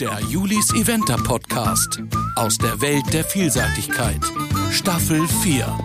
Der 0.00 0.18
Julis 0.28 0.74
Eventer 0.74 1.16
Podcast 1.16 2.02
aus 2.34 2.58
der 2.58 2.80
Welt 2.80 3.04
der 3.12 3.22
Vielseitigkeit. 3.22 4.18
Staffel 4.72 5.24
4. 5.28 5.78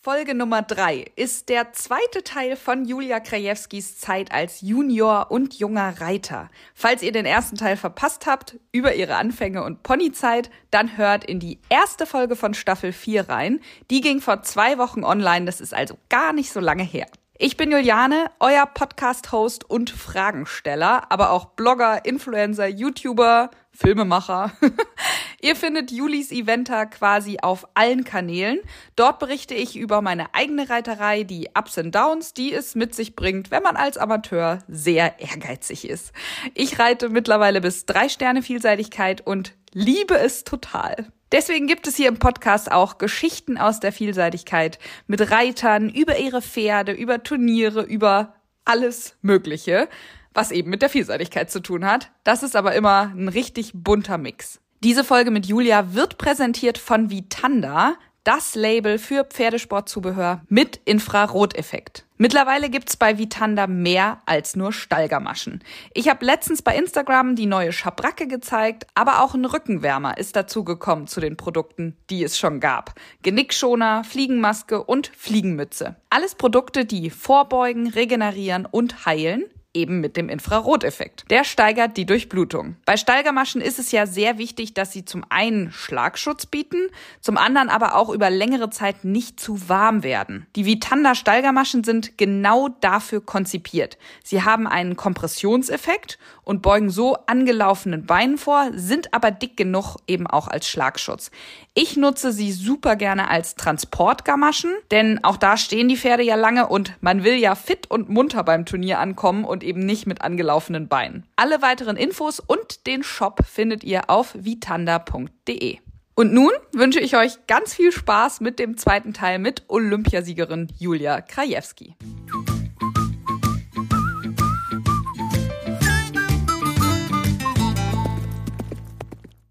Folge 0.00 0.34
Nummer 0.34 0.62
3 0.62 1.04
ist 1.16 1.50
der 1.50 1.74
zweite 1.74 2.24
Teil 2.24 2.56
von 2.56 2.86
Julia 2.86 3.20
Krajewskis 3.20 3.98
Zeit 3.98 4.32
als 4.32 4.62
Junior 4.62 5.30
und 5.30 5.58
junger 5.58 6.00
Reiter. 6.00 6.48
Falls 6.74 7.02
ihr 7.02 7.12
den 7.12 7.26
ersten 7.26 7.56
Teil 7.56 7.76
verpasst 7.76 8.24
habt, 8.24 8.58
über 8.72 8.94
ihre 8.94 9.16
Anfänge 9.16 9.62
und 9.62 9.82
Ponyzeit, 9.82 10.48
dann 10.70 10.96
hört 10.96 11.24
in 11.26 11.40
die 11.40 11.58
erste 11.68 12.06
Folge 12.06 12.36
von 12.36 12.54
Staffel 12.54 12.92
4 12.92 13.28
rein. 13.28 13.60
Die 13.90 14.00
ging 14.00 14.22
vor 14.22 14.42
zwei 14.44 14.78
Wochen 14.78 15.04
online, 15.04 15.44
das 15.44 15.60
ist 15.60 15.74
also 15.74 15.98
gar 16.08 16.32
nicht 16.32 16.50
so 16.50 16.60
lange 16.60 16.84
her. 16.84 17.06
Ich 17.38 17.58
bin 17.58 17.70
Juliane, 17.70 18.30
euer 18.40 18.64
Podcast-Host 18.64 19.68
und 19.68 19.90
Fragensteller, 19.90 21.12
aber 21.12 21.32
auch 21.32 21.44
Blogger, 21.50 22.06
Influencer, 22.06 22.66
YouTuber, 22.66 23.50
Filmemacher. 23.72 24.52
Ihr 25.42 25.54
findet 25.54 25.90
Julis 25.90 26.32
Eventer 26.32 26.86
quasi 26.86 27.36
auf 27.42 27.68
allen 27.74 28.04
Kanälen. 28.04 28.60
Dort 28.96 29.18
berichte 29.18 29.52
ich 29.52 29.76
über 29.76 30.00
meine 30.00 30.34
eigene 30.34 30.70
Reiterei, 30.70 31.24
die 31.24 31.50
Ups 31.54 31.76
und 31.76 31.94
Downs, 31.94 32.32
die 32.32 32.54
es 32.54 32.74
mit 32.74 32.94
sich 32.94 33.14
bringt, 33.14 33.50
wenn 33.50 33.62
man 33.62 33.76
als 33.76 33.98
Amateur 33.98 34.60
sehr 34.66 35.20
ehrgeizig 35.20 35.86
ist. 35.86 36.12
Ich 36.54 36.78
reite 36.78 37.10
mittlerweile 37.10 37.60
bis 37.60 37.84
drei 37.84 38.08
Sterne 38.08 38.40
Vielseitigkeit 38.40 39.20
und 39.20 39.52
liebe 39.74 40.16
es 40.16 40.44
total. 40.44 41.12
Deswegen 41.32 41.66
gibt 41.66 41.86
es 41.86 41.96
hier 41.96 42.08
im 42.08 42.18
Podcast 42.18 42.70
auch 42.70 42.98
Geschichten 42.98 43.58
aus 43.58 43.80
der 43.80 43.92
Vielseitigkeit 43.92 44.78
mit 45.06 45.30
Reitern 45.30 45.90
über 45.90 46.18
ihre 46.18 46.40
Pferde, 46.40 46.92
über 46.92 47.22
Turniere, 47.22 47.82
über 47.82 48.34
alles 48.64 49.16
Mögliche, 49.22 49.88
was 50.34 50.52
eben 50.52 50.70
mit 50.70 50.82
der 50.82 50.88
Vielseitigkeit 50.88 51.50
zu 51.50 51.60
tun 51.60 51.84
hat. 51.84 52.10
Das 52.22 52.42
ist 52.42 52.54
aber 52.54 52.74
immer 52.74 53.12
ein 53.14 53.28
richtig 53.28 53.72
bunter 53.74 54.18
Mix. 54.18 54.60
Diese 54.84 55.02
Folge 55.02 55.30
mit 55.30 55.46
Julia 55.46 55.94
wird 55.94 56.18
präsentiert 56.18 56.78
von 56.78 57.10
Vitanda 57.10 57.96
das 58.22 58.54
Label 58.54 58.98
für 58.98 59.24
Pferdesportzubehör 59.24 60.42
mit 60.48 60.80
Infraroteffekt. 60.84 62.05
Mittlerweile 62.18 62.70
gibt's 62.70 62.96
bei 62.96 63.18
Vitanda 63.18 63.66
mehr 63.66 64.22
als 64.24 64.56
nur 64.56 64.72
Stallgamaschen. 64.72 65.62
Ich 65.92 66.08
habe 66.08 66.24
letztens 66.24 66.62
bei 66.62 66.74
Instagram 66.74 67.36
die 67.36 67.44
neue 67.44 67.72
Schabracke 67.72 68.26
gezeigt, 68.26 68.86
aber 68.94 69.22
auch 69.22 69.34
ein 69.34 69.44
Rückenwärmer 69.44 70.16
ist 70.16 70.34
dazugekommen 70.34 71.06
zu 71.08 71.20
den 71.20 71.36
Produkten, 71.36 71.96
die 72.08 72.24
es 72.24 72.38
schon 72.38 72.60
gab. 72.60 72.94
Genickschoner, 73.22 74.02
Fliegenmaske 74.02 74.82
und 74.82 75.08
Fliegenmütze. 75.14 75.96
Alles 76.08 76.34
Produkte, 76.34 76.86
die 76.86 77.10
vorbeugen, 77.10 77.88
regenerieren 77.88 78.64
und 78.64 79.04
heilen 79.04 79.44
eben 79.76 80.00
mit 80.00 80.16
dem 80.16 80.28
Infraroteffekt. 80.28 81.30
Der 81.30 81.44
steigert 81.44 81.96
die 81.96 82.06
Durchblutung. 82.06 82.76
Bei 82.86 82.96
Steigermaschen 82.96 83.60
ist 83.60 83.78
es 83.78 83.92
ja 83.92 84.06
sehr 84.06 84.38
wichtig, 84.38 84.74
dass 84.74 84.92
sie 84.92 85.04
zum 85.04 85.24
einen 85.28 85.70
Schlagschutz 85.70 86.46
bieten, 86.46 86.88
zum 87.20 87.36
anderen 87.36 87.68
aber 87.68 87.94
auch 87.94 88.08
über 88.08 88.30
längere 88.30 88.70
Zeit 88.70 89.04
nicht 89.04 89.38
zu 89.38 89.68
warm 89.68 90.02
werden. 90.02 90.46
Die 90.56 90.64
Vitanda 90.64 91.14
Steigermaschen 91.14 91.84
sind 91.84 92.16
genau 92.16 92.68
dafür 92.80 93.24
konzipiert. 93.24 93.98
Sie 94.24 94.42
haben 94.42 94.66
einen 94.66 94.96
Kompressionseffekt 94.96 96.18
und 96.42 96.62
beugen 96.62 96.90
so 96.90 97.16
angelaufenen 97.26 98.06
Beinen 98.06 98.38
vor, 98.38 98.70
sind 98.72 99.12
aber 99.12 99.30
dick 99.30 99.56
genug 99.56 99.96
eben 100.06 100.26
auch 100.26 100.48
als 100.48 100.68
Schlagschutz. 100.68 101.30
Ich 101.74 101.96
nutze 101.96 102.32
sie 102.32 102.52
super 102.52 102.96
gerne 102.96 103.28
als 103.28 103.54
Transportgamaschen, 103.56 104.72
denn 104.90 105.22
auch 105.24 105.36
da 105.36 105.56
stehen 105.58 105.88
die 105.88 105.96
Pferde 105.96 106.22
ja 106.22 106.36
lange 106.36 106.68
und 106.68 106.94
man 107.02 107.22
will 107.22 107.34
ja 107.34 107.54
fit 107.54 107.90
und 107.90 108.08
munter 108.08 108.44
beim 108.44 108.64
Turnier 108.64 108.98
ankommen 108.98 109.44
und 109.44 109.62
eben 109.66 109.80
nicht 109.80 110.06
mit 110.06 110.22
angelaufenen 110.22 110.88
Beinen. 110.88 111.26
Alle 111.36 111.60
weiteren 111.60 111.96
Infos 111.96 112.40
und 112.40 112.86
den 112.86 113.02
Shop 113.02 113.40
findet 113.44 113.84
ihr 113.84 114.08
auf 114.08 114.34
vitanda.de. 114.34 115.78
Und 116.14 116.32
nun 116.32 116.52
wünsche 116.72 117.00
ich 117.00 117.14
euch 117.14 117.46
ganz 117.46 117.74
viel 117.74 117.92
Spaß 117.92 118.40
mit 118.40 118.58
dem 118.58 118.78
zweiten 118.78 119.12
Teil 119.12 119.38
mit 119.38 119.64
Olympiasiegerin 119.68 120.68
Julia 120.78 121.20
Krajewski. 121.20 121.94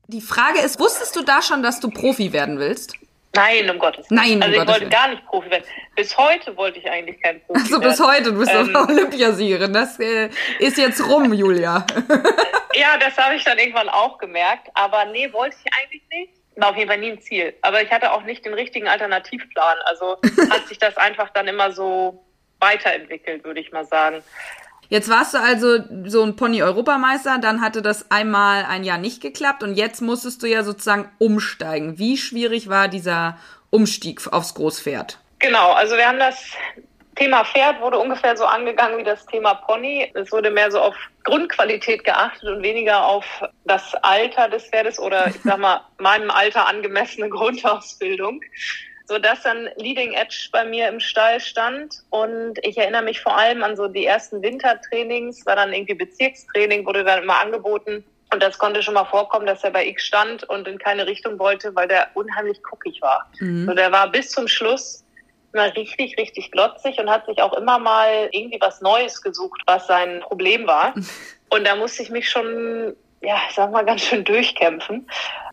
Die 0.07 0.21
Frage 0.21 0.59
ist, 0.61 0.79
wusstest 0.79 1.15
du 1.15 1.23
da 1.23 1.41
schon, 1.41 1.61
dass 1.61 1.81
du 1.81 1.89
Profi 1.89 2.31
werden 2.31 2.57
willst? 2.57 2.95
Nein, 3.35 3.69
um 3.69 3.79
Gottes 3.79 4.09
Willen. 4.09 4.21
Nein, 4.21 4.35
um 4.37 4.41
also 4.43 4.51
ich 4.53 4.57
Gottes 4.59 4.67
wollte 4.73 4.81
Willen. 4.81 4.89
gar 4.91 5.07
nicht 5.09 5.25
Profi 5.25 5.49
werden. 5.51 5.63
Bis 5.95 6.17
heute 6.17 6.57
wollte 6.57 6.79
ich 6.79 6.89
eigentlich 6.89 7.21
kein 7.21 7.41
Profi 7.45 7.59
Also 7.61 7.81
werden. 7.81 7.89
bis 7.89 7.99
heute, 7.99 8.23
du 8.33 8.39
bist 8.39 8.51
Ähm, 8.53 8.75
Olympiasiegerin. 8.75 9.73
Das 9.73 9.99
äh, 9.99 10.29
ist 10.59 10.77
jetzt 10.77 11.05
rum, 11.07 11.33
Julia. 11.33 11.85
Ja, 12.77 12.97
das 12.97 13.15
habe 13.17 13.35
ich 13.35 13.43
dann 13.45 13.57
irgendwann 13.57 13.87
auch 13.87 14.17
gemerkt. 14.17 14.67
Aber 14.73 15.05
nee, 15.05 15.31
wollte 15.31 15.55
ich 15.63 15.71
eigentlich 15.81 16.01
nicht. 16.11 16.33
War 16.57 16.71
auf 16.71 16.75
jeden 16.75 16.89
Fall 16.89 16.97
nie 16.99 17.11
ein 17.11 17.21
Ziel. 17.21 17.53
Aber 17.61 17.81
ich 17.81 17.89
hatte 17.89 18.11
auch 18.11 18.23
nicht 18.23 18.43
den 18.43 18.53
richtigen 18.53 18.89
Alternativplan. 18.89 19.77
Also 19.85 20.17
hat 20.49 20.67
sich 20.67 20.77
das 20.77 20.97
einfach 20.97 21.29
dann 21.29 21.47
immer 21.47 21.71
so 21.71 22.25
weiterentwickelt, 22.59 23.45
würde 23.45 23.61
ich 23.61 23.71
mal 23.71 23.85
sagen. 23.85 24.21
Jetzt 24.89 25.09
warst 25.09 25.33
du 25.33 25.39
also 25.39 25.79
so 26.05 26.23
ein 26.23 26.35
Pony-Europameister, 26.35 27.39
dann 27.39 27.61
hatte 27.61 27.81
das 27.81 28.11
einmal 28.11 28.65
ein 28.65 28.83
Jahr 28.83 28.97
nicht 28.97 29.21
geklappt 29.21 29.63
und 29.63 29.75
jetzt 29.75 30.01
musstest 30.01 30.43
du 30.43 30.47
ja 30.47 30.63
sozusagen 30.63 31.09
umsteigen. 31.17 31.97
Wie 31.97 32.17
schwierig 32.17 32.69
war 32.69 32.87
dieser 32.87 33.37
Umstieg 33.69 34.21
aufs 34.31 34.53
Großpferd? 34.53 35.19
Genau, 35.39 35.73
also 35.73 35.95
wir 35.95 36.07
haben 36.07 36.19
das 36.19 36.53
Thema 37.15 37.45
Pferd 37.45 37.79
wurde 37.79 37.97
ungefähr 37.97 38.35
so 38.35 38.45
angegangen 38.45 38.97
wie 38.97 39.03
das 39.03 39.25
Thema 39.25 39.53
Pony. 39.53 40.11
Es 40.13 40.31
wurde 40.33 40.51
mehr 40.51 40.69
so 40.69 40.79
auf 40.79 40.95
Grundqualität 41.23 42.03
geachtet 42.03 42.43
und 42.49 42.61
weniger 42.61 43.05
auf 43.05 43.25
das 43.63 43.95
Alter 44.01 44.49
des 44.49 44.65
Pferdes 44.65 44.99
oder 44.99 45.27
ich 45.27 45.39
sag 45.41 45.57
mal 45.57 45.81
meinem 45.97 46.29
Alter 46.29 46.67
angemessene 46.67 47.29
Grundausbildung. 47.35 48.41
So 49.07 49.19
dass 49.19 49.43
dann 49.43 49.69
Leading 49.75 50.13
Edge 50.13 50.49
bei 50.51 50.65
mir 50.65 50.89
im 50.89 50.99
Stall 50.99 51.39
stand 51.39 52.03
und 52.09 52.57
ich 52.63 52.77
erinnere 52.77 53.03
mich 53.03 53.21
vor 53.21 53.37
allem 53.37 53.63
an 53.63 53.75
so 53.75 53.87
die 53.87 54.05
ersten 54.05 54.41
Wintertrainings, 54.41 55.45
war 55.45 55.55
dann 55.55 55.73
irgendwie 55.73 55.93
Bezirkstraining, 55.93 56.85
wurde 56.85 57.03
dann 57.03 57.23
immer 57.23 57.39
angeboten 57.39 58.03
und 58.33 58.41
das 58.41 58.57
konnte 58.57 58.81
schon 58.81 58.95
mal 58.95 59.05
vorkommen, 59.05 59.45
dass 59.45 59.63
er 59.63 59.71
bei 59.71 59.85
X 59.87 60.05
stand 60.05 60.43
und 60.49 60.67
in 60.67 60.77
keine 60.77 61.07
Richtung 61.07 61.37
wollte, 61.39 61.75
weil 61.75 61.87
der 61.87 62.09
unheimlich 62.15 62.61
guckig 62.63 63.01
war. 63.01 63.29
Mhm. 63.39 63.67
So, 63.67 63.73
der 63.73 63.91
war 63.91 64.11
bis 64.11 64.31
zum 64.31 64.47
Schluss 64.47 65.05
immer 65.53 65.73
richtig, 65.75 66.17
richtig 66.17 66.51
glotzig 66.51 66.99
und 66.99 67.09
hat 67.09 67.25
sich 67.27 67.41
auch 67.41 67.53
immer 67.53 67.79
mal 67.79 68.27
irgendwie 68.31 68.59
was 68.59 68.81
Neues 68.81 69.21
gesucht, 69.21 69.61
was 69.65 69.87
sein 69.87 70.21
Problem 70.21 70.67
war. 70.67 70.93
Und 71.49 71.65
da 71.65 71.75
musste 71.75 72.01
ich 72.01 72.09
mich 72.09 72.29
schon, 72.29 72.95
ja, 73.25 73.37
ich 73.49 73.55
sag 73.55 73.71
mal, 73.71 73.85
ganz 73.85 74.01
schön 74.01 74.23
durchkämpfen. 74.23 75.07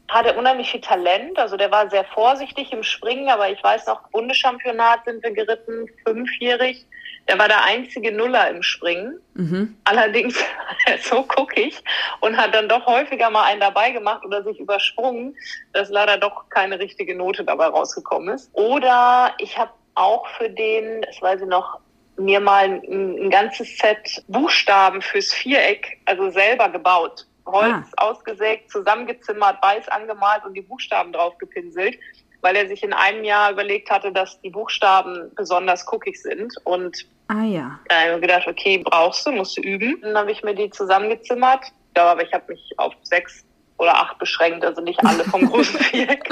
Hatte 0.09 0.35
unheimlich 0.35 0.71
viel 0.71 0.81
Talent, 0.81 1.39
also 1.39 1.57
der 1.57 1.71
war 1.71 1.89
sehr 1.89 2.05
vorsichtig 2.05 2.73
im 2.73 2.83
Springen, 2.83 3.29
aber 3.29 3.51
ich 3.51 3.63
weiß 3.63 3.87
noch, 3.87 4.09
Bundeschampionat 4.11 5.05
sind 5.05 5.23
wir 5.23 5.31
geritten, 5.31 5.89
fünfjährig. 6.05 6.87
Der 7.29 7.39
war 7.39 7.47
der 7.47 7.65
einzige 7.65 8.11
Nuller 8.11 8.51
im 8.51 8.63
Springen. 8.63 9.21
Mhm. 9.35 9.77
Allerdings 9.85 10.45
er 10.87 10.99
so 11.03 11.23
guckig 11.23 11.83
und 12.21 12.37
hat 12.37 12.55
dann 12.55 12.69
doch 12.69 12.85
häufiger 12.85 13.31
mal 13.31 13.45
einen 13.45 13.61
dabei 13.61 13.91
gemacht 13.93 14.25
oder 14.25 14.43
sich 14.43 14.59
übersprungen, 14.59 15.37
dass 15.73 15.89
leider 15.89 16.19
doch 16.19 16.49
keine 16.51 16.79
richtige 16.79 17.17
Note 17.17 17.45
dabei 17.45 17.67
rausgekommen 17.67 18.35
ist. 18.35 18.51
Oder 18.55 19.33
ich 19.39 19.57
habe 19.57 19.71
auch 19.95 20.27
für 20.31 20.51
den, 20.51 21.03
das 21.03 21.23
weiß 21.23 21.43
ich 21.43 21.49
noch, 21.49 21.79
mir 22.17 22.41
mal 22.41 22.65
ein, 22.65 22.83
ein 22.83 23.31
ganzes 23.31 23.79
Set 23.79 24.23
Buchstaben 24.29 25.01
fürs 25.01 25.33
Viereck, 25.33 25.99
also 26.05 26.31
selber 26.31 26.69
gebaut. 26.69 27.27
Holz 27.47 27.89
ausgesägt, 27.97 28.71
zusammengezimmert, 28.71 29.63
weiß 29.63 29.89
angemalt 29.89 30.45
und 30.45 30.55
die 30.55 30.63
Buchstaben 30.63 31.13
drauf 31.13 31.37
gepinselt, 31.39 31.99
weil 32.41 32.57
er 32.57 32.69
sich 32.69 32.83
in 32.83 32.93
einem 32.93 33.25
Jahr 33.25 33.53
überlegt 33.53 33.91
hatte, 33.91 34.13
dass 34.13 34.41
die 34.41 34.51
Buchstaben 34.51 35.31
besonders 35.35 35.85
guckig 35.87 36.21
sind 36.21 36.53
und 36.65 37.07
Ah 37.29 37.45
ja. 37.45 37.79
da 37.89 37.95
habe 37.95 38.09
ich 38.09 38.15
mir 38.17 38.21
gedacht, 38.21 38.47
okay, 38.47 38.79
brauchst 38.85 39.27
du, 39.27 39.33
musst 39.33 39.57
du 39.57 39.63
üben. 39.63 39.99
Dann 40.03 40.19
habe 40.19 40.33
ich 40.33 40.43
mir 40.43 40.55
die 40.55 40.69
zusammengezimmert. 40.69 41.65
Ich 41.65 41.95
glaube, 41.95 42.11
aber 42.11 42.23
ich 42.23 42.33
habe 42.35 42.53
mich 42.53 42.75
auf 42.77 42.93
sechs 43.03 43.47
oder 43.79 43.97
acht 43.97 44.19
beschränkt, 44.19 44.65
also 44.65 44.83
nicht 44.83 45.03
alle 45.05 45.25
vom 45.25 45.47
großen 45.51 45.81
Viereck. 45.81 46.29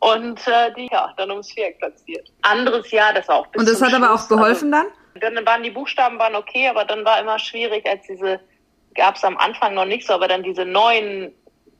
Und 0.00 0.46
äh, 0.48 0.72
die, 0.76 0.88
ja, 0.90 1.12
dann 1.16 1.30
ums 1.30 1.52
Viereck 1.52 1.78
platziert. 1.78 2.28
Anderes 2.42 2.90
Jahr, 2.90 3.12
das 3.12 3.28
war 3.28 3.36
auch 3.36 3.46
bis 3.48 3.60
Und 3.60 3.68
das 3.68 3.82
hat 3.82 3.94
aber 3.94 4.12
auch 4.12 4.18
Schluss, 4.18 4.28
geholfen 4.28 4.72
dann? 4.72 4.86
Also, 5.14 5.34
dann 5.34 5.46
waren 5.46 5.62
die 5.62 5.70
Buchstaben 5.70 6.18
waren 6.18 6.34
okay, 6.34 6.68
aber 6.68 6.84
dann 6.84 7.04
war 7.04 7.20
immer 7.20 7.38
schwierig, 7.38 7.86
als 7.88 8.04
diese, 8.06 8.40
gab 8.94 9.16
es 9.16 9.24
am 9.24 9.36
Anfang 9.36 9.74
noch 9.74 9.84
nicht 9.84 10.06
so, 10.06 10.14
aber 10.14 10.28
dann 10.28 10.42
diese 10.42 10.64
neuen 10.64 11.34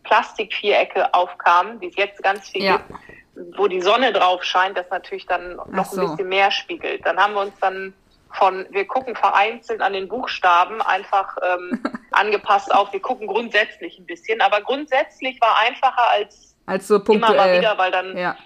Plastikvierecke 0.04 1.12
aufkamen, 1.14 1.80
die 1.80 1.88
es 1.88 1.96
jetzt 1.96 2.22
ganz 2.22 2.48
viel 2.48 2.62
Ja. 2.62 2.76
gibt, 2.76 3.56
wo 3.58 3.66
die 3.66 3.80
Sonne 3.80 4.12
drauf 4.12 4.44
scheint, 4.44 4.76
das 4.78 4.88
natürlich 4.90 5.26
dann 5.26 5.56
noch 5.70 5.86
so. 5.86 6.00
ein 6.00 6.08
bisschen 6.10 6.28
mehr 6.28 6.50
spiegelt. 6.50 7.04
Dann 7.04 7.18
haben 7.18 7.34
wir 7.34 7.40
uns 7.40 7.58
dann 7.60 7.94
von, 8.32 8.66
wir 8.70 8.86
gucken 8.86 9.16
vereinzelt 9.16 9.80
an 9.80 9.92
den 9.92 10.08
Buchstaben, 10.08 10.82
einfach 10.82 11.36
ähm, 11.42 11.82
angepasst 12.12 12.72
auf, 12.74 12.92
wir 12.92 13.00
gucken 13.00 13.26
grundsätzlich 13.26 13.98
ein 13.98 14.06
bisschen. 14.06 14.40
Aber 14.40 14.60
grundsätzlich 14.60 15.40
war 15.40 15.56
einfacher 15.58 16.10
als 16.10 16.56
Als 16.66 16.86
so 16.88 16.96
immer 16.96 17.34
mal 17.34 17.58
wieder, 17.58 17.76
weil 17.78 17.90
dann 17.90 18.16
Ja. 18.16 18.36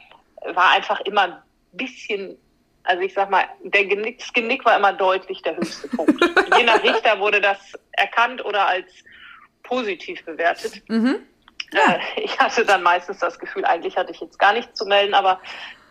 war 0.45 0.73
einfach 0.73 1.01
immer 1.01 1.23
ein 1.23 1.43
bisschen, 1.73 2.39
also 2.85 3.03
ich 3.03 3.15
sag 3.15 3.31
mal, 3.31 3.45
der 3.63 3.85
Genick, 3.85 4.19
das 4.19 4.33
Genick 4.33 4.65
war 4.65 4.77
immer 4.77 4.93
deutlich 4.93 5.43
der 5.43 5.57
höchste 5.57 5.89
Punkt. 5.89 6.19
Je 6.57 6.65
nach 6.65 6.83
Richter 6.83 7.19
wurde 7.21 7.41
das 7.41 7.59
erkannt 7.93 8.45
oder 8.45 8.67
als 8.67 8.87
positiv 9.63 10.25
bewertet. 10.25 10.83
Mhm. 10.89 11.17
Ja. 11.73 11.95
Äh, 11.95 12.21
ich 12.23 12.39
hatte 12.39 12.65
dann 12.65 12.83
meistens 12.83 13.19
das 13.19 13.39
Gefühl, 13.39 13.65
eigentlich 13.65 13.97
hatte 13.97 14.13
ich 14.13 14.21
jetzt 14.21 14.39
gar 14.39 14.53
nichts 14.53 14.79
zu 14.79 14.87
melden, 14.87 15.15
aber 15.15 15.41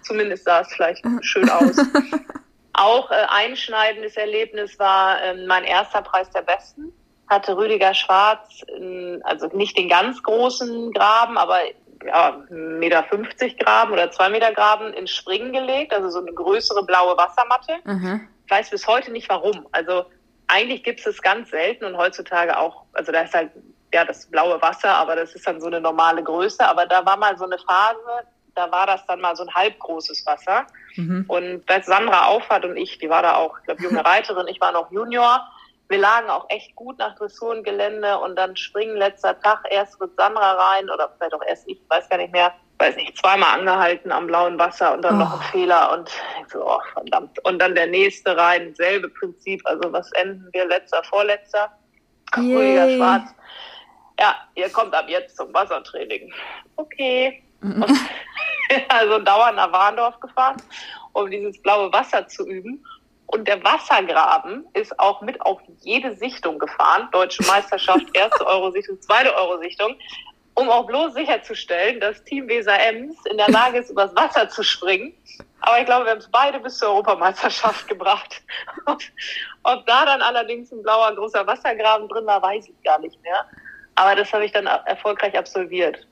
zumindest 0.01 0.45
sah 0.45 0.61
es 0.61 0.73
vielleicht 0.73 1.03
schön 1.21 1.49
aus. 1.49 1.77
Auch 2.73 3.09
äh, 3.11 3.25
einschneidendes 3.29 4.15
Erlebnis 4.17 4.77
war 4.77 5.21
äh, 5.21 5.45
mein 5.45 5.63
erster 5.63 6.01
Preis 6.01 6.29
der 6.29 6.43
Besten. 6.43 6.93
Hatte 7.27 7.57
Rüdiger 7.57 7.93
Schwarz, 7.93 8.61
äh, 8.67 9.19
also 9.23 9.47
nicht 9.47 9.77
den 9.77 9.89
ganz 9.89 10.21
großen 10.23 10.91
Graben, 10.93 11.37
aber 11.37 11.59
ja, 12.05 12.29
1,50 12.49 12.77
Meter 12.77 13.03
Graben 13.59 13.93
oder 13.93 14.11
2 14.11 14.29
Meter 14.29 14.53
Graben 14.53 14.93
ins 14.93 15.11
Springen 15.11 15.51
gelegt, 15.51 15.93
also 15.93 16.09
so 16.09 16.19
eine 16.19 16.33
größere 16.33 16.85
blaue 16.85 17.17
Wassermatte. 17.17 17.77
Mhm. 17.83 18.27
Ich 18.45 18.51
weiß 18.51 18.69
bis 18.69 18.87
heute 18.87 19.11
nicht 19.11 19.29
warum. 19.29 19.67
Also 19.71 20.05
eigentlich 20.47 20.83
gibt 20.83 21.01
es 21.01 21.05
es 21.05 21.21
ganz 21.21 21.49
selten 21.49 21.85
und 21.85 21.97
heutzutage 21.97 22.57
auch, 22.57 22.83
also 22.93 23.11
da 23.11 23.21
ist 23.21 23.33
halt 23.33 23.51
ja 23.93 24.05
das 24.05 24.25
blaue 24.27 24.61
Wasser, 24.61 24.89
aber 24.89 25.15
das 25.15 25.35
ist 25.35 25.47
dann 25.47 25.61
so 25.61 25.67
eine 25.67 25.81
normale 25.81 26.23
Größe. 26.23 26.65
Aber 26.65 26.85
da 26.85 27.05
war 27.05 27.17
mal 27.17 27.37
so 27.37 27.45
eine 27.45 27.57
Phase, 27.57 28.27
da 28.55 28.71
war 28.71 28.87
das 28.87 29.05
dann 29.05 29.21
mal 29.21 29.35
so 29.35 29.43
ein 29.43 29.53
halbgroßes 29.53 30.25
Wasser. 30.25 30.65
Mhm. 30.95 31.25
Und 31.27 31.69
als 31.69 31.85
Sandra 31.85 32.25
auffahrt 32.25 32.65
und 32.65 32.77
ich, 32.77 32.97
die 32.97 33.09
war 33.09 33.21
da 33.21 33.35
auch, 33.35 33.57
ich 33.59 33.65
glaube, 33.65 33.83
junge 33.83 34.05
Reiterin, 34.05 34.47
ich 34.47 34.59
war 34.59 34.71
noch 34.71 34.91
Junior. 34.91 35.47
Wir 35.89 35.99
lagen 35.99 36.29
auch 36.29 36.45
echt 36.49 36.75
gut 36.75 36.97
nach 36.99 37.15
Dressurengelände 37.15 38.19
und 38.19 38.35
dann 38.35 38.55
springen 38.57 38.97
letzter 38.97 39.39
Tag, 39.39 39.65
erst 39.69 39.99
wird 39.99 40.15
Sandra 40.17 40.53
rein 40.53 40.89
oder 40.89 41.09
vielleicht 41.17 41.33
auch 41.33 41.43
erst 41.47 41.67
ich, 41.67 41.79
weiß 41.87 42.09
gar 42.09 42.17
nicht 42.17 42.33
mehr, 42.33 42.53
weiß 42.79 42.95
nicht, 42.97 43.17
zweimal 43.17 43.59
angehalten 43.59 44.11
am 44.11 44.27
blauen 44.27 44.59
Wasser 44.59 44.93
und 44.93 45.01
dann 45.01 45.15
oh. 45.15 45.19
noch 45.19 45.39
ein 45.39 45.51
Fehler 45.51 45.93
und 45.93 46.09
so, 46.51 46.67
oh, 46.67 46.79
verdammt. 46.93 47.43
Und 47.45 47.59
dann 47.59 47.73
der 47.73 47.87
nächste 47.87 48.35
rein, 48.35 48.75
selbe 48.75 49.09
Prinzip, 49.09 49.61
also 49.65 49.91
was 49.93 50.11
enden 50.13 50.49
wir, 50.51 50.65
letzter, 50.67 51.03
vorletzter, 51.03 51.71
ruhiger 52.35 52.89
Schwarz. 52.89 53.29
Ja, 54.19 54.35
ihr 54.55 54.69
kommt 54.69 54.93
ab 54.93 55.05
jetzt 55.07 55.37
zum 55.37 55.53
Wassertraining. 55.53 56.33
Okay. 56.75 57.43
Mhm. 57.61 57.85
also 58.89 59.19
dauernd 59.19 59.55
nach 59.55 59.71
Warndorf 59.71 60.19
gefahren, 60.19 60.57
um 61.13 61.29
dieses 61.29 61.61
blaue 61.61 61.91
Wasser 61.93 62.27
zu 62.27 62.47
üben. 62.47 62.83
Und 63.27 63.47
der 63.47 63.61
Wassergraben 63.63 64.65
ist 64.73 64.97
auch 64.99 65.21
mit 65.21 65.39
auf 65.41 65.59
jede 65.81 66.15
Sichtung 66.15 66.59
gefahren. 66.59 67.09
Deutsche 67.11 67.43
Meisterschaft, 67.43 68.05
erste 68.13 68.47
Eurosichtung, 68.47 69.01
zweite 69.01 69.35
Eurosichtung. 69.35 69.95
Um 70.53 70.69
auch 70.69 70.87
bloß 70.87 71.13
sicherzustellen, 71.13 71.99
dass 71.99 72.23
Team 72.23 72.47
Weser 72.47 72.79
Ems 72.79 73.15
in 73.29 73.37
der 73.37 73.49
Lage 73.49 73.77
ist, 73.77 73.91
übers 73.91 74.15
Wasser 74.15 74.49
zu 74.49 74.63
springen. 74.63 75.13
Aber 75.59 75.79
ich 75.79 75.85
glaube, 75.85 76.05
wir 76.05 76.11
haben 76.11 76.19
es 76.19 76.31
beide 76.31 76.59
bis 76.59 76.77
zur 76.77 76.89
Europameisterschaft 76.89 77.87
gebracht. 77.87 78.41
Ob 79.63 79.85
da 79.85 80.05
dann 80.05 80.21
allerdings 80.21 80.71
ein 80.71 80.81
blauer 80.81 81.13
großer 81.13 81.45
Wassergraben 81.45 82.07
drin 82.07 82.25
war, 82.25 82.41
weiß 82.41 82.69
ich 82.69 82.83
gar 82.83 82.99
nicht 82.99 83.21
mehr. 83.21 83.45
Aber 83.95 84.15
das 84.15 84.31
habe 84.31 84.45
ich 84.45 84.51
dann 84.51 84.65
erfolgreich 84.65 85.37
absolviert. 85.37 86.07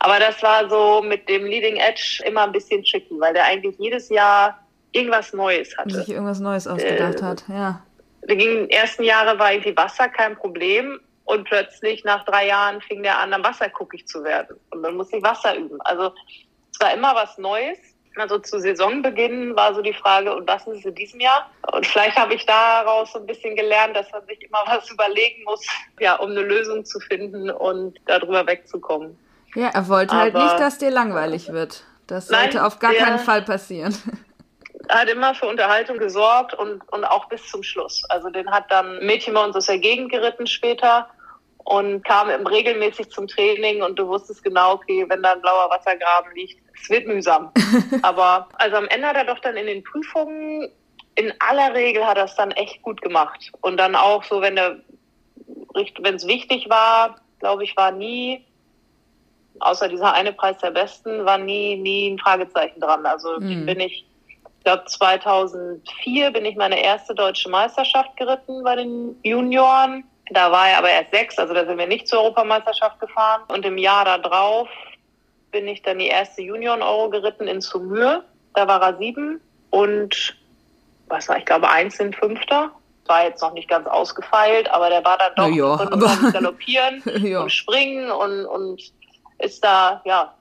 Aber 0.00 0.18
das 0.18 0.42
war 0.42 0.68
so 0.68 1.02
mit 1.02 1.28
dem 1.28 1.44
Leading 1.44 1.76
Edge 1.76 2.22
immer 2.24 2.44
ein 2.44 2.52
bisschen 2.52 2.84
tricky, 2.84 3.18
weil 3.18 3.34
der 3.34 3.44
eigentlich 3.44 3.76
jedes 3.78 4.08
Jahr 4.08 4.61
irgendwas 4.92 5.32
Neues 5.32 5.76
hatte. 5.76 5.94
Sich 5.94 6.10
irgendwas 6.10 6.40
Neues 6.40 6.66
ausgedacht 6.66 7.20
äh, 7.20 7.24
hat, 7.24 7.44
ja. 7.48 7.82
Die 8.28 8.70
ersten 8.70 9.02
Jahre 9.02 9.38
war 9.38 9.52
irgendwie 9.52 9.76
Wasser 9.76 10.08
kein 10.08 10.36
Problem 10.36 11.00
und 11.24 11.44
plötzlich 11.44 12.04
nach 12.04 12.24
drei 12.24 12.46
Jahren 12.46 12.80
fing 12.80 13.02
der 13.02 13.18
an, 13.18 13.32
am 13.32 13.42
Wasser 13.44 13.68
guckig 13.68 14.06
zu 14.06 14.22
werden. 14.22 14.56
Und 14.70 14.82
dann 14.82 14.96
musste 14.96 15.16
ich 15.16 15.22
Wasser 15.22 15.56
üben. 15.56 15.80
Also 15.82 16.12
es 16.72 16.80
war 16.80 16.94
immer 16.94 17.14
was 17.14 17.38
Neues. 17.38 17.78
Also 18.16 18.38
zu 18.38 18.60
Saisonbeginn 18.60 19.56
war 19.56 19.74
so 19.74 19.80
die 19.80 19.94
Frage, 19.94 20.36
und 20.36 20.46
was 20.46 20.66
ist 20.66 20.80
es 20.80 20.84
in 20.84 20.94
diesem 20.94 21.20
Jahr? 21.20 21.50
Und 21.72 21.86
vielleicht 21.86 22.16
habe 22.16 22.34
ich 22.34 22.44
daraus 22.44 23.12
so 23.12 23.18
ein 23.18 23.26
bisschen 23.26 23.56
gelernt, 23.56 23.96
dass 23.96 24.10
man 24.12 24.24
sich 24.26 24.42
immer 24.42 24.62
was 24.66 24.90
überlegen 24.90 25.44
muss, 25.44 25.66
ja, 25.98 26.16
um 26.16 26.30
eine 26.30 26.42
Lösung 26.42 26.84
zu 26.84 27.00
finden 27.00 27.50
und 27.50 27.98
darüber 28.06 28.46
wegzukommen. 28.46 29.18
Ja, 29.54 29.68
er 29.68 29.88
wollte 29.88 30.14
halt 30.14 30.34
Aber, 30.34 30.44
halt 30.44 30.52
nicht, 30.52 30.60
dass 30.60 30.78
dir 30.78 30.90
langweilig 30.90 31.52
wird. 31.52 31.84
Das 32.06 32.28
sollte 32.28 32.56
nein, 32.56 32.66
auf 32.66 32.78
gar 32.78 32.92
keinen 32.92 33.18
Fall 33.18 33.42
passieren. 33.42 33.96
hat 34.88 35.08
immer 35.08 35.34
für 35.34 35.46
Unterhaltung 35.46 35.98
gesorgt 35.98 36.54
und, 36.54 36.82
und 36.92 37.04
auch 37.04 37.28
bis 37.28 37.46
zum 37.48 37.62
Schluss. 37.62 38.04
Also 38.08 38.30
den 38.30 38.50
hat 38.50 38.70
dann 38.70 39.04
Mädchen 39.04 39.34
bei 39.34 39.44
uns 39.44 39.56
aus 39.56 39.66
der 39.66 39.78
Gegend 39.78 40.10
geritten 40.10 40.46
später 40.46 41.08
und 41.58 42.04
kam 42.04 42.28
regelmäßig 42.28 43.10
zum 43.10 43.28
Training 43.28 43.82
und 43.82 43.98
du 43.98 44.08
wusstest 44.08 44.42
genau, 44.42 44.74
okay, 44.74 45.04
wenn 45.08 45.22
da 45.22 45.32
ein 45.32 45.42
blauer 45.42 45.70
Wassergraben 45.70 46.34
liegt, 46.34 46.58
es 46.80 46.90
wird 46.90 47.06
mühsam. 47.06 47.52
Aber 48.02 48.48
also 48.54 48.76
am 48.76 48.88
Ende 48.88 49.06
hat 49.06 49.16
er 49.16 49.24
doch 49.24 49.38
dann 49.38 49.56
in 49.56 49.66
den 49.66 49.84
Prüfungen 49.84 50.70
in 51.14 51.32
aller 51.40 51.74
Regel 51.74 52.06
hat 52.06 52.16
er 52.16 52.24
es 52.24 52.34
dann 52.36 52.52
echt 52.52 52.80
gut 52.82 53.02
gemacht. 53.02 53.52
Und 53.60 53.76
dann 53.76 53.94
auch 53.94 54.24
so, 54.24 54.40
wenn 54.40 54.56
der 54.56 54.78
wenn 56.00 56.14
es 56.14 56.26
wichtig 56.26 56.68
war, 56.68 57.16
glaube 57.38 57.64
ich, 57.64 57.76
war 57.76 57.90
nie 57.92 58.44
außer 59.60 59.88
dieser 59.88 60.12
eine 60.12 60.32
Preis 60.32 60.58
der 60.58 60.70
Besten, 60.70 61.24
war 61.24 61.38
nie, 61.38 61.76
nie 61.76 62.10
ein 62.10 62.18
Fragezeichen 62.18 62.80
dran. 62.80 63.06
Also 63.06 63.38
mhm. 63.40 63.66
bin 63.66 63.80
ich, 63.80 64.04
ich 64.62 64.64
glaube 64.64 64.84
2004 64.84 66.30
bin 66.30 66.44
ich 66.44 66.54
meine 66.54 66.80
erste 66.80 67.16
deutsche 67.16 67.48
Meisterschaft 67.48 68.16
geritten 68.16 68.62
bei 68.62 68.76
den 68.76 69.16
Junioren. 69.24 70.04
Da 70.30 70.52
war 70.52 70.68
er 70.68 70.78
aber 70.78 70.88
erst 70.88 71.10
sechs, 71.10 71.36
also 71.36 71.52
da 71.52 71.66
sind 71.66 71.78
wir 71.78 71.88
nicht 71.88 72.06
zur 72.06 72.20
Europameisterschaft 72.20 73.00
gefahren. 73.00 73.42
Und 73.48 73.66
im 73.66 73.76
Jahr 73.76 74.04
darauf 74.04 74.68
bin 75.50 75.66
ich 75.66 75.82
dann 75.82 75.98
die 75.98 76.06
erste 76.06 76.42
Junioren-Euro 76.42 77.10
geritten 77.10 77.48
in 77.48 77.60
Sumür. 77.60 78.22
Da 78.54 78.68
war 78.68 78.80
er 78.80 78.96
sieben 78.98 79.40
und 79.70 80.36
was 81.08 81.28
war, 81.28 81.38
ich 81.38 81.44
glaube, 81.44 81.68
einzeln 81.68 82.12
Fünfter. 82.12 82.70
War 83.06 83.24
jetzt 83.24 83.42
noch 83.42 83.54
nicht 83.54 83.68
ganz 83.68 83.88
ausgefeilt, 83.88 84.70
aber 84.70 84.90
der 84.90 85.04
war 85.04 85.18
dann 85.18 85.34
doch 85.34 85.56
ja, 85.56 85.72
aber... 85.72 86.30
galoppieren 86.30 87.02
ja. 87.24 87.42
und 87.42 87.50
springen 87.50 88.12
und, 88.12 88.46
und 88.46 88.80
ist 89.38 89.64
da, 89.64 90.00
ja, 90.04 90.32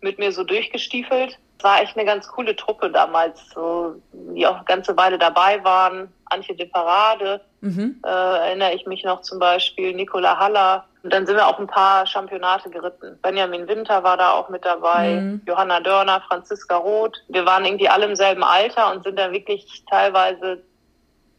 mit 0.00 0.18
mir 0.18 0.32
so 0.32 0.44
durchgestiefelt. 0.44 1.38
War 1.62 1.82
echt 1.82 1.96
eine 1.96 2.06
ganz 2.06 2.28
coole 2.28 2.54
Truppe 2.54 2.90
damals, 2.90 3.50
so, 3.50 3.96
die 4.12 4.46
auch 4.46 4.56
eine 4.56 4.64
ganze 4.64 4.96
Weile 4.96 5.18
dabei 5.18 5.62
waren. 5.64 6.12
Antje 6.26 6.54
de 6.54 6.66
Parade, 6.66 7.40
mhm. 7.60 8.00
äh, 8.04 8.08
erinnere 8.08 8.74
ich 8.74 8.86
mich 8.86 9.02
noch 9.02 9.22
zum 9.22 9.38
Beispiel, 9.38 9.94
Nicola 9.94 10.38
Haller. 10.38 10.84
Und 11.02 11.12
dann 11.12 11.26
sind 11.26 11.36
wir 11.36 11.46
auch 11.46 11.58
ein 11.58 11.66
paar 11.66 12.06
Championate 12.06 12.70
geritten. 12.70 13.18
Benjamin 13.22 13.66
Winter 13.66 14.02
war 14.02 14.16
da 14.16 14.32
auch 14.32 14.48
mit 14.48 14.64
dabei, 14.64 15.20
mhm. 15.20 15.42
Johanna 15.46 15.80
Dörner, 15.80 16.22
Franziska 16.28 16.76
Roth. 16.76 17.16
Wir 17.28 17.46
waren 17.46 17.64
irgendwie 17.64 17.88
alle 17.88 18.06
im 18.06 18.16
selben 18.16 18.44
Alter 18.44 18.92
und 18.92 19.04
sind 19.04 19.18
dann 19.18 19.32
wirklich 19.32 19.84
teilweise 19.88 20.62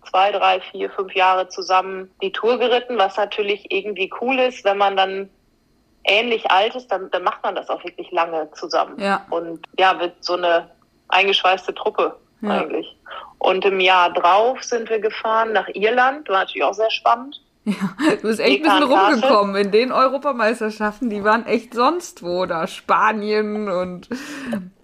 zwei, 0.10 0.32
drei, 0.32 0.62
vier, 0.72 0.90
fünf 0.90 1.14
Jahre 1.14 1.50
zusammen 1.50 2.10
die 2.22 2.32
Tour 2.32 2.58
geritten, 2.58 2.98
was 2.98 3.18
natürlich 3.18 3.72
irgendwie 3.72 4.12
cool 4.22 4.40
ist, 4.40 4.64
wenn 4.64 4.78
man 4.78 4.98
dann 4.98 5.30
ähnlich 6.04 6.50
alt 6.50 6.76
ist, 6.76 6.88
dann, 6.92 7.10
dann 7.12 7.24
macht 7.24 7.44
man 7.44 7.56
das 7.56 7.70
auch 7.70 7.84
wirklich 7.84 8.12
lange 8.12 8.50
zusammen. 8.52 9.00
Ja. 9.00 9.26
Und 9.30 9.66
ja, 9.78 10.00
wird 10.00 10.14
so 10.24 10.34
eine 10.34 10.70
eingeschweißte 11.10 11.74
Truppe 11.74 12.16
ja. 12.42 12.50
eigentlich. 12.50 12.96
Und 13.40 13.66
im 13.66 13.80
Jahr 13.80 14.12
drauf 14.12 14.64
sind 14.64 14.90
wir 14.90 15.00
gefahren 15.00 15.54
nach 15.54 15.68
Irland, 15.74 16.28
war 16.30 16.40
natürlich 16.40 16.64
auch 16.64 16.74
sehr 16.74 16.92
spannend. 16.92 17.42
Ja, 17.70 18.16
du 18.16 18.22
bist 18.24 18.40
echt 18.40 18.64
ein 18.66 18.80
bisschen 18.80 18.84
rumgekommen 18.84 19.56
in 19.56 19.72
den 19.72 19.92
Europameisterschaften, 19.92 21.10
die 21.10 21.24
waren 21.24 21.46
echt 21.46 21.74
sonst 21.74 22.24
wo, 22.24 22.46
da 22.46 22.68
Spanien 22.68 23.70
und 23.70 24.10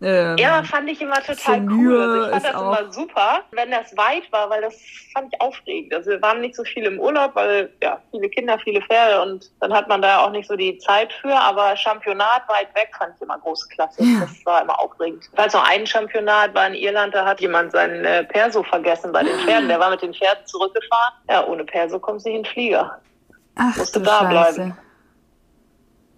ähm, 0.01 0.37
Ja, 0.37 0.61
fand 0.63 0.89
ich 0.89 1.01
immer 1.01 1.21
total 1.21 1.65
cool. 1.69 1.99
Also 1.99 2.25
ich 2.25 2.31
fand 2.31 2.45
das 2.45 2.55
auch. 2.55 2.79
immer 2.79 2.91
super, 2.91 3.41
wenn 3.51 3.71
das 3.71 3.95
weit 3.97 4.31
war, 4.31 4.49
weil 4.49 4.61
das 4.61 4.75
fand 5.13 5.33
ich 5.33 5.41
aufregend. 5.41 5.93
Also 5.93 6.11
wir 6.11 6.21
waren 6.21 6.41
nicht 6.41 6.55
so 6.55 6.63
viel 6.63 6.83
im 6.83 6.99
Urlaub, 6.99 7.35
weil 7.35 7.71
ja, 7.81 7.99
viele 8.11 8.29
Kinder, 8.29 8.59
viele 8.59 8.81
Pferde 8.81 9.21
und 9.21 9.49
dann 9.61 9.73
hat 9.73 9.87
man 9.87 10.01
da 10.01 10.19
auch 10.19 10.31
nicht 10.31 10.47
so 10.47 10.55
die 10.55 10.77
Zeit 10.77 11.11
für, 11.13 11.33
aber 11.33 11.75
Championat 11.77 12.47
weit 12.47 12.73
weg 12.75 12.91
fand 12.97 13.13
ich 13.15 13.21
immer 13.21 13.39
große 13.39 13.67
Klasse. 13.69 14.03
Ja. 14.03 14.21
Das 14.21 14.45
war 14.45 14.61
immer 14.61 14.79
aufregend. 14.79 15.23
Ich 15.31 15.37
weiß 15.37 15.53
noch, 15.53 15.67
ein 15.67 15.87
Championat 15.87 16.53
war 16.53 16.67
in 16.67 16.75
Irland, 16.75 17.15
da 17.15 17.25
hat 17.25 17.41
jemand 17.41 17.71
seinen 17.71 18.05
äh, 18.05 18.23
Perso 18.25 18.63
vergessen 18.63 19.11
bei 19.11 19.23
den 19.23 19.37
Pferden. 19.39 19.69
Der 19.69 19.79
war 19.79 19.89
mit 19.89 20.01
den 20.01 20.13
Pferden 20.13 20.45
zurückgefahren. 20.45 21.13
Ja, 21.29 21.45
ohne 21.47 21.63
Perso 21.63 21.99
kommst 21.99 22.25
du 22.25 22.29
nicht 22.29 22.37
in 22.37 22.43
den 22.43 22.51
Flieger. 22.75 23.01
Ach, 23.55 23.77
Musste 23.77 24.01
da 24.01 24.19
Scheiße. 24.19 24.53
bleiben. 24.55 24.77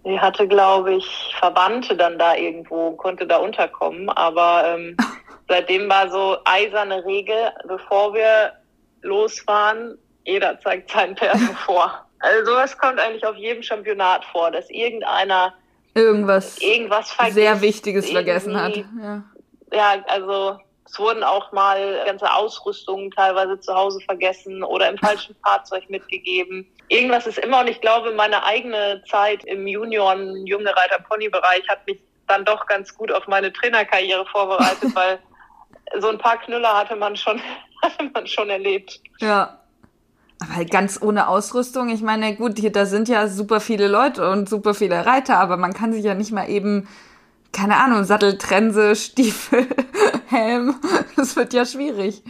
Sie 0.04 0.20
hatte, 0.20 0.48
glaube 0.48 0.94
ich, 0.94 1.34
Verwandte 1.38 1.96
dann 1.96 2.18
da 2.18 2.34
irgendwo, 2.34 2.92
konnte 2.92 3.26
da 3.26 3.36
unterkommen. 3.36 4.08
Aber 4.10 4.64
ähm, 4.66 4.96
seitdem 5.48 5.88
war 5.88 6.10
so 6.10 6.38
eiserne 6.44 7.04
Regel, 7.04 7.52
bevor 7.66 8.14
wir 8.14 8.52
losfahren, 9.02 9.98
jeder 10.24 10.58
zeigt 10.60 10.90
seinen 10.90 11.14
Perso 11.14 11.52
vor. 11.66 12.04
Also 12.20 12.50
sowas 12.50 12.76
kommt 12.76 12.98
eigentlich 12.98 13.24
auf 13.24 13.36
jedem 13.36 13.62
Championat 13.62 14.24
vor, 14.24 14.50
dass 14.50 14.68
irgendeiner 14.70 15.54
irgendwas, 15.94 16.58
irgendwas 16.58 17.16
sehr 17.30 17.60
Wichtiges 17.60 18.10
vergessen 18.10 18.60
hat. 18.60 18.76
Ja. 18.76 19.22
ja, 19.72 20.04
also 20.08 20.58
es 20.90 20.98
wurden 20.98 21.22
auch 21.22 21.52
mal 21.52 22.02
ganze 22.06 22.32
Ausrüstungen 22.32 23.10
teilweise 23.10 23.60
zu 23.60 23.74
Hause 23.74 24.00
vergessen 24.00 24.62
oder 24.62 24.88
im 24.88 24.98
falschen 24.98 25.36
Fahrzeug 25.44 25.88
mitgegeben. 25.90 26.66
Irgendwas 26.88 27.26
ist 27.26 27.38
immer 27.38 27.60
und 27.60 27.68
ich 27.68 27.80
glaube, 27.80 28.12
meine 28.12 28.42
eigene 28.44 29.02
Zeit 29.08 29.44
im 29.44 29.66
Junioren, 29.66 30.46
junge 30.46 30.74
Reiter 30.74 31.00
Pony 31.08 31.28
Bereich 31.28 31.62
hat 31.68 31.86
mich 31.86 31.98
dann 32.26 32.44
doch 32.44 32.66
ganz 32.66 32.94
gut 32.94 33.12
auf 33.12 33.26
meine 33.26 33.52
Trainerkarriere 33.52 34.24
vorbereitet, 34.26 34.90
weil 34.94 35.18
so 36.00 36.08
ein 36.08 36.18
paar 36.18 36.38
Knüller 36.38 36.76
hatte 36.76 36.96
man 36.96 37.16
schon, 37.16 37.40
hatte 37.82 38.10
man 38.12 38.26
schon 38.26 38.48
erlebt. 38.48 39.00
Ja. 39.20 39.58
Aber 40.40 40.54
halt 40.54 40.70
ganz 40.70 41.02
ohne 41.02 41.26
Ausrüstung. 41.26 41.88
Ich 41.88 42.00
meine, 42.00 42.36
gut, 42.36 42.58
hier, 42.58 42.70
da 42.70 42.86
sind 42.86 43.08
ja 43.08 43.26
super 43.26 43.58
viele 43.60 43.88
Leute 43.88 44.30
und 44.30 44.48
super 44.48 44.72
viele 44.72 45.04
Reiter, 45.04 45.36
aber 45.38 45.56
man 45.56 45.74
kann 45.74 45.92
sich 45.92 46.04
ja 46.04 46.14
nicht 46.14 46.30
mal 46.30 46.48
eben, 46.48 46.88
keine 47.52 47.76
Ahnung, 47.76 48.04
Sattel, 48.04 48.38
Trense, 48.38 48.94
Stiefel, 48.94 49.66
Helm. 50.28 50.74
Das 51.16 51.36
wird 51.36 51.52
ja 51.52 51.64
schwierig. 51.64 52.22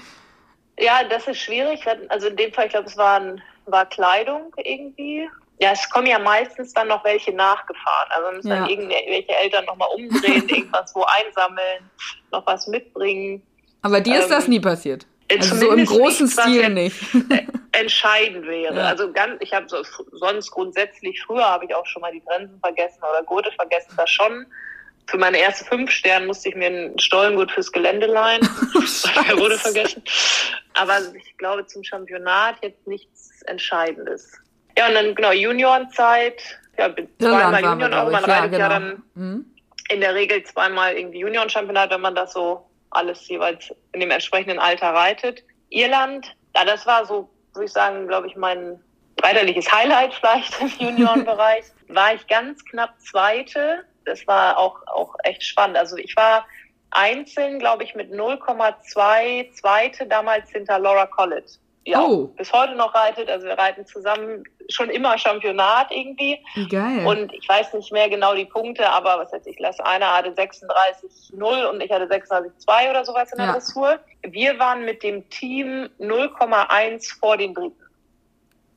Ja, 0.79 1.05
das 1.09 1.27
ist 1.27 1.39
schwierig. 1.39 1.81
Also 2.09 2.29
in 2.29 2.37
dem 2.37 2.53
Fall, 2.53 2.67
ich 2.67 2.73
glaube, 2.73 2.87
es 2.87 2.97
war, 2.97 3.21
ein, 3.21 3.43
war 3.67 3.87
Kleidung 3.87 4.55
irgendwie. 4.57 5.29
Ja, 5.61 5.73
es 5.73 5.91
kommen 5.91 6.07
ja 6.07 6.21
meistens 6.21 6.73
dann 6.73 6.89
noch 6.89 7.03
welche 7.05 7.33
nachgefahren. 7.33 8.09
Also 8.11 8.37
müssen 8.37 8.49
ja. 8.49 8.61
dann 8.61 8.69
irgendwelche 8.71 9.37
Eltern 9.37 9.65
nochmal 9.65 9.89
umdrehen, 9.95 10.49
irgendwas 10.49 10.95
wo 10.95 11.05
einsammeln, 11.05 11.91
noch 12.31 12.47
was 12.47 12.69
mitbringen. 12.69 13.43
Aber 13.83 14.01
dir 14.01 14.19
ist 14.19 14.27
ähm, 14.27 14.31
das 14.31 14.49
nie 14.49 14.61
passiert? 14.61 15.07
Also 15.31 15.57
so 15.57 15.73
im 15.73 15.85
großen 15.85 16.27
nichts, 16.27 16.41
Stil 16.41 16.71
nicht. 16.71 16.97
entscheidend 17.73 18.47
wäre. 18.47 18.77
Ja. 18.77 18.85
Also 18.85 19.13
ganz, 19.13 19.37
ich 19.41 19.53
habe 19.53 19.69
so, 19.69 19.83
sonst 20.13 20.51
grundsätzlich 20.51 21.23
früher 21.23 21.45
habe 21.45 21.65
ich 21.67 21.75
auch 21.75 21.87
schon 21.87 22.03
mal 22.03 22.13
die 22.13 22.23
Grenzen 22.25 22.59
vergessen 22.61 23.01
oder 23.03 23.23
Gurte 23.25 23.51
vergessen, 23.53 23.93
das 23.97 24.11
schon. 24.11 24.47
Für 25.09 25.17
meine 25.17 25.39
erste 25.39 25.65
fünf 25.65 25.91
Sterne 25.91 26.27
musste 26.27 26.51
ich 26.51 26.55
mir 26.55 26.67
einen 26.67 26.99
Stollengurt 26.99 27.51
fürs 27.51 27.73
Gelände 27.73 28.07
leihen. 28.07 28.43
Der 29.29 29.39
wurde 29.39 29.59
vergessen. 29.59 30.03
Aber 30.75 30.99
ich 31.15 31.37
glaube 31.39 31.67
zum 31.67 31.83
Championat 31.83 32.57
jetzt 32.63 32.87
nichts 32.87 33.43
Entscheidendes. 33.43 34.33
Ja, 34.77 34.89
und 34.89 34.95
dann 34.95 35.15
genau 35.15 35.33
Juniorenzeit. 35.33 36.43
Ja, 36.77 36.95
zweimal 37.19 37.63
Junioren 37.63 37.95
auch. 37.95 38.11
Man 38.11 38.25
reitet 38.25 38.53
ja, 38.53 38.59
genau. 38.59 38.59
ja 38.59 38.69
dann 38.69 39.03
mhm. 39.15 39.47
in 39.89 40.01
der 40.01 40.15
Regel 40.15 40.45
zweimal 40.45 40.95
irgendwie 40.97 41.21
Junioren-Championat, 41.21 41.91
wenn 41.91 42.03
man 42.03 42.15
das 42.15 42.35
so 42.35 42.69
alles 42.91 43.27
jeweils 43.29 43.75
in 43.93 44.01
dem 44.01 44.11
entsprechenden 44.11 44.59
Alter 44.59 44.91
reitet. 44.91 45.43
Irland, 45.71 46.35
ja, 46.55 46.65
das 46.65 46.87
war 46.87 47.07
so, 47.07 47.31
würde 47.55 47.65
ich 47.65 47.73
sagen, 47.73 48.07
glaube 48.09 48.27
ich, 48.27 48.37
mein 48.37 48.79
reiterliches 49.23 49.73
Highlight 49.73 50.13
vielleicht 50.21 50.61
im 50.61 50.69
Juniorenbereich. 50.79 51.65
war 51.89 52.15
ich 52.15 52.27
ganz 52.27 52.65
knapp 52.67 53.01
Zweite. 53.01 53.85
Das 54.09 54.27
war 54.27 54.59
auch, 54.59 54.81
auch 54.87 55.15
echt 55.25 55.43
spannend. 55.43 55.77
Also 55.77 55.97
ich 55.97 56.17
war 56.17 56.47
einzeln, 56.91 57.59
glaube 57.59 57.85
ich, 57.85 57.95
mit 57.95 58.13
0,2 58.13 59.53
Zweite 59.53 60.07
damals 60.07 60.51
hinter 60.51 60.79
Laura 60.79 61.07
Collett 61.07 61.59
ja, 61.89 62.03
oh. 62.03 62.27
bis 62.37 62.53
heute 62.53 62.75
noch 62.75 62.95
reitet. 62.95 63.31
Also 63.31 63.47
wir 63.47 63.57
reiten 63.57 63.87
zusammen 63.87 64.45
schon 64.69 64.91
immer 64.91 65.17
Championat 65.17 65.91
irgendwie. 65.91 66.39
Geil. 66.69 67.07
Und 67.07 67.33
ich 67.33 67.49
weiß 67.49 67.73
nicht 67.73 67.91
mehr 67.93 68.11
genau 68.11 68.35
die 68.35 68.45
Punkte, 68.45 68.89
aber 68.91 69.19
was 69.19 69.33
weiß 69.33 69.47
ich, 69.47 69.59
lass 69.59 69.81
einer 69.81 70.13
hatte 70.13 70.31
36,0 70.31 71.71
und 71.71 71.81
ich 71.81 71.91
hatte 71.91 72.05
36,2 72.05 72.91
oder 72.91 73.05
sowas 73.07 73.33
in 73.33 73.39
der 73.39 73.47
ja. 73.47 73.53
Dressur. 73.55 73.99
Wir 74.23 74.59
waren 74.59 74.85
mit 74.85 75.03
dem 75.03 75.29
Team 75.31 75.89
0,1 75.99 77.19
vor 77.19 77.39
den 77.39 77.55
Briten. 77.55 77.83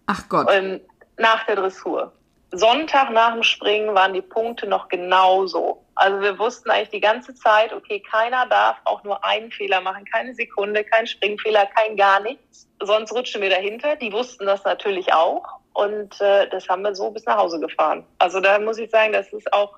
Ach 0.06 0.30
Gott. 0.30 0.48
Ähm, 0.50 0.80
nach 1.18 1.46
der 1.46 1.58
Dressur. 1.58 2.14
Sonntag 2.52 3.12
nach 3.12 3.34
dem 3.34 3.44
Springen 3.44 3.96
waren 3.96 4.14
die 4.14 4.22
Punkte 4.22 4.68
noch 4.68 4.90
genauso. 4.90 5.86
Also 5.96 6.22
wir 6.22 6.38
wussten 6.38 6.70
eigentlich 6.70 6.90
die 6.90 7.00
ganze 7.00 7.34
Zeit, 7.34 7.72
okay, 7.74 8.02
keiner 8.02 8.46
darf 8.48 8.78
auch 8.86 9.04
nur 9.04 9.24
einen 9.24 9.52
Fehler 9.52 9.82
machen, 9.82 10.04
keine 10.06 10.34
Sekunde, 10.34 10.84
kein 10.84 11.08
Springfehler, 11.08 11.66
kein 11.68 11.96
gar 11.96 12.20
nichts. 12.20 12.68
Sonst 12.82 13.14
rutschen 13.14 13.42
wir 13.42 13.50
dahinter. 13.50 13.96
Die 13.96 14.12
wussten 14.12 14.46
das 14.46 14.64
natürlich 14.64 15.14
auch 15.14 15.60
und 15.74 16.20
äh, 16.20 16.50
das 16.50 16.68
haben 16.68 16.82
wir 16.82 16.94
so 16.94 17.10
bis 17.12 17.26
nach 17.26 17.38
Hause 17.38 17.60
gefahren. 17.60 18.06
Also 18.18 18.42
da 18.42 18.60
muss 18.60 18.78
ich 18.78 18.90
sagen, 18.90 19.14
das 19.14 19.32
ist 19.32 19.52
auch 19.54 19.78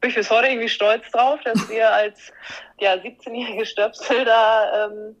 bin 0.00 0.10
ich 0.10 0.16
bis 0.16 0.28
heute 0.28 0.48
irgendwie 0.48 0.68
stolz 0.68 1.10
drauf, 1.12 1.40
dass 1.44 1.66
wir 1.70 1.90
als 1.90 2.30
ja, 2.78 2.92
17-jährige 2.92 3.64
Stöpsel 3.64 4.26
da 4.26 4.84
ähm, 4.84 5.16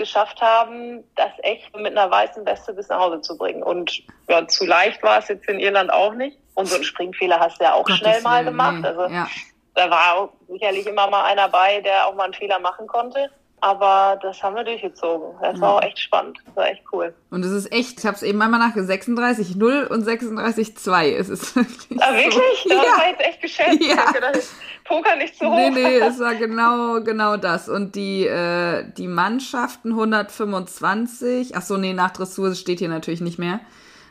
geschafft 0.00 0.40
haben, 0.40 1.04
das 1.14 1.30
echt 1.42 1.76
mit 1.76 1.96
einer 1.96 2.10
weißen 2.10 2.44
Weste 2.46 2.72
bis 2.72 2.88
nach 2.88 2.98
Hause 2.98 3.20
zu 3.20 3.36
bringen. 3.36 3.62
Und 3.62 4.02
ja, 4.28 4.48
zu 4.48 4.64
leicht 4.64 5.02
war 5.02 5.18
es 5.18 5.28
jetzt 5.28 5.46
in 5.46 5.60
Irland 5.60 5.92
auch 5.92 6.14
nicht. 6.14 6.38
Und 6.54 6.66
so 6.66 6.76
einen 6.76 6.84
Springfehler 6.84 7.38
hast 7.38 7.60
du 7.60 7.64
ja 7.64 7.74
auch 7.74 7.84
Gottes 7.84 7.98
schnell 7.98 8.22
mal 8.22 8.42
gemacht. 8.42 8.78
Nee. 8.80 8.86
Also 8.88 9.02
ja. 9.12 9.28
da 9.74 9.90
war 9.90 10.30
sicherlich 10.48 10.86
immer 10.86 11.08
mal 11.10 11.24
einer 11.24 11.48
bei, 11.50 11.82
der 11.82 12.06
auch 12.06 12.14
mal 12.14 12.24
einen 12.24 12.34
Fehler 12.34 12.58
machen 12.58 12.86
konnte. 12.86 13.30
Aber 13.62 14.18
das 14.22 14.42
haben 14.42 14.56
wir 14.56 14.64
durchgezogen. 14.64 15.38
Das 15.40 15.56
ja. 15.56 15.60
war 15.60 15.74
auch 15.74 15.82
echt 15.82 15.98
spannend. 15.98 16.38
Das 16.46 16.56
war 16.56 16.68
echt 16.68 16.82
cool. 16.92 17.14
Und 17.30 17.44
es 17.44 17.52
ist 17.52 17.70
echt, 17.72 17.98
ich 17.98 18.06
habe 18.06 18.16
es 18.16 18.22
eben 18.22 18.40
einmal 18.40 18.58
nachgeschaut, 18.58 18.90
36,0 18.90 19.86
und 19.86 20.06
36,2. 20.06 21.16
Es 21.16 21.28
ist 21.28 21.56
wirklich. 21.56 22.02
Ah, 22.02 22.14
wirklich? 22.14 22.62
So. 22.62 22.68
Das 22.70 22.86
ja. 22.86 22.98
war 22.98 23.08
jetzt 23.08 23.20
echt 23.20 23.42
geschätzt. 23.42 23.80
Ja. 23.82 24.04
Ich 24.06 24.14
gedacht, 24.14 24.40
Poker 24.84 25.16
nicht 25.16 25.38
so 25.38 25.46
hoch. 25.46 25.56
Nee, 25.56 25.70
nee, 25.70 25.98
es 25.98 26.18
war 26.20 26.34
genau, 26.34 27.02
genau 27.02 27.36
das. 27.36 27.68
Und 27.68 27.94
die, 27.96 28.26
äh, 28.26 28.84
die 28.96 29.08
Mannschaften 29.08 29.90
125. 29.90 31.54
Ach 31.54 31.62
so, 31.62 31.76
nee, 31.76 31.92
nach 31.92 32.12
Dressur 32.12 32.54
steht 32.54 32.78
hier 32.78 32.88
natürlich 32.88 33.20
nicht 33.20 33.38
mehr. 33.38 33.60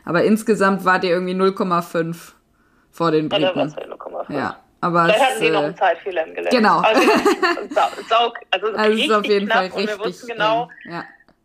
Aber 0.06 0.24
insgesamt 0.24 0.86
war 0.86 1.00
der 1.00 1.12
irgendwie 1.12 1.34
0,5 1.34 2.34
vor 2.92 3.12
den 3.12 3.30
Briten. 3.30 3.44
Ja, 3.44 3.54
da 3.54 3.62
0,5. 3.62 4.34
Ja. 4.34 4.58
Aber 4.82 5.06
Vielleicht 5.06 5.22
hatten 5.22 5.42
die 5.42 5.50
noch 5.50 5.64
einen 5.64 5.78
Zeitfehler 5.78 6.24
im 6.26 6.34
Gelände. 6.34 6.56
Genau. 6.56 6.80
Also, 6.80 7.02
sau, 8.10 8.34
also, 8.52 8.68
also 8.76 8.98
ist 8.98 9.12
auf 9.12 9.26
jeden 9.26 9.50
Fall 9.50 9.66
richtig. 9.66 9.82
Und 9.82 9.88
wir 9.88 10.06
wussten 10.06 10.28
genau, 10.28 10.70
ja. 10.86 11.04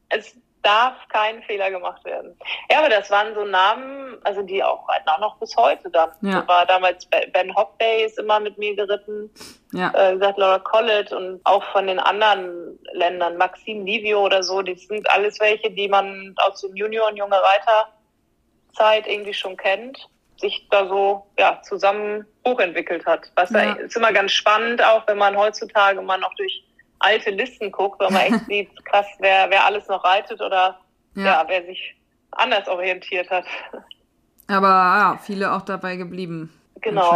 es 0.08 0.36
darf 0.62 0.94
kein 1.08 1.42
Fehler 1.42 1.70
gemacht 1.70 2.04
werden. 2.04 2.36
Ja, 2.70 2.78
aber 2.78 2.88
das 2.88 3.10
waren 3.10 3.34
so 3.34 3.44
Namen, 3.44 4.16
also 4.24 4.42
die 4.42 4.64
auch 4.64 4.88
reiten 4.88 5.08
auch 5.08 5.20
noch 5.20 5.36
bis 5.38 5.54
heute 5.56 5.90
dann. 5.90 6.10
Ja. 6.22 6.46
War 6.48 6.64
damals 6.64 7.06
Ben 7.32 7.54
Hockday 7.54 8.06
ist 8.06 8.18
immer 8.18 8.40
mit 8.40 8.56
mir 8.56 8.74
geritten. 8.74 9.30
Ja. 9.72 9.92
Äh, 9.94 10.14
gesagt, 10.14 10.38
Laura 10.38 10.60
Collett 10.60 11.12
und 11.12 11.40
auch 11.44 11.62
von 11.72 11.86
den 11.86 11.98
anderen 11.98 12.78
Ländern, 12.92 13.36
Maxim 13.36 13.84
Livio 13.84 14.24
oder 14.24 14.42
so, 14.42 14.62
die 14.62 14.74
sind 14.74 15.08
alles 15.10 15.38
welche, 15.38 15.70
die 15.70 15.88
man 15.88 16.34
aus 16.38 16.62
dem 16.62 16.74
Junior- 16.74 17.08
und 17.10 17.16
junge 17.16 17.36
Reiterzeit 17.36 19.06
irgendwie 19.06 19.34
schon 19.34 19.56
kennt 19.56 20.08
sich 20.36 20.66
da 20.70 20.86
so 20.86 21.26
ja, 21.38 21.60
zusammen 21.62 22.26
hochentwickelt 22.46 23.04
hat. 23.06 23.30
Was 23.36 23.50
ja. 23.50 23.72
ist 23.72 23.96
immer 23.96 24.12
ganz 24.12 24.32
spannend, 24.32 24.82
auch 24.82 25.06
wenn 25.06 25.18
man 25.18 25.36
heutzutage 25.36 26.00
mal 26.02 26.18
noch 26.18 26.34
durch 26.34 26.64
alte 26.98 27.30
Listen 27.30 27.70
guckt, 27.72 28.00
weil 28.00 28.10
man 28.10 28.22
echt 28.22 28.44
sieht, 28.48 28.84
krass, 28.86 29.06
wer, 29.18 29.50
wer 29.50 29.64
alles 29.64 29.88
noch 29.88 30.04
reitet 30.04 30.40
oder 30.40 30.78
ja. 31.14 31.24
ja 31.24 31.44
wer 31.46 31.64
sich 31.64 31.94
anders 32.32 32.68
orientiert 32.68 33.30
hat. 33.30 33.44
Aber 34.48 34.68
ja, 34.68 35.20
viele 35.22 35.52
auch 35.52 35.62
dabei 35.62 35.96
geblieben. 35.96 36.52
Genau. 36.80 37.12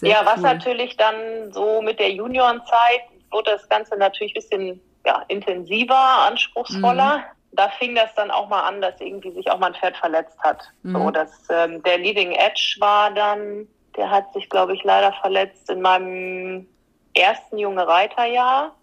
Ja, 0.00 0.20
cool. 0.20 0.26
was 0.26 0.40
natürlich 0.40 0.96
dann 0.96 1.52
so 1.52 1.82
mit 1.82 1.98
der 1.98 2.12
Juniorenzeit 2.12 3.02
wurde 3.30 3.52
das 3.52 3.68
Ganze 3.68 3.96
natürlich 3.96 4.32
ein 4.32 4.40
bisschen 4.40 4.80
ja, 5.04 5.22
intensiver, 5.28 6.26
anspruchsvoller. 6.26 7.18
Mhm 7.18 7.36
da 7.56 7.70
fing 7.78 7.94
das 7.94 8.14
dann 8.14 8.30
auch 8.30 8.48
mal 8.48 8.62
an, 8.62 8.80
dass 8.80 9.00
irgendwie 9.00 9.32
sich 9.32 9.50
auch 9.50 9.58
mal 9.58 9.68
ein 9.68 9.74
Pferd 9.74 9.96
verletzt 9.96 10.38
hat. 10.40 10.62
Mhm. 10.82 10.92
So, 10.92 11.10
dass 11.10 11.30
ähm, 11.50 11.82
der 11.82 11.98
Leading 11.98 12.32
Edge 12.32 12.76
war 12.78 13.10
dann, 13.10 13.66
der 13.96 14.10
hat 14.10 14.32
sich, 14.32 14.48
glaube 14.48 14.74
ich, 14.74 14.84
leider 14.84 15.12
verletzt 15.12 15.70
in 15.70 15.80
meinem 15.80 16.66
ersten 17.14 17.58
junge 17.58 17.86
Reiterjahr. 17.86 18.74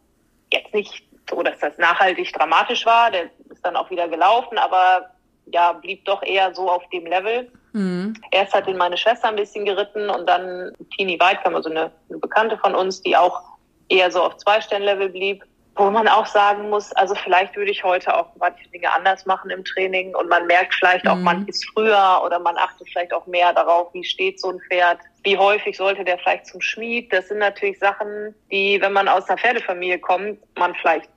Jetzt 0.52 0.74
nicht 0.74 1.04
so, 1.30 1.42
dass 1.42 1.60
das 1.60 1.78
nachhaltig 1.78 2.34
dramatisch 2.34 2.86
war, 2.86 3.12
der 3.12 3.26
ist 3.50 3.64
dann 3.64 3.76
auch 3.76 3.90
wieder 3.90 4.08
gelaufen, 4.08 4.58
aber 4.58 5.10
ja, 5.46 5.74
blieb 5.74 6.06
doch 6.06 6.24
eher 6.24 6.54
so 6.54 6.70
auf 6.70 6.88
dem 6.90 7.06
Level. 7.06 7.52
Mhm. 7.74 8.14
Erst 8.32 8.54
hat 8.54 8.68
ihn 8.68 8.78
meine 8.78 8.98
Schwester 8.98 9.30
ein 9.30 9.36
bisschen 9.36 9.66
geritten 9.66 10.10
und 10.10 10.28
dann 10.28 10.72
Tini 10.96 11.20
Weidkamp, 11.20 11.56
also 11.56 11.70
eine, 11.70 11.92
eine 12.10 12.20
Bekannte 12.20 12.58
von 12.58 12.76
uns, 12.76 13.02
die 13.02 13.16
auch 13.16 13.42
eher 13.90 14.12
so 14.12 14.24
auf 14.24 14.38
Zwei-Stern-Level 14.38 15.10
blieb. 15.10 15.44
Wo 15.76 15.90
man 15.90 16.08
auch 16.08 16.28
sagen 16.28 16.70
muss, 16.70 16.92
also 16.94 17.16
vielleicht 17.16 17.56
würde 17.56 17.72
ich 17.72 17.84
heute 17.84 18.16
auch 18.16 18.28
manche 18.38 18.70
Dinge 18.70 18.94
anders 18.94 19.26
machen 19.26 19.50
im 19.50 19.66
Training 19.66 20.14
und 20.16 20.30
man 20.30 20.46
merkt 20.46 20.76
vielleicht 20.76 21.08
auch 21.08 21.16
mhm. 21.16 21.24
manches 21.24 21.66
früher 21.74 22.22
oder 22.24 22.38
man 22.38 22.58
achtet 22.58 22.88
vielleicht 22.90 23.12
auch 23.12 23.26
mehr 23.26 23.54
darauf, 23.54 23.92
wie 23.94 24.04
steht 24.04 24.40
so 24.40 24.52
ein 24.52 24.60
Pferd, 24.68 25.00
wie 25.24 25.36
häufig 25.36 25.76
sollte 25.76 26.04
der 26.04 26.20
vielleicht 26.20 26.46
zum 26.46 26.62
Schmied. 26.62 27.12
Das 27.12 27.28
sind 27.28 27.40
natürlich 27.40 27.80
Sachen, 27.80 28.36
die, 28.52 28.80
wenn 28.82 28.94
man 28.94 29.08
aus 29.08 29.28
einer 29.28 29.40
Pferdefamilie 29.40 29.98
kommt, 29.98 30.38
man 30.58 30.76
vielleicht 30.76 31.10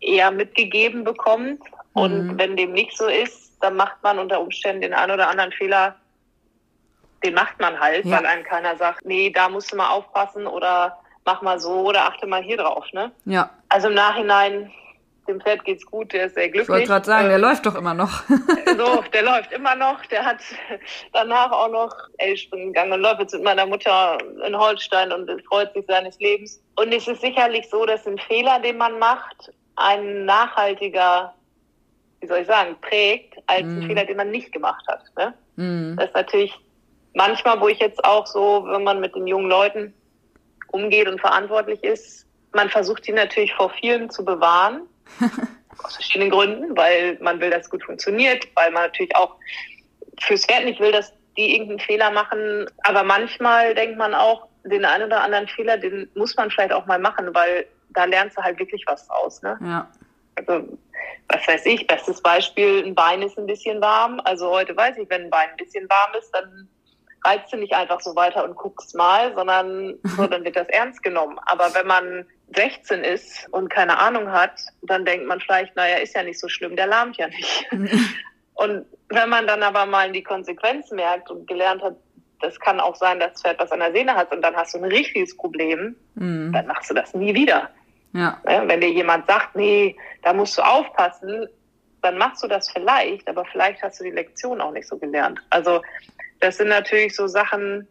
eher 0.00 0.30
mitgegeben 0.30 1.02
bekommt. 1.02 1.60
Mhm. 1.94 2.02
Und 2.02 2.38
wenn 2.38 2.56
dem 2.56 2.72
nicht 2.72 2.96
so 2.96 3.06
ist, 3.06 3.56
dann 3.60 3.76
macht 3.76 4.02
man 4.02 4.18
unter 4.18 4.40
Umständen 4.40 4.82
den 4.82 4.94
einen 4.94 5.12
oder 5.12 5.28
anderen 5.28 5.52
Fehler, 5.52 5.96
den 7.24 7.34
macht 7.34 7.60
man 7.60 7.78
halt, 7.78 8.04
ja. 8.04 8.16
weil 8.16 8.26
einem 8.26 8.44
keiner 8.44 8.76
sagt, 8.76 9.04
nee, 9.04 9.30
da 9.30 9.48
musst 9.48 9.72
du 9.72 9.76
mal 9.76 9.90
aufpassen 9.90 10.46
oder 10.46 10.98
mach 11.24 11.42
mal 11.42 11.58
so 11.58 11.88
oder 11.88 12.06
achte 12.06 12.26
mal 12.26 12.42
hier 12.42 12.56
drauf, 12.56 12.84
ne? 12.92 13.12
Ja. 13.24 13.50
Also 13.68 13.88
im 13.88 13.94
Nachhinein, 13.94 14.70
dem 15.28 15.40
Pferd 15.40 15.64
geht's 15.64 15.86
gut, 15.86 16.12
der 16.12 16.26
ist 16.26 16.34
sehr 16.34 16.48
glücklich. 16.48 16.62
Ich 16.62 16.68
wollte 16.68 16.86
gerade 16.88 17.06
sagen, 17.06 17.24
ähm, 17.24 17.30
der 17.30 17.38
läuft 17.38 17.64
doch 17.66 17.74
immer 17.74 17.94
noch. 17.94 18.22
so, 18.28 19.04
der 19.12 19.22
läuft 19.22 19.52
immer 19.52 19.76
noch. 19.76 20.04
Der 20.06 20.24
hat 20.24 20.38
danach 21.12 21.52
auch 21.52 21.70
noch 21.70 21.94
L-Springen 22.18 22.72
gegangen 22.72 22.92
und 22.92 23.00
läuft 23.00 23.20
jetzt 23.20 23.34
mit 23.34 23.44
meiner 23.44 23.66
Mutter 23.66 24.18
in 24.46 24.56
Holstein 24.56 25.12
und 25.12 25.30
freut 25.46 25.72
sich 25.74 25.84
seines 25.86 26.18
Lebens. 26.18 26.60
Und 26.76 26.92
es 26.92 27.06
ist 27.06 27.20
sicherlich 27.20 27.68
so, 27.70 27.86
dass 27.86 28.06
ein 28.06 28.18
Fehler, 28.18 28.58
den 28.60 28.78
man 28.78 28.98
macht, 28.98 29.52
ein 29.76 30.24
nachhaltiger, 30.24 31.34
wie 32.20 32.26
soll 32.26 32.38
ich 32.38 32.46
sagen, 32.46 32.76
prägt, 32.80 33.34
als 33.46 33.64
mm. 33.64 33.78
ein 33.78 33.86
Fehler, 33.86 34.04
den 34.04 34.16
man 34.16 34.30
nicht 34.30 34.52
gemacht 34.52 34.84
hat. 34.88 35.02
Ne? 35.16 35.34
Mm. 35.56 35.96
Das 35.96 36.06
ist 36.06 36.14
natürlich 36.14 36.58
manchmal, 37.14 37.60
wo 37.60 37.68
ich 37.68 37.78
jetzt 37.78 38.04
auch 38.04 38.26
so, 38.26 38.64
wenn 38.66 38.84
man 38.84 39.00
mit 39.00 39.14
den 39.14 39.26
jungen 39.26 39.48
Leuten 39.48 39.94
umgeht 40.72 41.08
und 41.08 41.20
verantwortlich 41.20 41.82
ist. 41.84 42.26
Man 42.52 42.68
versucht 42.68 43.04
sie 43.04 43.12
natürlich 43.12 43.54
vor 43.54 43.70
vielen 43.70 44.10
zu 44.10 44.24
bewahren. 44.24 44.82
Aus 45.82 45.94
verschiedenen 45.94 46.30
Gründen, 46.30 46.76
weil 46.76 47.18
man 47.20 47.40
will, 47.40 47.50
dass 47.50 47.62
es 47.62 47.70
gut 47.70 47.82
funktioniert, 47.82 48.46
weil 48.54 48.70
man 48.72 48.84
natürlich 48.84 49.16
auch 49.16 49.36
fürs 50.20 50.44
Pferd 50.44 50.64
nicht 50.64 50.80
will, 50.80 50.92
dass 50.92 51.12
die 51.36 51.54
irgendeinen 51.54 51.80
Fehler 51.80 52.10
machen. 52.10 52.66
Aber 52.84 53.02
manchmal 53.02 53.74
denkt 53.74 53.96
man 53.96 54.14
auch, 54.14 54.48
den 54.64 54.84
einen 54.84 55.04
oder 55.04 55.22
anderen 55.22 55.48
Fehler, 55.48 55.78
den 55.78 56.08
muss 56.14 56.36
man 56.36 56.50
vielleicht 56.50 56.72
auch 56.72 56.86
mal 56.86 56.98
machen, 56.98 57.34
weil 57.34 57.66
da 57.90 58.04
lernst 58.04 58.36
du 58.36 58.42
halt 58.42 58.58
wirklich 58.58 58.84
was 58.86 59.06
draus. 59.08 59.42
Ne? 59.42 59.58
Ja. 59.62 59.88
Also, 60.36 60.78
was 61.28 61.48
weiß 61.48 61.66
ich, 61.66 61.86
bestes 61.86 62.22
Beispiel, 62.22 62.84
ein 62.84 62.94
Bein 62.94 63.22
ist 63.22 63.38
ein 63.38 63.46
bisschen 63.46 63.80
warm. 63.80 64.20
Also 64.24 64.50
heute 64.50 64.76
weiß 64.76 64.98
ich, 64.98 65.08
wenn 65.10 65.22
ein 65.22 65.30
Bein 65.30 65.50
ein 65.50 65.56
bisschen 65.56 65.88
warm 65.88 66.14
ist, 66.18 66.30
dann 66.32 66.68
reizt 67.24 67.52
du 67.52 67.56
nicht 67.56 67.72
einfach 67.72 68.00
so 68.00 68.16
weiter 68.16 68.44
und 68.44 68.56
guckst 68.56 68.94
mal, 68.94 69.34
sondern 69.34 69.98
so, 70.16 70.26
dann 70.26 70.44
wird 70.44 70.56
das 70.56 70.68
ernst 70.68 71.02
genommen. 71.02 71.38
Aber 71.46 71.74
wenn 71.74 71.86
man 71.86 72.26
16 72.54 73.04
ist 73.04 73.48
und 73.50 73.68
keine 73.68 73.98
Ahnung 73.98 74.30
hat, 74.30 74.60
dann 74.82 75.04
denkt 75.04 75.26
man 75.26 75.40
vielleicht, 75.40 75.74
naja, 75.76 75.96
ist 75.96 76.14
ja 76.14 76.22
nicht 76.22 76.40
so 76.40 76.48
schlimm, 76.48 76.76
der 76.76 76.86
lahmt 76.86 77.16
ja 77.16 77.28
nicht. 77.28 77.66
und 78.54 78.86
wenn 79.08 79.28
man 79.28 79.46
dann 79.46 79.62
aber 79.62 79.86
mal 79.86 80.06
in 80.06 80.12
die 80.12 80.22
Konsequenzen 80.22 80.96
merkt 80.96 81.30
und 81.30 81.46
gelernt 81.46 81.82
hat, 81.82 81.96
das 82.40 82.58
kann 82.58 82.80
auch 82.80 82.96
sein, 82.96 83.20
dass 83.20 83.34
das 83.34 83.42
Pferd 83.42 83.60
was 83.60 83.70
an 83.70 83.78
der 83.78 83.92
Sehne 83.92 84.14
hat 84.14 84.32
und 84.32 84.42
dann 84.42 84.56
hast 84.56 84.74
du 84.74 84.78
ein 84.78 84.84
richtiges 84.84 85.36
Problem, 85.36 85.94
mhm. 86.16 86.52
dann 86.52 86.66
machst 86.66 86.90
du 86.90 86.94
das 86.94 87.14
nie 87.14 87.34
wieder. 87.34 87.70
Ja. 88.12 88.38
Wenn 88.44 88.80
dir 88.80 88.90
jemand 88.90 89.26
sagt, 89.26 89.54
nee, 89.54 89.96
da 90.22 90.32
musst 90.34 90.58
du 90.58 90.62
aufpassen, 90.62 91.46
dann 92.02 92.18
machst 92.18 92.42
du 92.42 92.48
das 92.48 92.70
vielleicht, 92.70 93.28
aber 93.28 93.44
vielleicht 93.46 93.82
hast 93.82 94.00
du 94.00 94.04
die 94.04 94.10
Lektion 94.10 94.60
auch 94.60 94.72
nicht 94.72 94.88
so 94.88 94.98
gelernt. 94.98 95.40
Also 95.50 95.80
das 96.42 96.56
sind 96.56 96.68
natürlich 96.68 97.14
so 97.14 97.26
Sachen, 97.26 97.86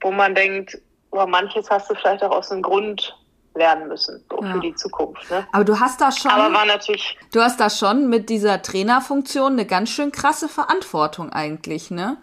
wo 0.00 0.10
man 0.10 0.34
denkt, 0.34 0.78
oh, 1.10 1.26
manches 1.26 1.70
hast 1.70 1.90
du 1.90 1.94
vielleicht 1.94 2.24
auch 2.24 2.30
aus 2.30 2.48
dem 2.48 2.62
Grund 2.62 3.16
lernen 3.54 3.88
müssen 3.88 4.24
so 4.30 4.42
ja. 4.42 4.52
für 4.52 4.60
die 4.60 4.74
Zukunft. 4.74 5.30
Ne? 5.30 5.46
Aber 5.52 5.64
du 5.64 5.78
hast 5.78 6.00
da 6.00 6.10
schon, 6.10 6.30
aber 6.30 6.52
war 6.54 6.64
natürlich, 6.64 7.18
du 7.32 7.40
hast 7.40 7.60
da 7.60 7.68
schon 7.68 8.08
mit 8.08 8.30
dieser 8.30 8.62
Trainerfunktion 8.62 9.52
eine 9.52 9.66
ganz 9.66 9.90
schön 9.90 10.10
krasse 10.12 10.48
Verantwortung 10.48 11.30
eigentlich, 11.32 11.90
ne? 11.90 12.16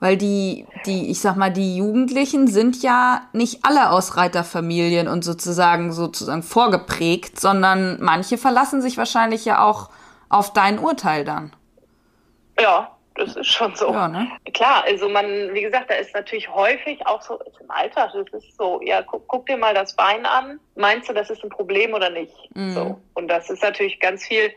Weil 0.00 0.16
die, 0.16 0.64
die, 0.86 1.10
ich 1.10 1.20
sag 1.20 1.36
mal, 1.36 1.52
die 1.52 1.76
Jugendlichen 1.76 2.46
sind 2.46 2.82
ja 2.82 3.22
nicht 3.32 3.64
alle 3.64 3.90
aus 3.90 4.16
Reiterfamilien 4.16 5.08
und 5.08 5.24
sozusagen 5.24 5.92
sozusagen 5.92 6.44
vorgeprägt, 6.44 7.40
sondern 7.40 7.98
manche 8.00 8.38
verlassen 8.38 8.80
sich 8.80 8.96
wahrscheinlich 8.96 9.44
ja 9.44 9.64
auch 9.64 9.90
auf 10.28 10.52
dein 10.52 10.78
Urteil 10.78 11.24
dann. 11.24 11.52
Ja, 12.60 12.97
das 13.18 13.36
ist 13.36 13.46
schon 13.46 13.74
so. 13.74 13.92
Ja, 13.92 14.08
ne? 14.08 14.28
Klar, 14.54 14.84
also 14.86 15.08
man, 15.08 15.26
wie 15.52 15.62
gesagt, 15.62 15.90
da 15.90 15.94
ist 15.94 16.14
natürlich 16.14 16.48
häufig 16.48 17.06
auch 17.06 17.20
so 17.20 17.38
im 17.60 17.70
Alltag, 17.70 18.12
das 18.32 18.44
ist 18.44 18.56
so, 18.56 18.80
ja, 18.82 19.02
guck, 19.02 19.26
guck 19.26 19.46
dir 19.46 19.56
mal 19.56 19.74
das 19.74 19.94
Bein 19.94 20.24
an. 20.24 20.60
Meinst 20.76 21.08
du, 21.08 21.12
das 21.12 21.28
ist 21.30 21.42
ein 21.42 21.50
Problem 21.50 21.92
oder 21.94 22.10
nicht? 22.10 22.34
Mhm. 22.54 22.72
So. 22.72 23.00
Und 23.14 23.28
das 23.28 23.50
ist 23.50 23.62
natürlich 23.62 24.00
ganz 24.00 24.24
viel, 24.24 24.52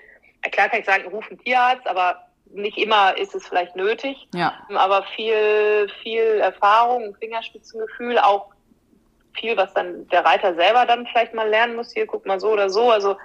klar 0.51 0.69
kann 0.69 0.79
ich 0.79 0.85
sagen, 0.85 1.07
ruf 1.09 1.25
einen 1.29 1.39
Tierarzt, 1.39 1.87
aber 1.87 2.27
nicht 2.53 2.77
immer 2.77 3.17
ist 3.17 3.33
es 3.33 3.47
vielleicht 3.47 3.75
nötig, 3.75 4.27
ja. 4.33 4.53
aber 4.75 5.03
viel, 5.15 5.89
viel 6.03 6.39
Erfahrung, 6.41 7.15
Fingerspitzengefühl, 7.19 8.19
auch 8.19 8.51
viel, 9.33 9.55
was 9.55 9.73
dann 9.73 10.07
der 10.09 10.25
Reiter 10.25 10.53
selber 10.55 10.85
dann 10.85 11.07
vielleicht 11.07 11.33
mal 11.33 11.47
lernen 11.47 11.75
muss. 11.75 11.93
Hier, 11.93 12.05
guck 12.05 12.25
mal 12.25 12.39
so 12.39 12.49
oder 12.49 12.69
so. 12.69 12.91
Also 12.91 13.15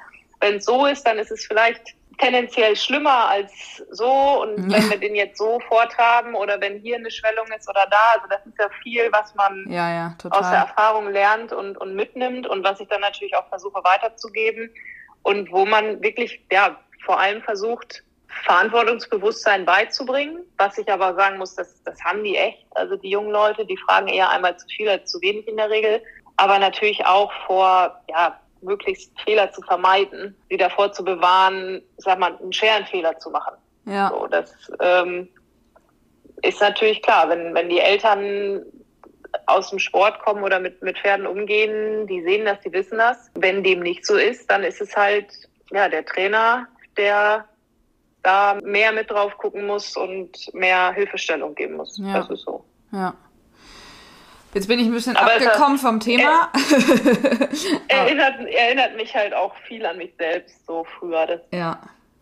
wenn 0.40 0.56
es 0.56 0.64
so 0.64 0.86
ist, 0.86 1.04
dann 1.06 1.18
ist 1.18 1.30
es 1.30 1.44
vielleicht 1.44 1.96
tendenziell 2.18 2.76
schlimmer 2.76 3.28
als 3.28 3.82
so. 3.90 4.42
Und 4.42 4.70
ja. 4.70 4.78
wenn 4.78 4.90
wir 4.90 4.98
den 4.98 5.14
jetzt 5.14 5.38
so 5.38 5.60
vortragen 5.68 6.34
oder 6.34 6.60
wenn 6.60 6.80
hier 6.80 6.96
eine 6.96 7.10
Schwellung 7.10 7.46
ist 7.56 7.68
oder 7.68 7.86
da, 7.90 8.14
also 8.14 8.26
das 8.28 8.44
ist 8.46 8.58
ja 8.58 8.68
viel, 8.82 9.08
was 9.12 9.34
man 9.34 9.64
ja, 9.68 9.90
ja, 9.90 10.16
aus 10.30 10.50
der 10.50 10.60
Erfahrung 10.60 11.10
lernt 11.10 11.52
und, 11.52 11.76
und 11.78 11.94
mitnimmt 11.94 12.46
und 12.46 12.64
was 12.64 12.80
ich 12.80 12.88
dann 12.88 13.00
natürlich 13.00 13.36
auch 13.36 13.48
versuche 13.48 13.82
weiterzugeben 13.84 14.70
und 15.22 15.50
wo 15.50 15.66
man 15.66 16.02
wirklich, 16.02 16.40
ja, 16.50 16.78
vor 17.04 17.20
allem 17.20 17.42
versucht, 17.42 18.02
Verantwortungsbewusstsein 18.44 19.64
beizubringen. 19.64 20.44
Was 20.58 20.78
ich 20.78 20.90
aber 20.90 21.14
sagen 21.14 21.38
muss, 21.38 21.54
das, 21.54 21.82
das 21.84 22.02
haben 22.04 22.22
die 22.22 22.36
echt. 22.36 22.66
Also 22.74 22.96
die 22.96 23.10
jungen 23.10 23.30
Leute, 23.30 23.64
die 23.64 23.76
fragen 23.76 24.08
eher 24.08 24.30
einmal 24.30 24.56
zu 24.58 24.66
viel 24.68 24.88
als 24.88 25.10
zu 25.10 25.20
wenig 25.20 25.48
in 25.48 25.56
der 25.56 25.70
Regel. 25.70 26.02
Aber 26.36 26.58
natürlich 26.58 27.06
auch 27.06 27.32
vor, 27.46 28.02
ja, 28.08 28.38
möglichst 28.66 29.10
Fehler 29.20 29.50
zu 29.52 29.62
vermeiden, 29.62 30.36
sie 30.50 30.56
davor 30.56 30.92
zu 30.92 31.04
bewahren, 31.04 31.80
sag 31.96 32.18
mal, 32.18 32.36
einen 32.36 32.52
Scherenfehler 32.52 33.18
zu 33.18 33.30
machen. 33.30 33.54
Ja. 33.86 34.10
So, 34.10 34.26
das 34.26 34.52
ähm, 34.80 35.28
ist 36.42 36.60
natürlich 36.60 37.02
klar, 37.02 37.28
wenn, 37.28 37.54
wenn 37.54 37.68
die 37.68 37.80
Eltern 37.80 38.62
aus 39.46 39.70
dem 39.70 39.78
Sport 39.78 40.18
kommen 40.20 40.42
oder 40.42 40.60
mit, 40.60 40.82
mit 40.82 40.98
Pferden 40.98 41.26
umgehen, 41.26 42.06
die 42.06 42.22
sehen 42.22 42.44
das, 42.44 42.60
die 42.60 42.72
wissen 42.72 42.98
das. 42.98 43.30
Wenn 43.34 43.62
dem 43.62 43.80
nicht 43.80 44.04
so 44.04 44.16
ist, 44.16 44.50
dann 44.50 44.62
ist 44.62 44.80
es 44.80 44.96
halt 44.96 45.26
ja 45.70 45.88
der 45.88 46.04
Trainer, 46.04 46.66
der 46.96 47.44
da 48.22 48.58
mehr 48.64 48.92
mit 48.92 49.10
drauf 49.10 49.36
gucken 49.38 49.66
muss 49.66 49.96
und 49.96 50.52
mehr 50.52 50.92
Hilfestellung 50.92 51.54
geben 51.54 51.76
muss. 51.76 51.98
Ja. 51.98 52.18
Das 52.18 52.30
ist 52.30 52.42
so. 52.42 52.64
Ja. 52.92 53.14
Jetzt 54.54 54.68
bin 54.68 54.78
ich 54.78 54.86
ein 54.86 54.92
bisschen 54.92 55.16
Aber 55.16 55.32
abgekommen 55.32 55.78
vom 55.78 56.00
Thema. 56.00 56.50
Er, 57.88 57.98
erinnert, 57.98 58.40
erinnert 58.40 58.96
mich 58.96 59.14
halt 59.14 59.34
auch 59.34 59.54
viel 59.68 59.84
an 59.84 59.98
mich 59.98 60.14
selbst, 60.18 60.64
so 60.66 60.84
früher. 60.98 61.26
Das, 61.26 61.40
ja. 61.52 61.78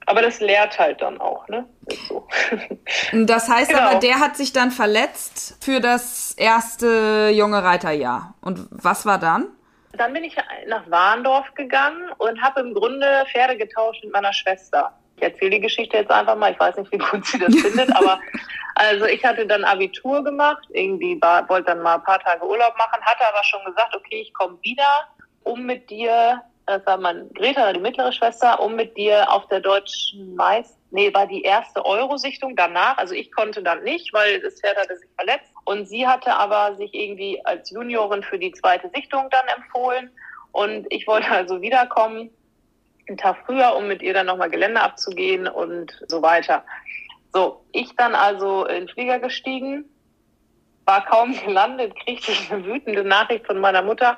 Aber 0.07 0.21
das 0.21 0.41
lehrt 0.41 0.79
halt 0.79 1.01
dann 1.01 1.21
auch, 1.21 1.49
ne? 1.49 1.67
So. 2.09 2.27
Das 3.13 3.49
heißt 3.49 3.71
genau. 3.71 3.83
aber, 3.83 4.01
der 4.01 4.19
hat 4.19 4.37
sich 4.37 4.53
dann 4.53 4.71
verletzt 4.71 5.57
für 5.65 5.81
das 5.81 6.33
erste 6.33 7.31
junge 7.33 7.63
Reiterjahr. 7.63 8.35
Und 8.41 8.67
was 8.71 9.07
war 9.07 9.19
dann? 9.19 9.47
Dann 9.93 10.13
bin 10.13 10.25
ich 10.25 10.37
nach 10.67 10.91
Warndorf 10.91 11.55
gegangen 11.55 12.11
und 12.19 12.43
habe 12.43 12.61
im 12.61 12.75
Grunde 12.75 13.25
Pferde 13.31 13.57
getauscht 13.57 14.03
mit 14.03 14.13
meiner 14.13 14.33
Schwester. 14.33 14.93
Ich 15.17 15.23
erzähle 15.23 15.51
die 15.51 15.61
Geschichte 15.61 15.97
jetzt 15.97 16.11
einfach 16.11 16.37
mal. 16.37 16.53
Ich 16.53 16.61
weiß 16.61 16.77
nicht, 16.77 16.93
wie 16.93 16.99
gut 16.99 17.25
sie 17.27 17.39
das 17.39 17.55
findet, 17.61 17.95
aber 17.97 18.19
also 18.75 19.05
ich 19.05 19.25
hatte 19.25 19.47
dann 19.47 19.65
Abitur 19.65 20.25
gemacht, 20.25 20.67
irgendwie 20.71 21.21
war, 21.23 21.49
wollte 21.49 21.67
dann 21.67 21.83
mal 21.83 21.95
ein 21.95 22.03
paar 22.03 22.19
Tage 22.19 22.45
Urlaub 22.45 22.77
machen, 22.77 23.01
hatte 23.03 23.27
aber 23.27 23.45
schon 23.45 23.65
gesagt, 23.65 23.95
okay, 23.95 24.21
ich 24.21 24.35
komme 24.35 24.59
wieder, 24.63 25.09
um 25.45 25.65
mit 25.65 25.89
dir, 25.91 26.43
das 26.67 26.85
war 26.87 26.97
mein 26.97 27.31
Greta, 27.35 27.73
die 27.73 27.81
mittlere 27.81 28.13
Schwester, 28.13 28.61
um 28.61 28.75
mit 28.75 28.97
dir 28.97 29.31
auf 29.31 29.47
der 29.49 29.61
deutschen 29.61 30.35
Meist, 30.35 30.77
nee, 30.91 31.13
war 31.13 31.27
die 31.27 31.43
erste 31.43 31.85
Eurosichtung 31.85 32.57
danach. 32.57 32.97
Also 32.99 33.15
ich 33.15 33.31
konnte 33.33 33.63
dann 33.63 33.83
nicht, 33.85 34.13
weil 34.13 34.41
das 34.41 34.61
Pferd 34.61 34.77
hatte 34.77 34.97
sich 34.97 35.09
verletzt. 35.17 35.53
Und 35.65 35.87
sie 35.87 36.07
hatte 36.07 36.35
aber 36.35 36.75
sich 36.77 36.95
irgendwie 36.95 37.45
als 37.45 37.71
Juniorin 37.71 38.23
für 38.23 38.39
die 38.39 38.53
zweite 38.53 38.91
Sichtung 38.95 39.29
dann 39.31 39.47
empfohlen. 39.57 40.11
Und 40.53 40.87
ich 40.91 41.07
wollte 41.07 41.31
also 41.31 41.61
wiederkommen 41.61 42.31
einen 43.09 43.19
Tag 43.19 43.37
früher, 43.47 43.75
um 43.77 43.89
mit 43.89 44.03
ihr 44.03 44.15
dann 44.15 44.27
nochmal 44.27 44.51
Gelände 44.51 44.81
abzugehen 44.81 45.47
und 45.47 45.93
so 46.09 46.23
weiter. 46.23 46.65
So, 47.33 47.65
ich 47.73 47.95
dann 47.97 48.15
also 48.15 48.65
in 48.67 48.87
den 48.87 48.89
Flieger 48.89 49.19
gestiegen, 49.19 49.85
war 50.85 51.05
kaum 51.05 51.35
gelandet, 51.45 51.95
kriegte 52.05 52.33
ich 52.33 52.51
eine 52.51 52.65
wütende 52.65 53.05
Nachricht 53.05 53.47
von 53.47 53.59
meiner 53.59 53.83
Mutter, 53.83 54.17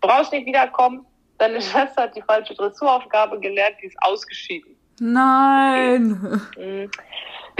brauchst 0.00 0.32
nicht 0.32 0.46
wiederkommen, 0.46 1.06
deine 1.38 1.60
Schwester 1.62 2.02
hat 2.02 2.16
die 2.16 2.22
falsche 2.22 2.54
Dressuraufgabe 2.54 3.40
gelernt, 3.40 3.76
die 3.82 3.86
ist 3.86 3.96
ausgeschieden. 4.02 4.76
Nein. 5.00 6.40
Mhm 6.56 6.90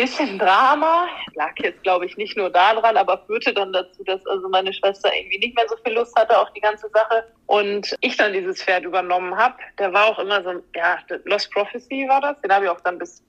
bisschen 0.00 0.38
Drama. 0.38 1.06
Lag 1.34 1.52
jetzt, 1.58 1.82
glaube 1.82 2.06
ich, 2.06 2.16
nicht 2.16 2.36
nur 2.36 2.50
daran, 2.50 2.96
aber 2.96 3.18
führte 3.26 3.52
dann 3.52 3.72
dazu, 3.72 4.02
dass 4.04 4.24
also 4.26 4.48
meine 4.48 4.72
Schwester 4.72 5.10
irgendwie 5.14 5.38
nicht 5.38 5.56
mehr 5.56 5.66
so 5.68 5.76
viel 5.84 5.92
Lust 5.92 6.16
hatte 6.16 6.38
auf 6.38 6.50
die 6.52 6.60
ganze 6.60 6.88
Sache 6.88 7.24
und 7.46 7.94
ich 8.00 8.16
dann 8.16 8.32
dieses 8.32 8.62
Pferd 8.62 8.84
übernommen 8.84 9.36
habe. 9.36 9.56
Der 9.78 9.92
war 9.92 10.06
auch 10.06 10.18
immer 10.18 10.42
so, 10.42 10.62
ja, 10.74 10.98
Lost 11.24 11.52
Prophecy 11.52 12.06
war 12.08 12.20
das. 12.20 12.40
Den 12.40 12.52
habe 12.52 12.64
ich 12.64 12.70
auch 12.70 12.80
dann 12.80 12.98
bis, 12.98 13.22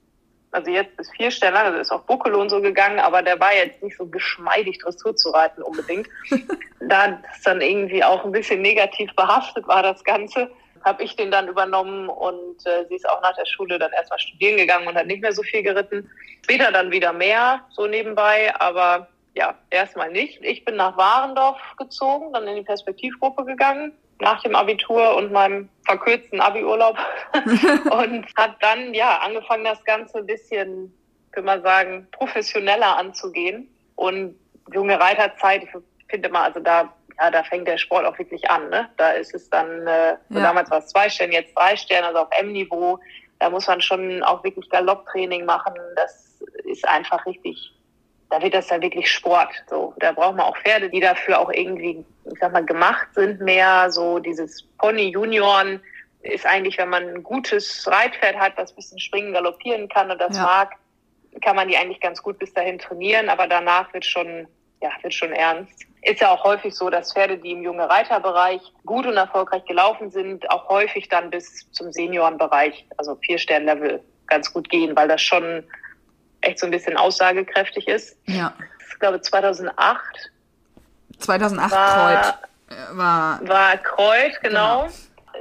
also 0.50 0.70
jetzt 0.70 0.96
bis 0.96 1.10
vier 1.10 1.30
Stellen, 1.30 1.54
also 1.54 1.78
ist 1.78 1.92
auf 1.92 2.06
Buckel 2.06 2.34
und 2.34 2.48
so 2.48 2.60
gegangen, 2.60 3.00
aber 3.00 3.22
der 3.22 3.38
war 3.38 3.54
jetzt 3.54 3.82
nicht 3.82 3.96
so 3.96 4.06
geschmeidig, 4.06 4.78
Dressur 4.78 5.14
zu 5.14 5.30
reiten 5.30 5.62
unbedingt. 5.62 6.08
da 6.80 7.08
das 7.08 7.42
dann 7.44 7.60
irgendwie 7.60 8.02
auch 8.02 8.24
ein 8.24 8.32
bisschen 8.32 8.62
negativ 8.62 9.14
behaftet 9.14 9.66
war, 9.68 9.82
das 9.82 10.02
Ganze 10.04 10.50
habe 10.84 11.02
ich 11.02 11.16
den 11.16 11.30
dann 11.30 11.48
übernommen 11.48 12.08
und 12.08 12.66
äh, 12.66 12.86
sie 12.88 12.96
ist 12.96 13.08
auch 13.08 13.20
nach 13.22 13.34
der 13.34 13.46
Schule 13.46 13.78
dann 13.78 13.92
erstmal 13.92 14.18
studieren 14.18 14.56
gegangen 14.56 14.86
und 14.86 14.94
hat 14.94 15.06
nicht 15.06 15.22
mehr 15.22 15.32
so 15.32 15.42
viel 15.42 15.62
geritten. 15.62 16.10
Später 16.42 16.72
dann 16.72 16.90
wieder 16.90 17.12
mehr, 17.12 17.60
so 17.70 17.86
nebenbei, 17.86 18.54
aber 18.58 19.08
ja, 19.34 19.54
erstmal 19.70 20.10
nicht. 20.10 20.42
Ich 20.42 20.64
bin 20.64 20.76
nach 20.76 20.96
Warendorf 20.96 21.58
gezogen, 21.78 22.32
dann 22.32 22.46
in 22.46 22.56
die 22.56 22.62
Perspektivgruppe 22.62 23.44
gegangen 23.44 23.92
nach 24.22 24.40
dem 24.42 24.54
Abitur 24.54 25.16
und 25.16 25.32
meinem 25.32 25.68
verkürzten 25.84 26.40
Abiurlaub 26.40 26.96
und 27.34 28.26
habe 28.36 28.54
dann 28.60 28.94
ja 28.94 29.18
angefangen, 29.18 29.64
das 29.64 29.84
Ganze 29.84 30.18
ein 30.18 30.26
bisschen, 30.26 30.94
kann 31.32 31.44
man 31.44 31.62
sagen, 31.62 32.06
professioneller 32.12 32.96
anzugehen. 32.96 33.68
Und 33.96 34.36
junge 34.72 34.98
Reiterzeit, 34.98 35.64
ich 35.64 35.70
finde 36.08 36.28
mal, 36.28 36.44
also 36.44 36.60
da 36.60 36.92
ja, 37.20 37.30
da 37.30 37.42
fängt 37.42 37.68
der 37.68 37.78
Sport 37.78 38.04
auch 38.04 38.18
wirklich 38.18 38.50
an. 38.50 38.68
Ne? 38.70 38.88
Da 38.96 39.10
ist 39.10 39.34
es 39.34 39.48
dann, 39.50 39.86
äh, 39.86 40.10
ja. 40.10 40.16
damals 40.30 40.70
war 40.70 40.78
es 40.78 40.88
zwei 40.88 41.08
Sterne, 41.08 41.34
jetzt 41.34 41.56
drei 41.56 41.76
Sterne, 41.76 42.08
also 42.08 42.20
auf 42.20 42.28
M-Niveau. 42.38 42.98
Da 43.38 43.50
muss 43.50 43.66
man 43.66 43.80
schon 43.80 44.22
auch 44.22 44.42
wirklich 44.44 44.68
Galopptraining 44.70 45.44
machen. 45.44 45.74
Das 45.96 46.42
ist 46.64 46.86
einfach 46.88 47.24
richtig, 47.26 47.72
da 48.30 48.40
wird 48.40 48.54
das 48.54 48.68
dann 48.68 48.82
wirklich 48.82 49.10
Sport. 49.10 49.50
So, 49.68 49.94
da 49.98 50.12
braucht 50.12 50.36
man 50.36 50.46
auch 50.46 50.56
Pferde, 50.58 50.88
die 50.90 51.00
dafür 51.00 51.38
auch 51.40 51.50
irgendwie, 51.50 52.04
ich 52.24 52.38
sag 52.40 52.52
mal, 52.52 52.64
gemacht 52.64 53.08
sind 53.14 53.40
mehr. 53.40 53.90
So 53.90 54.18
dieses 54.18 54.62
Pony 54.78 55.08
Junioren 55.10 55.80
ist 56.22 56.46
eigentlich, 56.46 56.78
wenn 56.78 56.88
man 56.88 57.02
ein 57.02 57.22
gutes 57.22 57.86
Reitpferd 57.90 58.36
hat, 58.36 58.56
das 58.56 58.72
ein 58.72 58.76
bisschen 58.76 59.00
springen, 59.00 59.32
galoppieren 59.32 59.88
kann 59.88 60.10
und 60.10 60.20
das 60.20 60.36
Ja. 60.36 60.44
mag, 60.44 60.76
kann 61.40 61.56
man 61.56 61.66
die 61.68 61.76
eigentlich 61.76 62.00
ganz 62.00 62.22
gut 62.22 62.38
bis 62.38 62.52
dahin 62.54 62.78
trainieren, 62.78 63.28
aber 63.28 63.48
danach 63.48 63.92
wird 63.92 64.04
schon, 64.04 64.46
ja, 64.80 64.90
wird 65.02 65.14
schon 65.14 65.32
ernst. 65.32 65.84
Ist 66.02 66.20
ja 66.20 66.30
auch 66.30 66.42
häufig 66.44 66.74
so, 66.74 66.90
dass 66.90 67.12
Pferde, 67.12 67.38
die 67.38 67.52
im 67.52 67.62
junge 67.62 67.88
Reiterbereich 67.88 68.60
gut 68.84 69.06
und 69.06 69.16
erfolgreich 69.16 69.64
gelaufen 69.66 70.10
sind, 70.10 70.50
auch 70.50 70.68
häufig 70.68 71.08
dann 71.08 71.30
bis 71.30 71.70
zum 71.70 71.92
Seniorenbereich, 71.92 72.86
also 72.96 73.14
Vier-Stern-Level, 73.16 74.02
ganz 74.26 74.52
gut 74.52 74.68
gehen, 74.68 74.96
weil 74.96 75.08
das 75.08 75.22
schon 75.22 75.62
echt 76.40 76.58
so 76.58 76.66
ein 76.66 76.72
bisschen 76.72 76.96
aussagekräftig 76.96 77.86
ist. 77.86 78.16
Ja. 78.26 78.52
Ich 78.90 78.98
glaube, 78.98 79.20
2008 79.20 80.00
2008 81.18 81.70
War- 81.72 81.94
Kreuz 81.94 82.34
äh, 82.70 82.96
war. 82.96 83.48
war 83.48 83.76
Kreuz, 83.78 84.40
genau. 84.42 84.88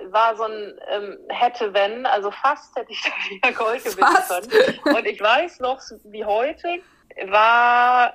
War 0.09 0.35
so 0.35 0.43
ein 0.43 0.73
ähm, 0.91 1.17
hätte 1.29 1.73
wenn, 1.73 2.05
also 2.05 2.31
fast 2.31 2.75
hätte 2.75 2.91
ich 2.91 3.01
da 3.03 3.09
wieder 3.29 3.51
Gold 3.53 3.83
gewinnen 3.83 4.79
können. 4.83 4.95
Und 4.95 5.05
ich 5.05 5.19
weiß 5.21 5.59
noch 5.59 5.81
wie 6.05 6.23
heute, 6.23 6.67
war 7.27 8.13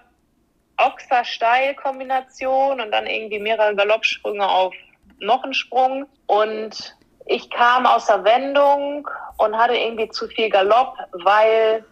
Ochser 0.78 1.24
Steil 1.24 1.74
Kombination 1.74 2.80
und 2.80 2.90
dann 2.90 3.06
irgendwie 3.06 3.38
mehrere 3.38 3.74
Galoppsprünge 3.74 4.46
auf 4.46 4.74
noch 5.18 5.42
einen 5.44 5.54
Sprung 5.54 6.06
und 6.26 6.96
ich 7.26 7.50
kam 7.50 7.86
aus 7.86 8.06
der 8.06 8.24
Wendung 8.24 9.08
und 9.38 9.56
hatte 9.56 9.74
irgendwie 9.74 10.08
zu 10.08 10.28
viel 10.28 10.48
Galopp, 10.48 10.96
weil 11.12 11.84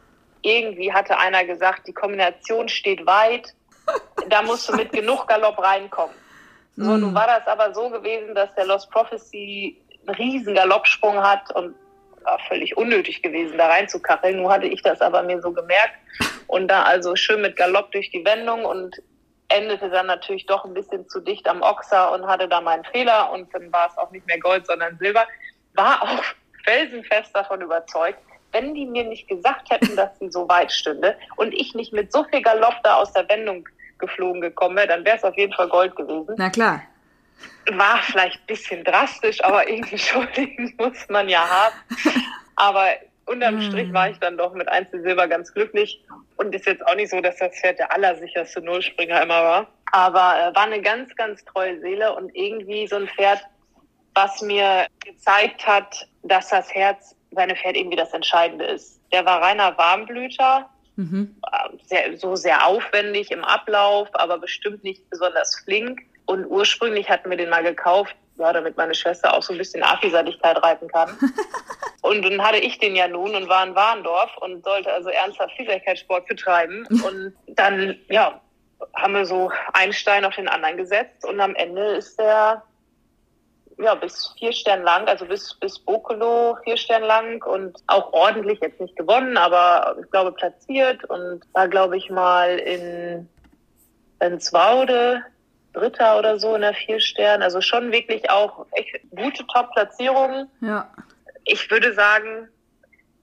irgendwie 0.42 0.92
hatte 0.92 1.18
einer 1.18 1.44
gesagt, 1.44 1.86
die 1.86 1.92
Kombination 1.92 2.68
steht 2.68 3.04
weit, 3.06 3.54
da 4.28 4.42
musst 4.42 4.68
du 4.68 4.76
mit 4.76 4.92
genug 4.92 5.26
Galopp 5.26 5.58
reinkommen. 5.58 6.14
So, 6.76 6.92
Hm. 6.92 7.00
nun 7.00 7.14
war 7.14 7.26
das 7.26 7.46
aber 7.46 7.72
so 7.74 7.88
gewesen, 7.88 8.34
dass 8.34 8.54
der 8.54 8.66
Lost 8.66 8.90
Prophecy 8.90 9.80
einen 10.06 10.16
riesen 10.16 10.54
Galoppsprung 10.54 11.16
hat 11.16 11.50
und 11.54 11.74
war 12.22 12.38
völlig 12.48 12.76
unnötig 12.76 13.22
gewesen, 13.22 13.58
da 13.58 13.68
reinzukacheln. 13.68 14.36
Nun 14.36 14.50
hatte 14.50 14.66
ich 14.66 14.82
das 14.82 15.00
aber 15.00 15.22
mir 15.22 15.40
so 15.40 15.52
gemerkt 15.52 15.94
und 16.54 16.68
da 16.68 16.84
also 16.84 17.16
schön 17.16 17.40
mit 17.40 17.56
Galopp 17.56 17.90
durch 17.90 18.10
die 18.12 18.24
Wendung 18.24 18.64
und 18.64 19.02
endete 19.48 19.90
dann 19.90 20.06
natürlich 20.06 20.46
doch 20.46 20.64
ein 20.64 20.72
bisschen 20.72 21.08
zu 21.08 21.18
dicht 21.18 21.48
am 21.48 21.62
Ochser 21.62 22.12
und 22.12 22.28
hatte 22.28 22.48
da 22.48 22.60
meinen 22.60 22.84
Fehler 22.84 23.32
und 23.32 23.52
dann 23.52 23.72
war 23.72 23.88
es 23.90 23.98
auch 23.98 24.12
nicht 24.12 24.24
mehr 24.28 24.38
Gold, 24.38 24.64
sondern 24.64 24.96
Silber. 24.98 25.26
War 25.74 26.00
auch 26.00 26.22
felsenfest 26.64 27.34
davon 27.34 27.60
überzeugt, 27.60 28.20
wenn 28.52 28.72
die 28.72 28.86
mir 28.86 29.02
nicht 29.02 29.26
gesagt 29.26 29.68
hätten, 29.68 29.96
dass 29.96 30.16
sie 30.20 30.30
so 30.30 30.48
weit 30.48 30.70
stünde 30.70 31.16
und 31.34 31.52
ich 31.52 31.74
nicht 31.74 31.92
mit 31.92 32.12
so 32.12 32.22
viel 32.22 32.40
Galopp 32.40 32.76
da 32.84 32.98
aus 32.98 33.12
der 33.12 33.28
Wendung 33.28 33.68
geflogen 33.98 34.40
gekommen 34.40 34.76
wäre, 34.76 34.86
dann 34.86 35.04
wäre 35.04 35.16
es 35.16 35.24
auf 35.24 35.36
jeden 35.36 35.52
Fall 35.54 35.68
Gold 35.68 35.96
gewesen 35.96 36.36
Na 36.38 36.50
klar. 36.50 36.82
war 37.72 37.98
vielleicht 38.02 38.36
ein 38.42 38.46
bisschen 38.46 38.84
drastisch, 38.84 39.42
aber 39.42 39.68
irgendwie 39.68 39.98
schuldigen 40.10 40.72
muss 40.78 41.08
man 41.08 41.28
ja 41.28 41.40
haben. 41.40 41.74
Aber 42.54 42.86
unterm 43.26 43.56
Hm. 43.56 43.62
Strich 43.62 43.92
war 43.92 44.10
ich 44.10 44.18
dann 44.18 44.36
doch 44.36 44.52
mit 44.54 44.68
Einzel 44.68 45.02
Silber 45.02 45.28
ganz 45.28 45.52
glücklich. 45.52 46.04
Und 46.36 46.54
ist 46.54 46.66
jetzt 46.66 46.86
auch 46.86 46.94
nicht 46.94 47.10
so, 47.10 47.20
dass 47.20 47.36
das 47.36 47.54
Pferd 47.58 47.78
der 47.78 47.92
allersicherste 47.92 48.60
Nullspringer 48.60 49.22
immer 49.22 49.42
war. 49.42 49.68
Aber 49.92 50.50
äh, 50.50 50.54
war 50.54 50.64
eine 50.64 50.82
ganz, 50.82 51.14
ganz 51.16 51.44
treue 51.44 51.80
Seele 51.80 52.14
und 52.14 52.34
irgendwie 52.34 52.86
so 52.86 52.96
ein 52.96 53.08
Pferd, 53.08 53.40
was 54.14 54.42
mir 54.42 54.86
gezeigt 55.04 55.66
hat, 55.66 56.08
dass 56.22 56.48
das 56.48 56.72
Herz 56.74 57.14
seine 57.30 57.56
Pferd 57.56 57.76
irgendwie 57.76 57.96
das 57.96 58.12
Entscheidende 58.12 58.64
ist. 58.64 59.00
Der 59.12 59.24
war 59.24 59.42
reiner 59.42 59.76
Warmblüter, 59.78 60.68
Mhm. 60.96 61.34
sehr, 61.86 62.16
so 62.18 62.36
sehr 62.36 62.66
aufwendig 62.66 63.32
im 63.32 63.42
Ablauf, 63.42 64.08
aber 64.12 64.38
bestimmt 64.38 64.84
nicht 64.84 65.10
besonders 65.10 65.60
flink. 65.64 66.00
Und 66.26 66.46
ursprünglich 66.46 67.10
hatten 67.10 67.30
wir 67.30 67.36
den 67.36 67.50
mal 67.50 67.64
gekauft, 67.64 68.14
ja, 68.36 68.52
damit 68.52 68.76
meine 68.76 68.94
Schwester 68.94 69.34
auch 69.34 69.42
so 69.42 69.52
ein 69.52 69.58
bisschen 69.58 69.82
Afiseitigkeit 69.82 70.62
reiten 70.62 70.88
kann. 70.88 71.10
und 72.02 72.22
dann 72.22 72.42
hatte 72.42 72.58
ich 72.58 72.78
den 72.78 72.96
ja 72.96 73.08
nun 73.08 73.34
und 73.34 73.48
war 73.48 73.66
in 73.66 73.74
Warndorf 73.74 74.36
und 74.38 74.64
sollte 74.64 74.92
also 74.92 75.08
ernsthaft 75.10 75.54
Vielseitigkeitssport 75.56 76.26
betreiben. 76.26 76.86
Und 76.90 77.34
dann, 77.46 77.96
ja, 78.08 78.40
haben 78.96 79.14
wir 79.14 79.24
so 79.24 79.50
einen 79.72 79.92
Stein 79.92 80.24
auf 80.24 80.34
den 80.34 80.48
anderen 80.48 80.76
gesetzt 80.76 81.24
und 81.24 81.40
am 81.40 81.54
Ende 81.54 81.82
ist 81.96 82.18
der 82.18 82.62
ja, 83.78 83.94
bis 83.94 84.32
vier 84.38 84.52
Stern 84.52 84.82
lang, 84.82 85.06
also 85.08 85.26
bis, 85.26 85.54
bis 85.54 85.78
Bokolo 85.78 86.56
vier 86.64 86.76
Stern 86.76 87.02
lang 87.02 87.42
und 87.44 87.76
auch 87.86 88.12
ordentlich, 88.12 88.60
jetzt 88.60 88.80
nicht 88.80 88.96
gewonnen, 88.96 89.36
aber 89.36 89.96
ich 90.00 90.10
glaube 90.10 90.32
platziert 90.32 91.04
und 91.06 91.42
war, 91.52 91.68
glaube 91.68 91.96
ich, 91.96 92.10
mal 92.10 92.56
in 92.58 93.28
Benzwaude 94.18 95.22
Dritter 95.74 96.18
oder 96.18 96.38
so 96.38 96.54
in 96.54 96.62
der 96.62 96.74
vier 96.74 97.00
Stern. 97.00 97.42
Also 97.42 97.60
schon 97.60 97.92
wirklich 97.92 98.30
auch 98.30 98.66
echt 98.72 99.00
gute 99.10 99.46
Top-Platzierungen. 99.46 100.50
Ja. 100.60 100.90
Ich 101.44 101.70
würde 101.70 101.92
sagen, 101.92 102.48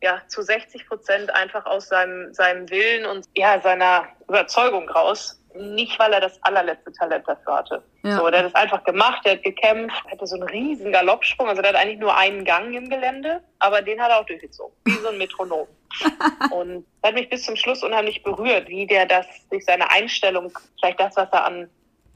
ja, 0.01 0.21
zu 0.27 0.41
60 0.41 0.87
Prozent 0.87 1.33
einfach 1.33 1.65
aus 1.65 1.87
seinem, 1.87 2.33
seinem 2.33 2.69
Willen 2.69 3.05
und 3.05 3.25
ja, 3.35 3.59
seiner 3.61 4.05
Überzeugung 4.27 4.89
raus. 4.89 5.37
Nicht, 5.53 5.99
weil 5.99 6.13
er 6.13 6.21
das 6.21 6.41
allerletzte 6.43 6.93
Talent 6.93 7.27
dafür 7.27 7.57
hatte. 7.57 7.83
Ja. 8.03 8.17
So, 8.17 8.29
der 8.29 8.39
hat 8.39 8.47
es 8.47 8.55
einfach 8.55 8.83
gemacht, 8.85 9.21
der 9.25 9.33
hat 9.33 9.43
gekämpft, 9.43 10.01
hatte 10.09 10.25
so 10.25 10.35
einen 10.35 10.47
riesen 10.47 10.93
Galoppsprung. 10.93 11.49
Also 11.49 11.61
der 11.61 11.73
hat 11.73 11.81
eigentlich 11.81 11.99
nur 11.99 12.15
einen 12.15 12.45
Gang 12.45 12.73
im 12.73 12.89
Gelände, 12.89 13.41
aber 13.59 13.81
den 13.81 14.01
hat 14.01 14.11
er 14.11 14.19
auch 14.19 14.25
durchgezogen. 14.25 14.73
Wie 14.85 14.91
so 14.93 15.09
ein 15.09 15.17
Metronom. 15.17 15.67
und 16.51 16.85
hat 17.03 17.15
mich 17.15 17.29
bis 17.29 17.43
zum 17.43 17.57
Schluss 17.57 17.83
unheimlich 17.83 18.23
berührt, 18.23 18.69
wie 18.69 18.87
der 18.87 19.05
das 19.05 19.25
durch 19.49 19.65
seine 19.65 19.91
Einstellung, 19.91 20.57
vielleicht 20.79 21.01
das, 21.01 21.17
was 21.17 21.27
er 21.33 21.45
an, 21.45 21.69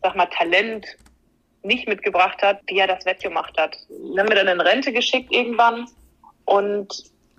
sag 0.06 0.16
mal, 0.16 0.28
Talent 0.28 0.86
nicht 1.64 1.88
mitgebracht 1.88 2.40
hat, 2.44 2.60
wie 2.68 2.78
er 2.78 2.86
das 2.88 3.06
wettgemacht 3.06 3.58
hat. 3.60 3.76
Dann 3.90 4.20
haben 4.20 4.30
wir 4.30 4.36
dann 4.36 4.48
in 4.48 4.62
Rente 4.62 4.94
geschickt 4.94 5.32
irgendwann 5.32 5.88
und 6.46 6.88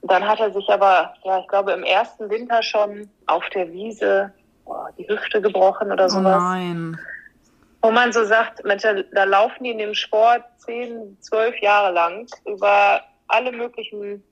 dann 0.02 0.26
hat 0.26 0.40
er 0.40 0.52
sich 0.52 0.68
aber, 0.68 1.14
ja, 1.24 1.38
ich 1.38 1.46
glaube, 1.48 1.72
im 1.72 1.84
ersten 1.84 2.28
Winter 2.28 2.60
schon 2.62 3.08
auf 3.26 3.48
der 3.50 3.72
Wiese 3.72 4.32
oh, 4.64 4.74
die 4.98 5.06
Hüfte 5.08 5.40
gebrochen 5.40 5.92
oder 5.92 6.06
Oh 6.06 6.08
sowas. 6.08 6.42
nein. 6.42 6.98
Wo 7.82 7.92
man 7.92 8.12
so 8.12 8.24
sagt, 8.24 8.64
Mensch, 8.64 8.82
da- 8.82 9.02
da 9.12 9.24
laufen 9.24 9.62
die 9.62 9.70
in 9.70 9.78
dem 9.78 9.94
Sport 9.94 10.42
zehn, 10.58 11.16
zwölf 11.20 11.56
Jahre 11.62 11.92
lang 11.92 12.26
über 12.46 13.00
alle 13.28 13.52
möglichen 13.52 14.24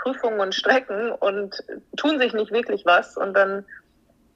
Prüfungen 0.00 0.38
und 0.38 0.54
Strecken 0.54 1.10
und 1.10 1.56
tun 1.96 2.20
sich 2.20 2.32
nicht 2.34 2.52
wirklich 2.52 2.86
was 2.86 3.16
und 3.16 3.34
dann 3.34 3.64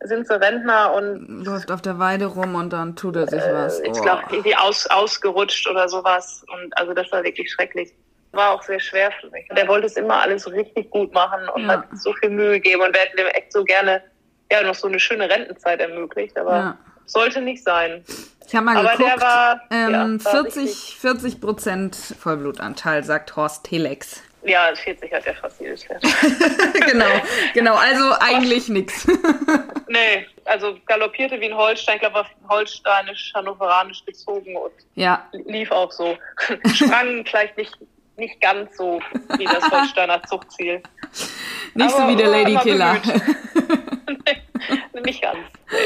sind 0.05 0.27
sie 0.27 0.41
Rentner 0.41 0.93
und 0.95 1.45
Läuft 1.45 1.71
auf 1.71 1.83
der 1.83 1.99
Weide 1.99 2.27
rum 2.27 2.55
und 2.55 2.73
dann 2.73 2.97
tut 2.97 3.17
er 3.17 3.27
sich 3.27 3.43
was. 3.43 3.81
äh, 3.81 3.89
ich 3.91 3.99
Oh. 3.99 4.03
glaube 4.03 4.23
irgendwie 4.31 4.57
aus, 4.57 4.87
ausgerutscht 4.87 5.69
oder 5.69 5.89
sowas 5.89 6.45
und 6.53 6.77
also 6.79 6.93
das 6.95 7.11
war 7.13 7.23
wirklich 7.25 7.51
schrecklich. 7.53 7.93
War 8.33 8.53
auch 8.53 8.63
sehr 8.63 8.81
schwer 8.81 9.11
für 9.21 9.29
mich. 9.31 9.47
Der 9.55 9.69
wollte 9.69 9.87
es 9.87 9.97
immer 9.97 10.23
alles 10.23 10.51
richtig 10.51 10.91
gut 10.91 11.13
machen 11.13 11.49
und 11.55 11.63
Ja. 11.63 11.69
hat 11.69 11.85
so 11.95 12.13
viel 12.15 12.31
Mühe 12.31 12.53
gegeben 12.61 12.81
und 12.83 12.95
wir 12.95 13.01
hätten 13.03 13.17
dem 13.19 13.27
echt 13.27 13.53
so 13.53 13.63
gerne 13.65 14.03
ja 14.51 14.63
noch 14.63 14.75
so 14.75 14.89
eine 14.89 14.99
schöne 15.01 15.29
Rentenzeit 15.31 15.81
ermöglicht, 15.81 16.39
aber 16.39 16.57
Ja. 16.57 16.79
sollte 17.07 17.41
nicht 17.43 17.63
sein. 17.63 18.05
Ich 18.47 18.55
habe 18.55 18.65
mal 18.67 18.77
Aber 18.77 18.91
geguckt. 18.97 19.11
der 19.17 19.21
war, 19.21 19.61
ähm, 19.71 19.91
ja, 20.19 20.25
war 20.25 20.33
40, 20.43 20.63
richtig- 20.65 20.97
40 21.01 21.41
Prozent 21.41 21.95
Vollblutanteil, 21.97 23.05
sagt 23.05 23.37
Horst 23.37 23.65
Telex. 23.65 24.23
Ja, 24.45 24.75
40 24.75 25.13
hat 25.13 25.25
ja 25.25 25.35
fast 25.35 25.61
jedes 25.61 25.85
Pferd. 25.85 26.03
genau, 26.91 27.07
genau. 27.55 27.75
Also 27.77 28.13
eigentlich 28.21 28.69
nix. 28.69 29.07
nee, 29.89 30.27
also 30.47 30.77
galoppierte 30.87 31.41
wie 31.41 31.47
ein 31.51 31.57
Holstein, 31.57 31.95
ich 31.97 32.01
glaube, 32.01 32.17
war 32.17 32.27
holsteinisch, 32.49 33.33
hannoveranisch 33.35 34.05
gezogen 34.05 34.57
und 34.57 34.73
ja, 34.97 35.29
lief 35.47 35.71
auch 35.71 35.93
so. 35.93 36.19
Sprang 36.75 37.25
vielleicht 37.25 37.57
nicht, 37.57 37.77
nicht 38.17 38.41
ganz 38.41 38.77
so 38.77 39.01
wie 39.39 39.45
das 39.45 39.71
Holsteiner 39.71 40.21
Zuchtziel. 40.25 40.83
nicht 41.75 41.91
so 41.91 41.99
Aber 41.99 42.09
wie 42.13 42.17
der 42.17 42.29
Lady 42.29 42.57
Killer. 42.57 43.01
nee, 44.09 45.01
nicht 45.05 45.23
ganz. 45.23 45.39
Nee. 45.71 45.79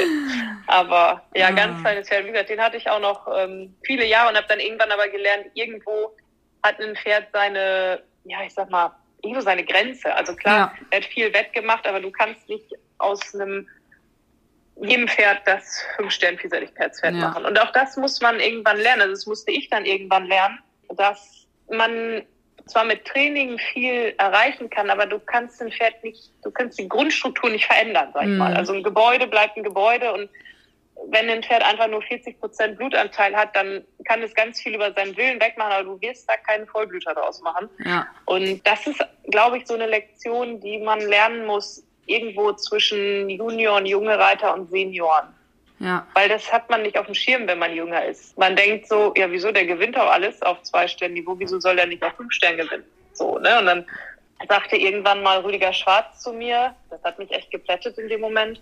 Aber 0.67 1.23
ja, 1.35 1.49
Ah. 1.49 1.51
ganz 1.51 1.81
kleines 1.83 2.09
Pferd. 2.09 2.25
Wie 2.27 2.31
gesagt, 2.33 2.51
den 2.51 2.61
hatte 2.61 2.77
ich 2.77 2.89
auch 2.89 3.01
noch 3.01 3.27
ähm, 3.37 3.75
viele 3.85 4.07
Jahre 4.07 4.31
und 4.31 4.37
habe 4.37 4.47
dann 4.49 4.61
irgendwann 4.61 4.91
aber 4.91 5.09
gelernt, 5.09 5.47
irgendwo 5.55 6.15
hat 6.63 6.81
ein 6.81 6.97
Pferd 6.97 7.29
seine, 7.33 8.03
ja, 8.29 8.43
ich 8.45 8.53
sag 8.55 8.71
mal, 8.71 8.93
irgendwo 9.23 9.41
seine 9.41 9.65
Grenze. 9.65 10.15
Also 10.15 10.35
klar, 10.37 10.57
Ja. 10.59 10.75
er 10.91 10.99
hat 11.01 11.07
viel 11.07 11.33
wettgemacht, 11.33 11.87
aber 11.87 12.01
du 12.01 12.11
kannst 12.11 12.49
nicht 12.49 12.67
aus 12.99 13.35
einem 13.35 13.67
jedem 14.83 15.09
Pferd 15.09 15.41
das 15.47 15.83
Fünf-Stern-Vielseitigkeitspferd 15.97 17.15
Ja. 17.15 17.21
machen. 17.29 17.45
Und 17.47 17.59
auch 17.59 17.73
das 17.73 17.97
muss 17.97 18.21
man 18.21 18.41
irgendwann 18.41 18.77
lernen. 18.79 19.03
Also 19.03 19.13
das 19.15 19.27
musste 19.27 19.51
ich 19.53 19.71
dann 19.71 19.85
irgendwann 19.87 20.27
lernen, 20.27 20.59
dass 20.97 21.47
man 21.71 22.23
zwar 22.67 22.85
mit 22.85 23.05
Training 23.05 23.59
viel 23.73 24.15
erreichen 24.19 24.69
kann, 24.69 24.91
aber 24.91 25.07
du 25.07 25.19
kannst 25.21 25.63
ein 25.63 25.71
Pferd 25.71 26.03
nicht, 26.03 26.31
du 26.45 26.51
kannst 26.51 26.79
die 26.79 26.89
Grundstruktur 26.89 27.49
nicht 27.51 27.65
verändern, 27.67 28.11
sag 28.13 28.25
ich 28.25 28.29
Mhm. 28.31 28.39
mal. 28.39 28.55
Also 28.55 28.73
ein 28.75 28.83
Gebäude 28.83 29.27
bleibt 29.27 29.57
ein 29.57 29.63
Gebäude 29.63 30.13
und 30.13 30.29
wenn 31.09 31.29
ein 31.29 31.43
Pferd 31.43 31.63
einfach 31.63 31.89
nur 31.89 32.03
40 32.03 32.41
Prozent 32.41 32.79
Blutanteil 32.79 33.35
hat, 33.37 33.55
dann 33.55 33.85
kann 34.07 34.23
es 34.23 34.35
ganz 34.35 34.61
viel 34.61 34.75
über 34.75 34.93
seinen 34.93 35.17
Willen 35.17 35.41
wegmachen, 35.41 35.73
aber 35.73 35.85
du 35.85 36.01
wirst 36.01 36.29
da 36.29 36.37
keinen 36.37 36.67
Vollblüter 36.67 37.15
draus 37.15 37.41
machen. 37.43 37.69
Ja, 37.85 38.07
Und 38.25 38.67
das 38.67 38.87
ist, 38.87 39.05
glaube 39.31 39.59
ich, 39.59 39.67
so 39.67 39.75
eine 39.75 39.87
Lektion, 39.87 40.61
die 40.61 40.79
man 40.79 41.01
lernen 41.01 41.47
muss, 41.47 41.85
irgendwo 42.07 42.53
zwischen 42.53 43.29
Junior 43.29 43.77
und 43.77 43.87
junge 43.87 44.19
Reiter 44.19 44.55
und 44.55 44.71
Senioren. 44.71 45.29
Ja. 45.79 46.07
Weil 46.15 46.29
das 46.29 46.51
hat 46.53 46.71
man 46.71 46.83
nicht 46.83 46.97
auf 46.97 47.07
dem 47.07 47.15
Schirm, 47.15 47.47
wenn 47.47 47.59
man 47.59 47.75
jünger 47.75 48.05
ist. 48.05 48.37
Man 48.39 48.57
denkt 48.57 48.89
so, 48.89 49.13
ja, 49.17 49.31
wieso, 49.31 49.53
der 49.53 49.67
gewinnt 49.67 49.99
auch 49.99 50.11
alles 50.11 50.41
auf 50.43 50.63
zwei 50.63 50.89
Stern 50.89 51.13
Niveau, 51.13 51.35
wieso 51.39 51.61
soll 51.61 51.77
der 51.77 51.87
nicht 51.87 52.03
auf 52.03 52.15
fünf 52.15 52.33
Stern 52.33 52.57
gewinnen? 52.57 52.85
So, 53.13 53.39
ne? 53.39 53.59
Und 53.59 53.67
dann 53.67 53.87
sagte 54.49 54.77
irgendwann 54.77 55.23
mal 55.23 55.41
Rüdiger 55.41 55.73
Schwarz 55.73 56.21
zu 56.23 56.33
mir, 56.33 56.75
das 56.91 57.03
hat 57.03 57.19
mich 57.19 57.31
echt 57.31 57.51
geplättet 57.51 57.99
in 57.99 58.09
dem 58.09 58.21
Moment. 58.21 58.61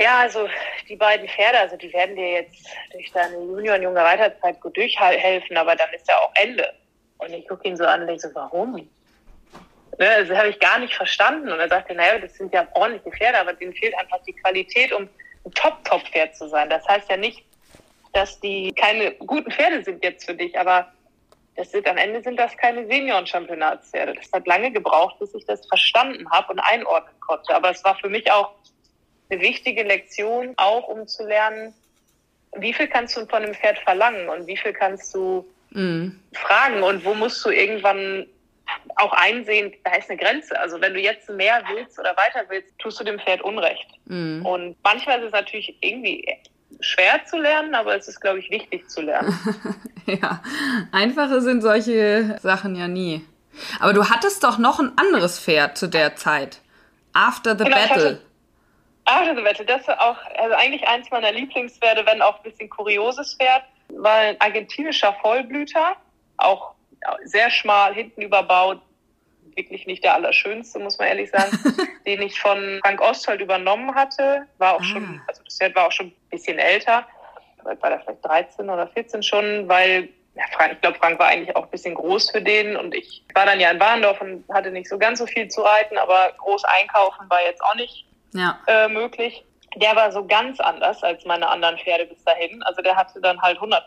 Ja, 0.00 0.20
also 0.20 0.48
die 0.88 0.96
beiden 0.96 1.28
Pferde, 1.28 1.60
also 1.60 1.76
die 1.76 1.92
werden 1.92 2.16
dir 2.16 2.32
jetzt 2.32 2.66
durch 2.92 3.12
deine 3.12 3.36
Junior- 3.36 3.76
und 3.76 3.82
junge 3.82 4.00
Reiterzeit 4.00 4.60
gut 4.60 4.76
durchhelfen, 4.76 5.56
aber 5.56 5.76
dann 5.76 5.92
ist 5.94 6.08
ja 6.08 6.16
auch 6.18 6.32
Ende. 6.34 6.72
Und 7.18 7.32
ich 7.32 7.46
gucke 7.46 7.68
ihn 7.68 7.76
so 7.76 7.84
an 7.84 8.00
und 8.00 8.08
denke 8.08 8.22
so, 8.22 8.34
warum? 8.34 8.72
Ne, 8.72 8.88
das 9.98 10.36
habe 10.36 10.48
ich 10.48 10.58
gar 10.58 10.80
nicht 10.80 10.94
verstanden. 10.94 11.52
Und 11.52 11.60
er 11.60 11.68
sagte, 11.68 11.94
naja, 11.94 12.18
das 12.18 12.34
sind 12.34 12.52
ja 12.52 12.66
ordentliche 12.74 13.16
Pferde, 13.16 13.38
aber 13.38 13.52
denen 13.52 13.72
fehlt 13.74 13.96
einfach 13.96 14.18
die 14.26 14.32
Qualität, 14.32 14.92
um 14.92 15.08
ein 15.44 15.52
Top-Top-Pferd 15.54 16.36
zu 16.36 16.48
sein. 16.48 16.68
Das 16.68 16.86
heißt 16.88 17.08
ja 17.08 17.16
nicht, 17.16 17.44
dass 18.12 18.40
die 18.40 18.72
keine 18.72 19.12
guten 19.12 19.52
Pferde 19.52 19.84
sind 19.84 20.02
jetzt 20.02 20.26
für 20.26 20.34
dich, 20.34 20.58
aber 20.58 20.92
das 21.56 21.70
sind, 21.70 21.86
am 21.86 21.96
Ende 21.96 22.20
sind 22.22 22.36
das 22.36 22.56
keine 22.56 22.84
Senioren-Championatspferde. 22.86 24.14
Das 24.14 24.32
hat 24.32 24.46
lange 24.48 24.72
gebraucht, 24.72 25.20
bis 25.20 25.32
ich 25.34 25.46
das 25.46 25.64
verstanden 25.68 26.28
habe 26.30 26.52
und 26.52 26.58
einordnen 26.58 27.14
konnte. 27.20 27.54
Aber 27.54 27.70
es 27.70 27.84
war 27.84 27.96
für 27.96 28.08
mich 28.08 28.30
auch 28.32 28.54
eine 29.30 29.40
wichtige 29.40 29.82
Lektion, 29.82 30.54
auch 30.56 30.88
um 30.88 31.06
zu 31.06 31.26
lernen, 31.26 31.74
wie 32.56 32.72
viel 32.72 32.86
kannst 32.86 33.16
du 33.16 33.26
von 33.26 33.42
einem 33.42 33.54
Pferd 33.54 33.78
verlangen 33.80 34.28
und 34.28 34.46
wie 34.46 34.56
viel 34.56 34.72
kannst 34.72 35.14
du 35.14 35.44
mhm. 35.70 36.20
fragen 36.32 36.82
und 36.82 37.04
wo 37.04 37.14
musst 37.14 37.44
du 37.44 37.50
irgendwann 37.50 38.26
auch 38.96 39.12
einsehen, 39.12 39.72
da 39.84 39.94
ist 39.94 40.08
eine 40.08 40.18
Grenze. 40.18 40.58
Also 40.58 40.80
wenn 40.80 40.94
du 40.94 41.00
jetzt 41.00 41.28
mehr 41.28 41.62
willst 41.74 41.98
oder 41.98 42.16
weiter 42.16 42.48
willst, 42.48 42.78
tust 42.78 43.00
du 43.00 43.04
dem 43.04 43.18
Pferd 43.18 43.42
Unrecht. 43.42 43.86
Mhm. 44.06 44.44
Und 44.46 44.76
manchmal 44.82 45.20
ist 45.20 45.26
es 45.26 45.32
natürlich 45.32 45.76
irgendwie 45.80 46.26
schwer 46.80 47.24
zu 47.26 47.38
lernen, 47.38 47.74
aber 47.74 47.96
es 47.96 48.08
ist, 48.08 48.20
glaube 48.20 48.38
ich, 48.38 48.50
wichtig 48.50 48.88
zu 48.88 49.02
lernen. 49.02 49.36
ja, 50.06 50.42
einfache 50.92 51.40
sind 51.40 51.62
solche 51.62 52.38
Sachen 52.42 52.76
ja 52.76 52.88
nie. 52.88 53.24
Aber 53.80 53.92
du 53.92 54.08
hattest 54.08 54.42
doch 54.44 54.58
noch 54.58 54.80
ein 54.80 54.92
anderes 54.96 55.38
Pferd 55.38 55.78
zu 55.78 55.88
der 55.88 56.16
Zeit. 56.16 56.60
After 57.12 57.56
the 57.56 57.64
genau, 57.64 57.76
Battle. 57.76 58.20
The 59.06 59.42
Battle, 59.42 59.66
das 59.66 59.86
war 59.86 60.00
auch, 60.00 60.16
also 60.38 60.54
eigentlich 60.54 60.86
eins 60.88 61.10
meiner 61.10 61.32
Lieblingspferde, 61.32 62.06
wenn 62.06 62.22
auch 62.22 62.38
ein 62.38 62.42
bisschen 62.42 62.70
kurioses 62.70 63.34
Pferd, 63.34 63.62
war 63.88 64.16
ein 64.16 64.40
argentinischer 64.40 65.12
Vollblüter, 65.20 65.96
auch 66.38 66.72
sehr 67.24 67.50
schmal, 67.50 67.94
hinten 67.94 68.22
überbaut, 68.22 68.80
wirklich 69.56 69.86
nicht 69.86 70.02
der 70.02 70.14
allerschönste, 70.14 70.78
muss 70.78 70.98
man 70.98 71.08
ehrlich 71.08 71.30
sagen, 71.30 71.58
den 72.06 72.22
ich 72.22 72.40
von 72.40 72.80
Frank 72.82 73.00
Osthold 73.00 73.40
übernommen 73.40 73.94
hatte. 73.94 74.46
War 74.58 74.74
auch 74.74 74.80
ah. 74.80 74.84
schon, 74.84 75.20
also 75.26 75.42
das 75.44 75.56
Pferd 75.56 75.74
war 75.76 75.86
auch 75.86 75.92
schon 75.92 76.06
ein 76.06 76.14
bisschen 76.30 76.58
älter. 76.58 77.06
War 77.62 77.76
da 77.76 77.98
vielleicht 77.98 78.24
13 78.24 78.68
oder 78.68 78.88
14 78.88 79.22
schon, 79.22 79.68
weil 79.68 80.08
ja, 80.34 80.42
Frank, 80.52 80.72
ich 80.72 80.80
glaube, 80.80 80.98
Frank 80.98 81.18
war 81.18 81.28
eigentlich 81.28 81.54
auch 81.54 81.64
ein 81.64 81.70
bisschen 81.70 81.94
groß 81.94 82.30
für 82.30 82.42
den 82.42 82.76
und 82.76 82.94
ich 82.94 83.24
war 83.34 83.46
dann 83.46 83.60
ja 83.60 83.70
in 83.70 83.78
Warndorf 83.78 84.20
und 84.20 84.44
hatte 84.52 84.70
nicht 84.70 84.88
so 84.88 84.98
ganz 84.98 85.20
so 85.20 85.26
viel 85.26 85.46
zu 85.48 85.60
reiten, 85.60 85.96
aber 85.96 86.32
groß 86.38 86.64
einkaufen 86.64 87.30
war 87.30 87.40
jetzt 87.42 87.62
auch 87.62 87.76
nicht 87.76 88.04
ja. 88.34 88.58
äh, 88.66 88.88
möglich. 88.88 89.44
Der 89.76 89.96
war 89.96 90.12
so 90.12 90.24
ganz 90.24 90.60
anders 90.60 91.02
als 91.02 91.24
meine 91.24 91.48
anderen 91.48 91.78
Pferde 91.78 92.06
bis 92.06 92.22
dahin. 92.24 92.62
Also 92.62 92.82
der 92.82 92.94
hatte 92.94 93.20
dann 93.20 93.40
halt 93.40 93.58
100% 93.58 93.80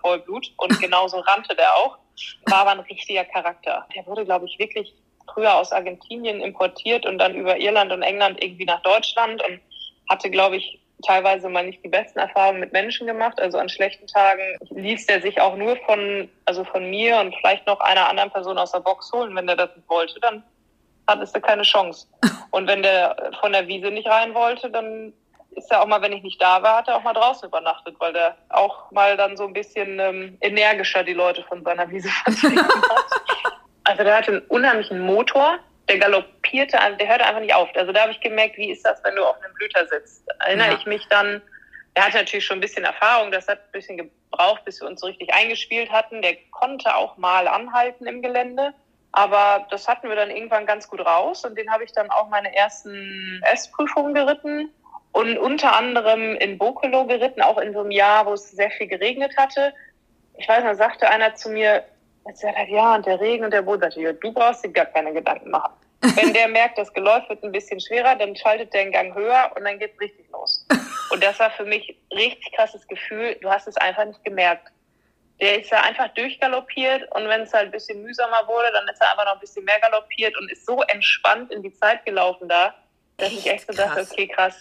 Vollblut 0.00 0.52
und 0.58 0.78
genauso 0.80 1.18
rannte 1.18 1.54
der 1.56 1.74
auch. 1.76 1.98
War 2.46 2.58
aber 2.58 2.72
ein 2.72 2.80
richtiger 2.80 3.24
Charakter. 3.24 3.86
Der 3.96 4.06
wurde, 4.06 4.24
glaube 4.24 4.46
ich, 4.46 4.58
wirklich 4.58 4.94
früher 5.32 5.54
aus 5.54 5.72
Argentinien 5.72 6.40
importiert 6.40 7.06
und 7.06 7.18
dann 7.18 7.34
über 7.34 7.56
Irland 7.56 7.92
und 7.92 8.02
England 8.02 8.42
irgendwie 8.42 8.64
nach 8.64 8.82
Deutschland 8.82 9.42
und 9.42 9.60
hatte, 10.08 10.30
glaube 10.30 10.56
ich, 10.56 10.80
teilweise 11.02 11.48
mal 11.48 11.66
nicht 11.66 11.82
die 11.84 11.88
besten 11.88 12.18
Erfahrungen 12.18 12.60
mit 12.60 12.72
Menschen 12.72 13.06
gemacht. 13.06 13.40
Also 13.40 13.58
an 13.58 13.68
schlechten 13.68 14.06
Tagen 14.06 14.56
ließ 14.70 15.06
der 15.06 15.20
sich 15.20 15.40
auch 15.40 15.56
nur 15.56 15.76
von, 15.78 16.28
also 16.44 16.64
von 16.64 16.88
mir 16.88 17.18
und 17.18 17.34
vielleicht 17.36 17.66
noch 17.66 17.80
einer 17.80 18.08
anderen 18.08 18.30
Person 18.30 18.58
aus 18.58 18.72
der 18.72 18.80
Box 18.80 19.10
holen. 19.12 19.34
Wenn 19.34 19.46
der 19.46 19.56
das 19.56 19.74
nicht 19.74 19.88
wollte, 19.88 20.20
dann 20.20 20.44
hattest 21.06 21.34
du 21.34 21.40
keine 21.40 21.62
Chance. 21.62 22.06
Und 22.50 22.66
wenn 22.66 22.82
der 22.82 23.32
von 23.40 23.52
der 23.52 23.66
Wiese 23.66 23.90
nicht 23.90 24.08
rein 24.08 24.34
wollte, 24.34 24.70
dann 24.70 25.12
ist 25.56 25.70
er 25.70 25.82
auch 25.82 25.86
mal, 25.86 26.00
wenn 26.00 26.12
ich 26.12 26.22
nicht 26.22 26.40
da 26.40 26.62
war, 26.62 26.78
hat 26.78 26.88
er 26.88 26.96
auch 26.96 27.02
mal 27.02 27.12
draußen 27.12 27.48
übernachtet, 27.48 27.96
weil 27.98 28.12
der 28.12 28.36
auch 28.48 28.90
mal 28.90 29.16
dann 29.16 29.36
so 29.36 29.46
ein 29.46 29.52
bisschen 29.52 29.98
ähm, 29.98 30.38
energischer 30.40 31.04
die 31.04 31.12
Leute 31.12 31.42
von 31.44 31.62
seiner 31.62 31.88
Wiese 31.90 32.08
vertrieben 32.24 32.64
hat. 32.64 33.04
Also 33.84 34.04
der 34.04 34.16
hatte 34.16 34.30
einen 34.32 34.42
unheimlichen 34.42 35.00
Motor, 35.00 35.58
der 35.88 35.98
galoppierte, 35.98 36.80
also 36.80 36.96
der 36.96 37.08
hörte 37.08 37.26
einfach 37.26 37.40
nicht 37.40 37.54
auf. 37.54 37.68
Also 37.74 37.92
da 37.92 38.02
habe 38.02 38.12
ich 38.12 38.20
gemerkt, 38.20 38.56
wie 38.56 38.70
ist 38.70 38.84
das, 38.86 39.02
wenn 39.04 39.16
du 39.16 39.24
auf 39.24 39.36
einem 39.42 39.52
Blüter 39.54 39.86
sitzt. 39.86 40.24
Erinnere 40.40 40.68
ja. 40.68 40.78
ich 40.78 40.86
mich 40.86 41.06
dann, 41.08 41.42
der 41.96 42.06
hatte 42.06 42.18
natürlich 42.18 42.46
schon 42.46 42.58
ein 42.58 42.62
bisschen 42.62 42.84
Erfahrung, 42.84 43.30
das 43.32 43.48
hat 43.48 43.58
ein 43.58 43.72
bisschen 43.72 43.96
gebraucht, 43.96 44.64
bis 44.64 44.80
wir 44.80 44.88
uns 44.88 45.00
so 45.00 45.08
richtig 45.08 45.34
eingespielt 45.34 45.90
hatten. 45.90 46.22
Der 46.22 46.36
konnte 46.50 46.94
auch 46.94 47.16
mal 47.16 47.48
anhalten 47.48 48.06
im 48.06 48.22
Gelände. 48.22 48.72
Aber 49.12 49.66
das 49.70 49.88
hatten 49.88 50.08
wir 50.08 50.16
dann 50.16 50.30
irgendwann 50.30 50.66
ganz 50.66 50.88
gut 50.88 51.00
raus 51.00 51.44
und 51.44 51.56
den 51.56 51.70
habe 51.70 51.84
ich 51.84 51.92
dann 51.92 52.10
auch 52.10 52.28
meine 52.28 52.54
ersten 52.56 53.42
S-Prüfungen 53.52 54.14
geritten 54.14 54.70
und 55.12 55.36
unter 55.36 55.76
anderem 55.76 56.36
in 56.36 56.56
Bokolo 56.56 57.06
geritten, 57.06 57.42
auch 57.42 57.58
in 57.58 57.74
so 57.74 57.80
einem 57.80 57.90
Jahr, 57.90 58.24
wo 58.24 58.32
es 58.32 58.50
sehr 58.50 58.70
viel 58.70 58.86
geregnet 58.86 59.36
hatte. 59.36 59.74
Ich 60.38 60.48
weiß, 60.48 60.62
da 60.62 60.74
sagte 60.74 61.08
einer 61.10 61.34
zu 61.34 61.50
mir, 61.50 61.84
er, 62.24 62.68
ja, 62.68 62.94
und 62.94 63.04
der 63.04 63.20
Regen 63.20 63.44
und 63.44 63.52
der 63.52 63.62
Boden. 63.62 63.90
Du 64.20 64.32
brauchst 64.32 64.64
dir 64.64 64.70
gar 64.70 64.86
keine 64.86 65.12
Gedanken 65.12 65.50
machen. 65.50 65.74
Wenn 66.16 66.32
der 66.32 66.48
merkt, 66.48 66.78
das 66.78 66.92
Geläuf 66.92 67.28
wird 67.28 67.44
ein 67.44 67.52
bisschen 67.52 67.80
schwerer, 67.80 68.16
dann 68.16 68.34
schaltet 68.34 68.72
der 68.72 68.84
den 68.84 68.92
Gang 68.92 69.14
höher 69.14 69.52
und 69.54 69.64
dann 69.64 69.78
geht's 69.78 70.00
richtig 70.00 70.28
los. 70.32 70.66
Und 71.10 71.22
das 71.22 71.38
war 71.40 71.50
für 71.50 71.64
mich 71.64 71.94
richtig 72.14 72.54
krasses 72.56 72.88
Gefühl. 72.88 73.36
Du 73.42 73.50
hast 73.50 73.68
es 73.68 73.76
einfach 73.76 74.06
nicht 74.06 74.24
gemerkt. 74.24 74.68
Der 75.42 75.60
ist 75.60 75.70
ja 75.70 75.82
einfach 75.82 76.08
durchgaloppiert 76.14 77.10
und 77.14 77.28
wenn 77.28 77.42
es 77.42 77.52
halt 77.52 77.66
ein 77.66 77.70
bisschen 77.72 78.02
mühsamer 78.02 78.46
wurde, 78.46 78.72
dann 78.72 78.88
ist 78.88 79.00
er 79.02 79.10
einfach 79.10 79.26
noch 79.26 79.34
ein 79.34 79.40
bisschen 79.40 79.64
mehr 79.64 79.80
galoppiert 79.80 80.34
und 80.38 80.50
ist 80.50 80.64
so 80.64 80.82
entspannt 80.82 81.50
in 81.52 81.62
die 81.62 81.74
Zeit 81.74 82.04
gelaufen 82.06 82.48
da, 82.48 82.74
dass 83.18 83.28
echt 83.28 83.38
ich 83.40 83.52
echt 83.52 83.68
gedacht 83.68 83.90
habe, 83.90 84.06
okay, 84.10 84.28
krass. 84.28 84.56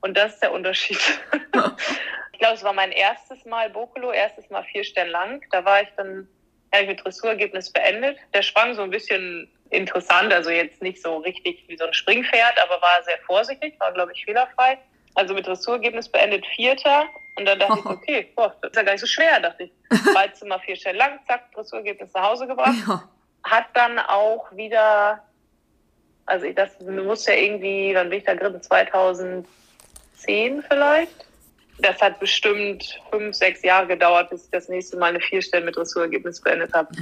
Und 0.00 0.16
das 0.16 0.34
ist 0.34 0.42
der 0.42 0.52
Unterschied. 0.52 0.98
ich 2.32 2.38
glaube, 2.38 2.54
es 2.54 2.64
war 2.64 2.74
mein 2.74 2.92
erstes 2.92 3.44
Mal 3.44 3.70
Bokolo, 3.70 4.12
erstes 4.12 4.50
Mal 4.50 4.64
vier 4.64 4.84
Sterne 4.84 5.10
lang. 5.10 5.42
Da 5.52 5.64
war 5.64 5.82
ich 5.82 5.88
dann 5.96 6.28
habe 6.76 6.84
ich 6.84 6.88
mit 6.88 7.04
Dressurergebnis 7.04 7.70
beendet. 7.72 8.18
Der 8.34 8.42
sprang 8.42 8.74
so 8.74 8.82
ein 8.82 8.90
bisschen 8.90 9.50
interessant, 9.70 10.32
also 10.32 10.50
jetzt 10.50 10.82
nicht 10.82 11.02
so 11.02 11.18
richtig 11.18 11.64
wie 11.68 11.76
so 11.76 11.84
ein 11.84 11.94
Springpferd, 11.94 12.62
aber 12.62 12.80
war 12.80 13.02
sehr 13.04 13.18
vorsichtig, 13.26 13.74
war, 13.80 13.92
glaube 13.92 14.12
ich, 14.14 14.24
fehlerfrei. 14.24 14.78
Also 15.14 15.34
mit 15.34 15.46
Dressurergebnis 15.46 16.08
beendet 16.08 16.46
Vierter. 16.54 17.06
Und 17.36 17.44
dann 17.44 17.58
dachte 17.58 17.74
oh. 17.74 17.78
ich, 17.78 17.86
okay, 17.86 18.32
boah, 18.34 18.54
das 18.60 18.70
ist 18.70 18.76
ja 18.76 18.82
gar 18.82 18.92
nicht 18.92 19.00
so 19.00 19.06
schwer, 19.06 19.40
dachte 19.40 19.64
ich. 19.64 19.72
Beizimmer 20.14 20.58
vier 20.60 20.76
Stellen 20.76 20.96
lang, 20.96 21.18
zack, 21.26 21.52
Dressurergebnis 21.52 22.12
nach 22.14 22.30
Hause 22.30 22.46
gebracht. 22.46 22.76
Ja. 22.86 23.08
Hat 23.44 23.66
dann 23.74 23.98
auch 23.98 24.50
wieder, 24.52 25.22
also 26.24 26.46
ich, 26.46 26.54
das 26.54 26.78
muss 26.80 27.26
ja 27.26 27.34
irgendwie, 27.34 27.94
wann 27.94 28.10
bin 28.10 28.18
ich 28.18 28.24
da 28.24 28.34
geritten? 28.34 28.62
2010 28.62 29.46
vielleicht 30.68 31.26
das 31.78 32.00
hat 32.00 32.20
bestimmt 32.20 33.00
fünf, 33.10 33.36
sechs 33.36 33.62
Jahre 33.62 33.86
gedauert, 33.86 34.30
bis 34.30 34.44
ich 34.44 34.50
das 34.50 34.68
nächste 34.68 34.96
Mal 34.96 35.06
eine 35.06 35.20
Vierstelle 35.20 35.64
mit 35.64 35.76
Dressurergebnis 35.76 36.40
beendet 36.40 36.72
habe. 36.72 36.88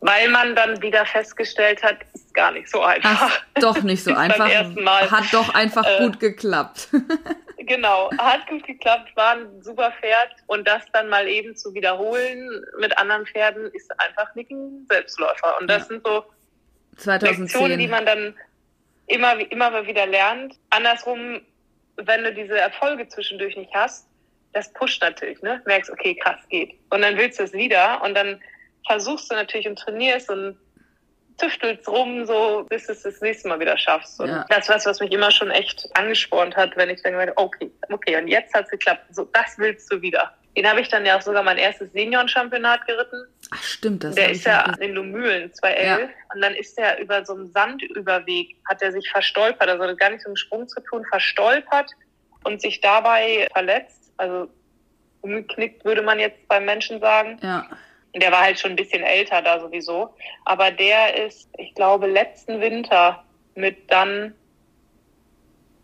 Weil 0.00 0.28
man 0.28 0.54
dann 0.54 0.80
wieder 0.80 1.04
festgestellt 1.04 1.82
hat, 1.82 1.96
ist 2.14 2.32
gar 2.32 2.52
nicht 2.52 2.70
so 2.70 2.82
einfach. 2.82 3.20
Ach, 3.20 3.40
doch 3.60 3.82
nicht 3.82 4.04
so 4.04 4.14
einfach. 4.14 4.48
Hat 4.48 5.24
doch 5.32 5.54
einfach 5.54 5.84
äh, 5.84 6.04
gut 6.04 6.20
geklappt. 6.20 6.88
genau, 7.58 8.10
hat 8.18 8.46
gut 8.46 8.64
geklappt, 8.64 9.14
war 9.16 9.36
ein 9.36 9.62
super 9.62 9.92
Pferd 10.00 10.30
und 10.46 10.66
das 10.68 10.82
dann 10.92 11.08
mal 11.08 11.26
eben 11.26 11.56
zu 11.56 11.74
wiederholen 11.74 12.64
mit 12.78 12.96
anderen 12.96 13.26
Pferden 13.26 13.70
ist 13.72 13.90
einfach 14.00 14.34
nicht 14.34 14.50
ein 14.50 14.86
Selbstläufer. 14.88 15.58
Und 15.60 15.68
das 15.68 15.82
ja. 15.82 15.84
sind 15.86 16.06
so 16.06 16.24
2010. 16.98 17.42
Lektionen, 17.42 17.78
die 17.78 17.88
man 17.88 18.06
dann 18.06 18.34
immer, 19.08 19.38
immer 19.50 19.86
wieder 19.86 20.06
lernt. 20.06 20.54
Andersrum 20.70 21.40
wenn 22.04 22.24
du 22.24 22.32
diese 22.32 22.58
Erfolge 22.58 23.08
zwischendurch 23.08 23.56
nicht 23.56 23.74
hast, 23.74 24.06
das 24.52 24.72
pusht 24.72 25.02
natürlich, 25.02 25.42
ne? 25.42 25.60
Merkst, 25.66 25.90
okay, 25.90 26.14
krass, 26.14 26.40
geht. 26.48 26.74
Und 26.90 27.02
dann 27.02 27.16
willst 27.16 27.38
du 27.38 27.44
es 27.44 27.52
wieder 27.52 28.02
und 28.02 28.14
dann 28.14 28.40
versuchst 28.86 29.30
du 29.30 29.34
natürlich 29.34 29.68
und 29.68 29.78
trainierst 29.78 30.30
und 30.30 30.58
tüftelst 31.38 31.88
rum, 31.88 32.26
so 32.26 32.66
bis 32.68 32.86
du 32.86 32.92
es 32.92 33.02
das 33.02 33.20
nächste 33.20 33.48
Mal 33.48 33.60
wieder 33.60 33.78
schaffst. 33.78 34.20
Und 34.20 34.28
ja. 34.28 34.44
das 34.48 34.68
ist 34.68 34.74
was, 34.74 34.86
was 34.86 35.00
mich 35.00 35.12
immer 35.12 35.30
schon 35.30 35.50
echt 35.50 35.88
angespornt 35.94 36.56
hat, 36.56 36.76
wenn 36.76 36.90
ich 36.90 37.02
dann 37.02 37.12
gemeint 37.12 37.32
okay, 37.36 37.70
okay, 37.90 38.16
und 38.16 38.28
jetzt 38.28 38.52
hat 38.54 38.64
es 38.64 38.70
geklappt. 38.70 39.04
So, 39.10 39.24
das 39.32 39.56
willst 39.56 39.90
du 39.92 40.02
wieder. 40.02 40.32
Den 40.56 40.68
habe 40.68 40.80
ich 40.80 40.88
dann 40.88 41.06
ja 41.06 41.16
auch 41.16 41.22
sogar 41.22 41.44
mein 41.44 41.56
erstes 41.56 41.92
Senioren-Championat 41.92 42.84
geritten. 42.86 43.24
Ach, 43.52 43.62
stimmt, 43.62 44.02
das 44.02 44.16
Der 44.16 44.30
ist 44.30 44.44
ja 44.44 44.64
in 44.80 44.94
Lumülen 44.94 45.54
2011 45.54 46.00
ja. 46.00 46.08
und 46.34 46.40
dann 46.40 46.54
ist 46.54 46.76
der 46.76 47.00
über 47.00 47.24
so 47.24 47.34
einen 47.34 47.46
Sandüberweg, 47.52 48.56
hat 48.68 48.82
er 48.82 48.90
sich 48.90 49.08
verstolpert, 49.08 49.68
also 49.68 49.96
gar 49.96 50.10
nicht 50.10 50.22
so 50.22 50.28
einen 50.28 50.36
Sprung 50.36 50.66
zu 50.66 50.80
tun, 50.80 51.04
verstolpert 51.08 51.92
und 52.42 52.60
sich 52.60 52.80
dabei 52.80 53.46
verletzt. 53.52 54.12
Also 54.16 54.48
umgeknickt 55.20 55.84
würde 55.84 56.02
man 56.02 56.18
jetzt 56.18 56.48
beim 56.48 56.64
Menschen 56.64 56.98
sagen. 56.98 57.38
Ja. 57.40 57.68
Der 58.14 58.32
war 58.32 58.40
halt 58.40 58.58
schon 58.58 58.72
ein 58.72 58.76
bisschen 58.76 59.02
älter 59.02 59.42
da 59.42 59.60
sowieso. 59.60 60.14
Aber 60.44 60.70
der 60.70 61.26
ist, 61.26 61.48
ich 61.58 61.74
glaube, 61.74 62.06
letzten 62.06 62.60
Winter 62.60 63.22
mit 63.54 63.90
dann 63.90 64.34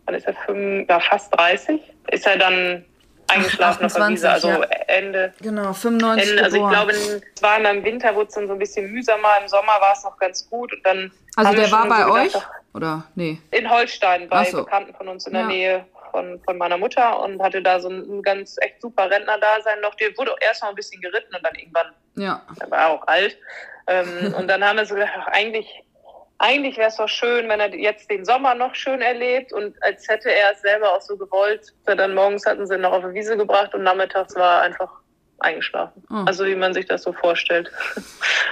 wann 0.05 0.15
ist 0.15 0.27
er, 0.27 0.33
fünf, 0.33 0.87
ja, 0.89 0.99
fast 0.99 1.35
30, 1.35 1.81
ist 2.11 2.27
er 2.27 2.37
dann 2.37 2.85
eingeschlafen 3.27 3.85
auf 3.85 3.93
der 3.93 4.09
Wiese, 4.09 4.29
also 4.29 4.49
ja. 4.49 4.61
Ende. 4.87 5.33
Genau, 5.41 5.73
95 5.73 6.29
Ende, 6.29 6.43
Also 6.43 6.57
ich 6.57 6.69
glaube, 6.69 6.91
es 6.91 7.41
war 7.41 7.59
im 7.59 7.83
Winter, 7.83 8.15
wurde 8.15 8.27
es 8.27 8.35
dann 8.35 8.47
so 8.47 8.53
ein 8.53 8.59
bisschen 8.59 8.91
mühsamer, 8.91 9.29
im 9.41 9.47
Sommer 9.47 9.79
war 9.79 9.93
es 9.93 10.03
noch 10.03 10.17
ganz 10.17 10.47
gut 10.49 10.71
und 10.73 10.85
dann 10.85 11.11
Also 11.35 11.53
der 11.53 11.71
war 11.71 11.87
bei 11.87 12.03
so 12.03 12.11
euch? 12.11 12.33
Gedacht, 12.33 12.49
oder? 12.73 13.03
Nee. 13.15 13.39
In 13.51 13.69
Holstein, 13.69 14.29
bei 14.29 14.45
so. 14.45 14.63
Bekannten 14.63 14.93
von 14.93 15.07
uns 15.07 15.25
in 15.25 15.33
der 15.33 15.41
ja. 15.43 15.47
Nähe 15.47 15.85
von, 16.15 16.39
von 16.45 16.57
meiner 16.57 16.77
Mutter 16.77 17.21
und 17.21 17.41
hatte 17.41 17.61
da 17.61 17.79
so 17.79 17.89
ein, 17.89 18.21
ganz 18.21 18.55
echt 18.61 18.81
super 18.81 19.11
Rentner-Dasein 19.11 19.81
noch. 19.81 19.95
Der 19.95 20.15
wurde 20.17 20.33
erst 20.39 20.63
mal 20.63 20.69
ein 20.69 20.75
bisschen 20.75 21.01
geritten 21.01 21.35
und 21.35 21.43
dann 21.43 21.55
irgendwann, 21.55 21.87
ja. 22.15 22.41
er 22.59 22.71
war 22.71 22.89
auch 22.89 23.07
alt. 23.07 23.37
Ähm, 23.87 24.33
und 24.37 24.47
dann 24.47 24.63
haben 24.63 24.77
wir 24.77 24.85
so 24.85 24.95
gedacht, 24.95 25.13
ach, 25.17 25.27
eigentlich 25.27 25.67
eigentlich 26.37 26.75
wäre 26.75 26.89
es 26.89 26.97
doch 26.97 27.07
schön, 27.07 27.47
wenn 27.47 27.61
er 27.61 27.73
jetzt 27.73 28.09
den 28.09 28.25
Sommer 28.25 28.55
noch 28.55 28.75
schön 28.75 29.01
erlebt 29.01 29.53
und 29.53 29.73
als 29.81 30.05
hätte 30.09 30.29
er 30.29 30.51
es 30.51 30.61
selber 30.61 30.93
auch 30.93 30.99
so 30.99 31.15
gewollt. 31.15 31.73
Dann 31.85 32.13
morgens 32.13 32.45
hatten 32.45 32.67
sie 32.67 32.75
ihn 32.75 32.81
noch 32.81 32.91
auf 32.91 33.05
die 33.05 33.13
Wiese 33.13 33.37
gebracht 33.37 33.73
und 33.73 33.83
nachmittags 33.83 34.35
war 34.35 34.57
er 34.57 34.61
einfach 34.63 34.89
eingeschlafen. 35.39 36.03
Oh. 36.09 36.25
Also 36.25 36.45
wie 36.45 36.55
man 36.55 36.73
sich 36.73 36.87
das 36.87 37.03
so 37.03 37.13
vorstellt. 37.13 37.71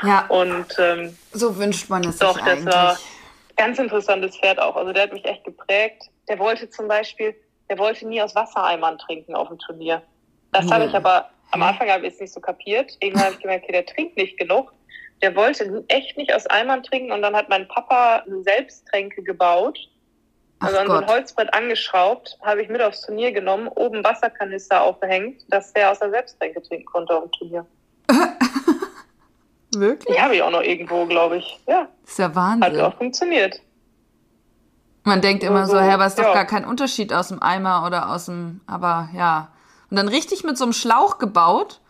Ja. 0.06 0.26
Und 0.28 0.67
ähm, 0.80 1.17
so 1.32 1.58
wünscht 1.58 1.89
man 1.89 2.04
es 2.04 2.17
doch, 2.17 2.34
sich 2.34 2.43
eigentlich. 2.43 2.65
das 2.65 2.76
war 2.76 2.97
ganz 3.56 3.80
interessantes 3.80 4.38
Pferd 4.38 4.60
auch. 4.60 4.76
Also 4.76 4.91
der 4.91 5.04
hat 5.04 5.13
mich 5.13 5.23
echt 5.26 5.43
geprägt. 5.43 6.04
Der 6.28 6.39
wollte 6.39 6.69
zum 6.69 6.88
Beispiel, 6.88 7.36
der 7.69 7.78
wollte 7.78 8.08
nie 8.08 8.21
aus 8.21 8.36
Wassereimern 8.36 8.97
trinken 8.97 9.36
auf 9.36 9.47
dem 9.47 9.60
Turnier. 9.60 10.02
Das 10.52 10.69
habe 10.71 10.86
ich 10.86 10.93
aber 10.93 11.30
am 11.52 11.63
Anfang 11.63 11.89
habe 11.89 12.08
ich 12.08 12.13
es 12.13 12.19
nicht 12.19 12.34
so 12.34 12.39
kapiert. 12.39 12.97
Irgendwann 12.99 13.26
habe 13.26 13.34
ich 13.36 13.41
gemerkt, 13.41 13.63
okay, 13.63 13.73
der 13.73 13.86
trinkt 13.86 14.17
nicht 14.17 14.38
genug 14.38 14.73
der 15.23 15.36
wollte 15.38 15.84
echt 15.88 16.17
nicht 16.17 16.34
aus 16.34 16.45
Eimern 16.47 16.84
trinken 16.84 17.13
und 17.13 17.21
dann 17.21 17.36
hat 17.36 17.47
mein 17.47 17.67
Papa 17.67 18.23
Selbsttränke 18.43 19.23
gebaut. 19.23 19.80
Also 20.60 20.78
an 20.78 20.88
so 20.88 20.93
ein 20.93 21.08
Holzbrett 21.08 21.54
angeschraubt, 21.54 22.38
habe 22.41 22.62
ich 22.62 22.69
mit 22.69 22.82
aufs 22.82 23.02
Turnier 23.02 23.32
genommen, 23.32 23.67
oben 23.69 24.04
Wasserkanister 24.04 24.82
aufgehängt, 24.82 25.41
dass 25.49 25.73
der 25.73 25.91
aus 25.91 25.99
der 25.99 26.10
Selbsttränke 26.10 26.62
trinken 26.62 26.86
konnte 26.86 27.15
auf 27.15 27.23
dem 27.23 27.32
Turnier. 27.32 27.65
Wirklich? 29.76 30.15
Die 30.15 30.21
habe 30.21 30.36
ich 30.36 30.41
auch 30.41 30.52
noch 30.52 30.62
irgendwo, 30.62 31.06
glaube 31.06 31.38
ich. 31.38 31.60
Ja. 31.67 31.88
Das 32.02 32.12
ist 32.12 32.19
ja 32.19 32.36
Wahnsinn. 32.36 32.80
Hat 32.80 32.93
auch 32.93 32.97
funktioniert. 32.97 33.62
Man 35.03 35.21
denkt 35.21 35.43
immer 35.43 35.65
so, 35.65 35.73
so 35.73 35.79
hä, 35.79 35.91
aber 35.91 36.05
ist 36.05 36.17
ja. 36.17 36.25
doch 36.25 36.33
gar 36.33 36.45
kein 36.45 36.65
Unterschied 36.65 37.13
aus 37.13 37.27
dem 37.27 37.41
Eimer 37.41 37.85
oder 37.85 38.09
aus 38.09 38.25
dem, 38.25 38.61
aber 38.67 39.09
ja. 39.13 39.49
Und 39.89 39.97
dann 39.97 40.07
richtig 40.07 40.43
mit 40.43 40.57
so 40.57 40.63
einem 40.63 40.73
Schlauch 40.73 41.17
gebaut? 41.17 41.81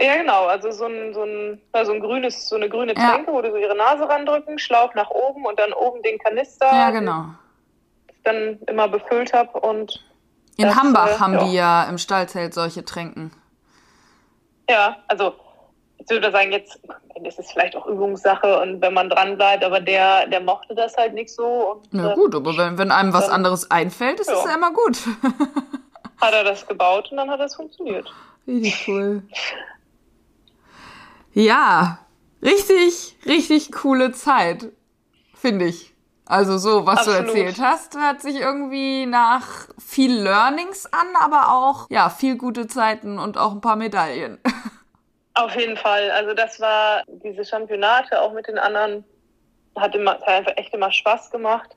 Ja, 0.00 0.16
genau. 0.16 0.46
Also 0.46 0.70
so 0.70 0.86
ein, 0.86 1.14
so 1.14 1.22
ein, 1.22 1.60
so 1.84 1.92
ein 1.92 2.00
grünes, 2.00 2.48
so 2.48 2.56
eine 2.56 2.68
grüne 2.68 2.94
Tränke, 2.94 3.30
ja. 3.30 3.32
wo 3.32 3.40
du 3.42 3.50
so 3.50 3.56
ihre 3.56 3.76
Nase 3.76 4.08
randrücken, 4.08 4.58
Schlauch 4.58 4.94
nach 4.94 5.10
oben 5.10 5.44
und 5.44 5.58
dann 5.58 5.72
oben 5.72 6.02
den 6.02 6.18
Kanister. 6.18 6.66
Ja, 6.66 6.90
genau. 6.90 7.26
Dann 8.24 8.58
immer 8.66 8.88
befüllt 8.88 9.32
habe 9.32 9.60
und. 9.60 10.04
In 10.56 10.66
das, 10.66 10.76
Hambach 10.76 11.16
äh, 11.16 11.18
haben 11.18 11.34
ja. 11.34 11.44
die 11.44 11.54
ja 11.54 11.84
im 11.84 11.98
Stallzelt 11.98 12.54
solche 12.54 12.84
Tränken. 12.84 13.30
Ja, 14.68 14.96
also 15.08 15.34
ich 16.00 16.10
würde 16.10 16.32
sagen, 16.32 16.52
jetzt 16.52 16.80
ist 17.24 17.38
es 17.38 17.52
vielleicht 17.52 17.76
auch 17.76 17.86
Übungssache 17.86 18.60
und 18.60 18.80
wenn 18.80 18.94
man 18.94 19.10
dran 19.10 19.36
bleibt, 19.36 19.64
aber 19.64 19.80
der, 19.80 20.26
der 20.26 20.40
mochte 20.40 20.74
das 20.74 20.96
halt 20.96 21.14
nicht 21.14 21.30
so. 21.30 21.82
Und, 21.92 22.00
ja 22.00 22.14
gut, 22.14 22.34
aber 22.34 22.56
wenn, 22.56 22.78
wenn 22.78 22.90
einem 22.90 23.12
was 23.12 23.28
anderes 23.28 23.70
einfällt, 23.70 24.20
ist 24.20 24.30
es 24.30 24.44
ja 24.44 24.54
immer 24.54 24.72
gut. 24.72 24.98
hat 26.20 26.32
er 26.32 26.44
das 26.44 26.66
gebaut 26.66 27.10
und 27.10 27.18
dann 27.18 27.30
hat 27.30 27.40
es 27.40 27.54
funktioniert. 27.54 28.10
Richtig 28.46 28.88
cool. 28.88 29.22
Ja, 31.32 31.98
richtig, 32.42 33.16
richtig 33.26 33.70
coole 33.72 34.12
Zeit, 34.12 34.68
finde 35.34 35.66
ich. 35.66 35.94
Also 36.24 36.58
so, 36.58 36.86
was 36.86 37.00
Absolut. 37.00 37.20
du 37.20 37.26
erzählt 37.26 37.60
hast, 37.60 37.96
hört 37.96 38.22
sich 38.22 38.36
irgendwie 38.36 39.04
nach 39.04 39.68
viel 39.84 40.14
Learnings 40.14 40.86
an, 40.86 41.08
aber 41.18 41.52
auch 41.52 41.90
ja 41.90 42.08
viel 42.08 42.36
gute 42.36 42.68
Zeiten 42.68 43.18
und 43.18 43.36
auch 43.36 43.52
ein 43.52 43.60
paar 43.60 43.76
Medaillen. 43.76 44.38
Auf 45.34 45.54
jeden 45.56 45.76
Fall. 45.76 46.10
Also 46.10 46.34
das 46.34 46.60
war 46.60 47.02
diese 47.06 47.44
Championate 47.44 48.20
auch 48.20 48.32
mit 48.32 48.48
den 48.48 48.58
anderen 48.58 49.04
hat 49.76 49.94
immer 49.94 50.12
hat 50.12 50.26
einfach 50.26 50.56
echt 50.56 50.74
immer 50.74 50.90
Spaß 50.90 51.30
gemacht. 51.30 51.70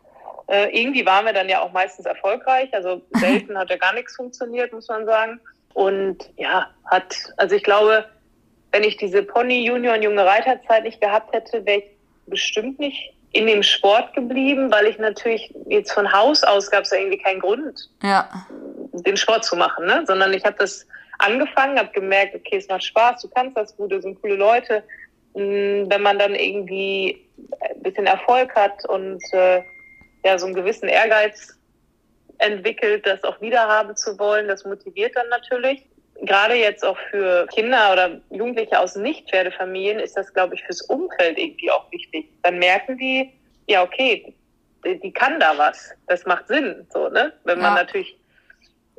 Äh, 0.47 0.77
irgendwie 0.77 1.05
waren 1.05 1.25
wir 1.25 1.33
dann 1.33 1.47
ja 1.47 1.61
auch 1.61 1.71
meistens 1.71 2.05
erfolgreich. 2.05 2.73
Also 2.73 3.01
selten 3.13 3.57
hat 3.57 3.69
ja 3.69 3.77
gar 3.77 3.93
nichts 3.93 4.15
funktioniert, 4.15 4.73
muss 4.73 4.87
man 4.87 5.05
sagen. 5.05 5.39
Und 5.73 6.29
ja, 6.37 6.69
hat 6.85 7.15
also 7.37 7.55
ich 7.55 7.63
glaube 7.63 8.05
wenn 8.73 8.83
ich 8.83 8.97
diese 8.97 9.23
Pony 9.23 9.65
Junior 9.65 9.93
und 9.93 10.01
junge 10.01 10.25
Reiterzeit 10.25 10.83
nicht 10.83 10.99
gehabt 10.99 11.31
hätte, 11.31 11.63
wäre 11.65 11.79
ich 11.79 11.85
bestimmt 12.25 12.79
nicht 12.79 13.13
in 13.31 13.47
dem 13.47 13.63
Sport 13.63 14.13
geblieben, 14.13 14.71
weil 14.71 14.87
ich 14.87 14.97
natürlich 14.97 15.53
jetzt 15.67 15.91
von 15.91 16.11
Haus 16.11 16.43
aus 16.43 16.69
gab 16.69 16.83
es 16.83 16.91
ja 16.91 16.97
irgendwie 16.97 17.19
keinen 17.19 17.39
Grund, 17.39 17.89
ja. 18.01 18.27
Den 18.93 19.17
Sport 19.17 19.43
zu 19.43 19.55
machen, 19.55 19.85
ne? 19.85 20.03
sondern 20.05 20.33
ich 20.33 20.43
habe 20.45 20.55
das 20.57 20.87
angefangen, 21.19 21.77
habe 21.77 21.91
gemerkt, 21.91 22.35
okay, 22.35 22.57
es 22.57 22.67
macht 22.67 22.83
Spaß, 22.83 23.21
du 23.21 23.29
kannst 23.29 23.57
das 23.57 23.75
gut, 23.75 23.91
das 23.91 24.03
sind 24.03 24.21
coole 24.21 24.35
Leute. 24.35 24.83
Hm, 25.35 25.89
wenn 25.89 26.01
man 26.01 26.19
dann 26.19 26.35
irgendwie 26.35 27.27
ein 27.61 27.81
bisschen 27.81 28.05
Erfolg 28.05 28.53
hat 28.55 28.87
und 28.87 29.21
äh, 29.33 29.61
ja 30.23 30.37
so 30.37 30.45
einen 30.45 30.55
gewissen 30.55 30.87
Ehrgeiz 30.87 31.57
entwickelt, 32.37 33.05
das 33.05 33.23
auch 33.23 33.39
wiederhaben 33.41 33.95
zu 33.95 34.17
wollen, 34.19 34.47
das 34.47 34.65
motiviert 34.65 35.15
dann 35.15 35.29
natürlich 35.29 35.83
gerade 36.21 36.55
jetzt 36.55 36.85
auch 36.85 36.97
für 37.09 37.47
Kinder 37.47 37.91
oder 37.91 38.21
Jugendliche 38.29 38.79
aus 38.79 38.95
Nicht-Pferdefamilien 38.95 39.99
ist 39.99 40.15
das, 40.15 40.33
glaube 40.33 40.55
ich, 40.55 40.63
fürs 40.63 40.81
Umfeld 40.81 41.37
irgendwie 41.37 41.71
auch 41.71 41.91
wichtig. 41.91 42.29
Dann 42.43 42.59
merken 42.59 42.97
die, 42.97 43.31
ja, 43.67 43.83
okay, 43.83 44.33
die, 44.85 44.99
die 44.99 45.11
kann 45.11 45.39
da 45.39 45.57
was. 45.57 45.91
Das 46.07 46.25
macht 46.25 46.47
Sinn, 46.47 46.87
so, 46.91 47.09
ne? 47.09 47.33
Wenn 47.43 47.59
man 47.59 47.75
ja. 47.75 47.83
natürlich 47.83 48.17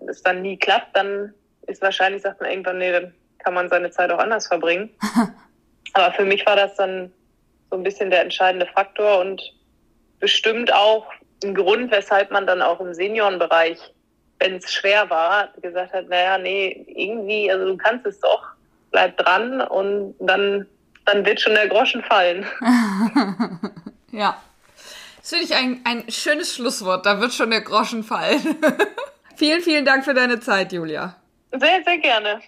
es 0.09 0.22
dann 0.22 0.42
nie 0.42 0.57
klappt, 0.57 0.96
dann 0.96 1.35
ist 1.66 1.83
wahrscheinlich, 1.83 2.22
sagt 2.22 2.40
man 2.40 2.50
irgendwann, 2.50 2.78
nee, 2.78 2.92
dann 2.92 3.14
kann 3.38 3.54
man 3.54 3.68
seine 3.68 3.90
Zeit 3.90 4.11
auch 4.11 4.18
anders 4.18 4.46
verbringen. 4.46 4.90
Aber 5.94 6.12
für 6.14 6.24
mich 6.24 6.44
war 6.46 6.57
das 6.57 6.76
dann 6.76 7.12
so 7.70 7.76
ein 7.76 7.83
bisschen 7.83 8.11
der 8.11 8.22
entscheidende 8.22 8.66
Faktor 8.66 9.20
und 9.20 9.42
bestimmt 10.20 10.72
auch 10.72 11.07
ein 11.42 11.54
Grund, 11.54 11.90
weshalb 11.90 12.30
man 12.30 12.46
dann 12.46 12.62
auch 12.62 12.80
im 12.80 12.94
Seniorenbereich 12.94 13.78
wenn 14.44 14.57
es 14.57 14.72
schwer 14.72 15.09
war, 15.11 15.48
gesagt 15.62 15.92
hat, 15.92 16.09
naja, 16.09 16.38
nee, 16.38 16.85
irgendwie, 16.88 17.50
also 17.50 17.66
du 17.66 17.76
kannst 17.76 18.07
es 18.07 18.20
doch, 18.20 18.42
bleib 18.90 19.16
dran 19.16 19.61
und 19.61 20.14
dann, 20.20 20.66
dann 21.07 21.24
wird 21.24 21.40
schon 21.40 21.54
der 21.54 21.68
Groschen 21.68 22.02
fallen. 22.02 22.46
ja. 24.12 24.37
Das 25.18 25.30
finde 25.30 25.44
ich 25.44 25.54
ein, 25.54 25.80
ein 25.85 26.11
schönes 26.11 26.54
Schlusswort. 26.54 27.07
Da 27.07 27.20
wird 27.20 27.33
schon 27.33 27.50
der 27.50 27.62
Groschen 27.62 28.04
fallen. 28.04 28.42
vielen, 29.36 29.62
vielen 29.62 29.84
Dank 29.84 30.04
für 30.04 30.14
deine 30.14 30.40
Zeit, 30.40 30.72
Julia. 30.72 31.16
Sehr, 31.52 31.82
sehr 31.84 31.98
gerne. 31.98 32.40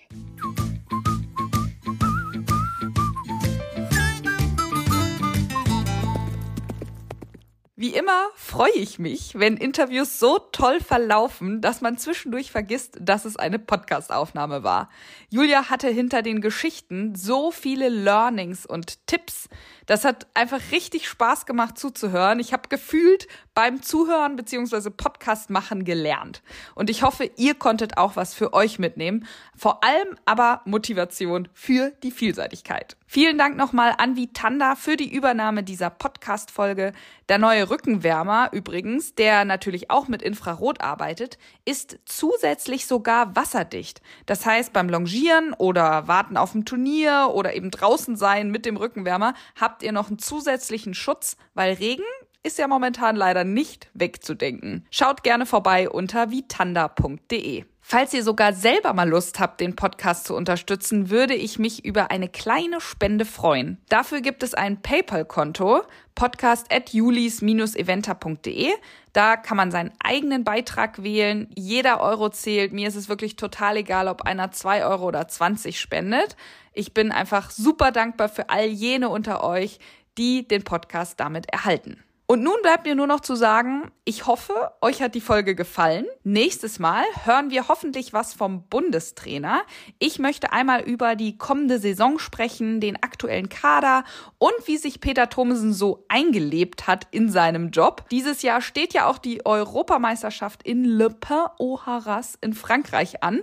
Wie 7.79 7.91
immer 7.91 8.31
freue 8.57 8.73
ich 8.73 8.99
mich, 8.99 9.35
wenn 9.35 9.59
Interviews 9.59 10.19
so 10.19 10.39
toll 10.39 10.81
verlaufen, 10.81 11.61
dass 11.61 11.83
man 11.83 11.99
zwischendurch 11.99 12.51
vergisst, 12.51 12.97
dass 12.99 13.27
es 13.27 13.37
eine 13.37 13.59
Podcastaufnahme 13.59 14.63
war. 14.63 14.89
Julia 15.29 15.69
hatte 15.69 15.89
hinter 15.89 16.23
den 16.23 16.41
Geschichten 16.41 17.15
so 17.15 17.51
viele 17.51 17.91
Learnings 17.91 18.65
und 18.65 19.07
Tipps. 19.07 19.51
Das 19.85 20.07
hat 20.07 20.27
einfach 20.33 20.61
richtig 20.73 21.07
Spaß 21.07 21.45
gemacht 21.45 21.77
zuzuhören. 21.77 22.41
Ich 22.41 22.55
habe 22.55 22.71
gefühlt 22.71 23.29
beim 23.53 23.83
Zuhören 23.83 24.37
bzw. 24.37 24.89
Podcast 24.89 25.51
machen 25.51 25.85
gelernt. 25.85 26.43
Und 26.75 26.89
ich 26.89 27.03
hoffe, 27.03 27.31
ihr 27.37 27.55
konntet 27.55 27.99
auch 27.99 28.17
was 28.17 28.33
für 28.33 28.55
euch 28.55 28.79
mitnehmen. 28.79 29.27
Vor 29.55 29.85
allem 29.85 30.17
aber 30.25 30.63
Motivation 30.65 31.49
für 31.53 31.93
die 32.03 32.11
Vielseitigkeit. 32.11 32.97
Vielen 33.09 33.39
Dank 33.39 33.57
nochmal 33.57 33.95
an 33.99 34.17
Vitanda 34.17 34.75
für 34.75 34.97
die 34.97 35.13
Übernahme 35.13 35.63
dieser 35.63 35.91
Podcast-Folge. 35.91 36.93
Der 37.29 37.39
neue 37.39 37.71
Rückenwärmer 37.71 38.46
übrigens, 38.53 39.15
der 39.15 39.45
natürlich 39.45 39.91
auch 39.91 40.09
mit 40.09 40.23
Infrarot 40.23 40.81
arbeitet, 40.81 41.39
ist 41.65 41.99
zusätzlich 42.05 42.87
sogar 42.87 43.37
wasserdicht. 43.37 44.01
Das 44.27 44.47
heißt, 44.47 44.73
beim 44.73 44.89
Longieren 44.89 45.53
oder 45.55 46.09
Warten 46.09 46.37
auf 46.37 46.53
dem 46.53 46.65
Turnier 46.65 47.31
oder 47.33 47.55
eben 47.55 47.71
draußen 47.71 48.17
sein 48.17 48.51
mit 48.51 48.67
dem 48.67 48.77
Rückenwärmer 48.77 49.35
habt 49.61 49.83
ihr 49.83 49.93
noch 49.93 50.09
einen 50.09 50.19
zusätzlichen 50.19 50.95
Schutz, 50.95 51.37
weil 51.55 51.75
Regen 51.75 52.05
ist 52.43 52.59
ja 52.59 52.69
momentan 52.69 53.17
leider 53.17 53.45
nicht 53.45 53.89
wegzudenken. 53.95 54.87
Schaut 54.91 55.23
gerne 55.25 55.47
vorbei 55.47 55.91
unter 55.91 56.31
vitanda.de. 56.31 57.65
Falls 57.89 58.13
ihr 58.13 58.25
sogar 58.25 58.53
selber 58.53 58.93
mal 58.95 59.09
Lust 59.09 59.39
habt, 59.39 59.61
den 59.61 59.77
Podcast 59.77 60.27
zu 60.27 60.35
unterstützen, 60.35 61.09
würde 61.09 61.37
ich 61.37 61.61
mich 61.61 61.85
über 61.85 62.11
eine 62.11 62.29
kleine 62.29 62.81
Spende 62.81 63.25
freuen. 63.25 63.79
Dafür 63.89 64.23
gibt 64.23 64.43
es 64.43 64.55
ein 64.55 64.83
PayPal-Konto, 64.83 65.83
podcast 66.17 66.67
at 66.73 66.93
julis-eventer.de. 66.93 68.73
Da 69.13 69.37
kann 69.37 69.57
man 69.57 69.71
seinen 69.71 69.93
eigenen 70.03 70.43
Beitrag 70.43 71.05
wählen. 71.05 71.49
Jeder 71.55 72.01
Euro 72.01 72.29
zählt. 72.29 72.73
Mir 72.73 72.89
ist 72.89 72.97
es 72.97 73.09
wirklich 73.09 73.37
total 73.37 73.77
egal, 73.77 74.09
ob 74.09 74.23
einer 74.23 74.51
zwei 74.51 74.85
Euro 74.85 75.07
oder 75.07 75.29
20 75.29 75.79
spendet. 75.79 76.37
Ich 76.73 76.93
bin 76.93 77.13
einfach 77.13 77.53
super 77.53 77.93
dankbar 77.93 78.29
für 78.29 78.51
all 78.51 78.67
jene 78.67 79.11
unter 79.11 79.45
euch, 79.45 79.79
die 80.19 80.49
den 80.49 80.65
Podcast 80.65 81.21
damit 81.21 81.49
erhalten. 81.53 82.03
Und 82.29 82.43
nun 82.43 82.57
bleibt 82.61 82.87
mir 82.87 82.97
nur 82.97 83.07
noch 83.07 83.21
zu 83.21 83.37
sagen, 83.37 83.93
ich 84.05 84.27
hoffe, 84.27 84.73
euch 84.81 85.01
hat 85.01 85.15
die 85.15 85.21
Folge 85.21 85.55
gefallen. 85.55 86.07
Nächstes 86.25 86.81
Mal 86.81 87.05
hören 87.25 87.51
wir 87.51 87.69
hoffentlich 87.69 88.13
was 88.13 88.35
vom 88.35 88.65
Bundestrainer. 88.65 89.63
Ich 90.01 90.19
möchte 90.19 90.53
einmal 90.53 90.81
über 90.83 91.15
die 91.15 91.39
kommende 91.39 91.79
Saison 91.79 92.19
sprechen, 92.19 92.81
den 92.81 92.97
aktuellen 92.97 93.49
Kader 93.49 94.03
und 94.39 94.55
wie 94.65 94.77
sich 94.77 95.01
Peter 95.01 95.29
Thomsen 95.29 95.73
so 95.73 96.05
eingelebt 96.09 96.89
hat 96.89 97.07
in 97.13 97.31
seinem 97.31 97.71
Job. 97.71 98.05
Dieses 98.11 98.43
Jahr 98.43 98.61
steht 98.61 98.93
ja 98.93 99.07
auch 99.07 99.19
die 99.19 99.47
Europameisterschaft 99.47 100.65
in 100.65 100.85
Le 100.85 101.11
Pen 101.11 101.47
au 101.61 101.79
Haras 101.87 102.37
in 102.41 102.55
Frankreich 102.55 103.23
an. 103.23 103.43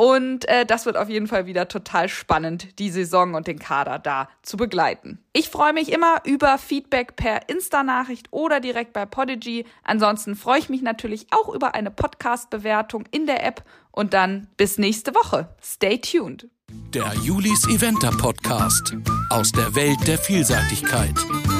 Und 0.00 0.48
äh, 0.48 0.64
das 0.64 0.86
wird 0.86 0.96
auf 0.96 1.08
jeden 1.08 1.26
Fall 1.26 1.46
wieder 1.46 1.66
total 1.66 2.08
spannend, 2.08 2.78
die 2.78 2.88
Saison 2.88 3.34
und 3.34 3.48
den 3.48 3.58
Kader 3.58 3.98
da 3.98 4.28
zu 4.42 4.56
begleiten. 4.56 5.18
Ich 5.32 5.48
freue 5.48 5.72
mich 5.72 5.90
immer 5.90 6.22
über 6.24 6.56
Feedback 6.56 7.16
per 7.16 7.48
Insta-Nachricht 7.48 8.28
oder 8.30 8.60
direkt 8.60 8.92
bei 8.92 9.06
Podigy. 9.06 9.64
Ansonsten 9.82 10.36
freue 10.36 10.60
ich 10.60 10.68
mich 10.68 10.82
natürlich 10.82 11.26
auch 11.32 11.52
über 11.52 11.74
eine 11.74 11.90
Podcast-Bewertung 11.90 13.06
in 13.10 13.26
der 13.26 13.44
App. 13.44 13.64
Und 13.90 14.14
dann 14.14 14.46
bis 14.56 14.78
nächste 14.78 15.16
Woche. 15.16 15.48
Stay 15.60 15.98
tuned. 15.98 16.46
Der 16.94 17.12
Julis 17.24 17.66
Eventer 17.66 18.12
Podcast 18.12 18.94
aus 19.30 19.50
der 19.50 19.74
Welt 19.74 19.98
der 20.06 20.18
Vielseitigkeit. 20.18 21.14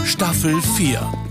Staffel 0.05 0.63
4. 0.77 1.28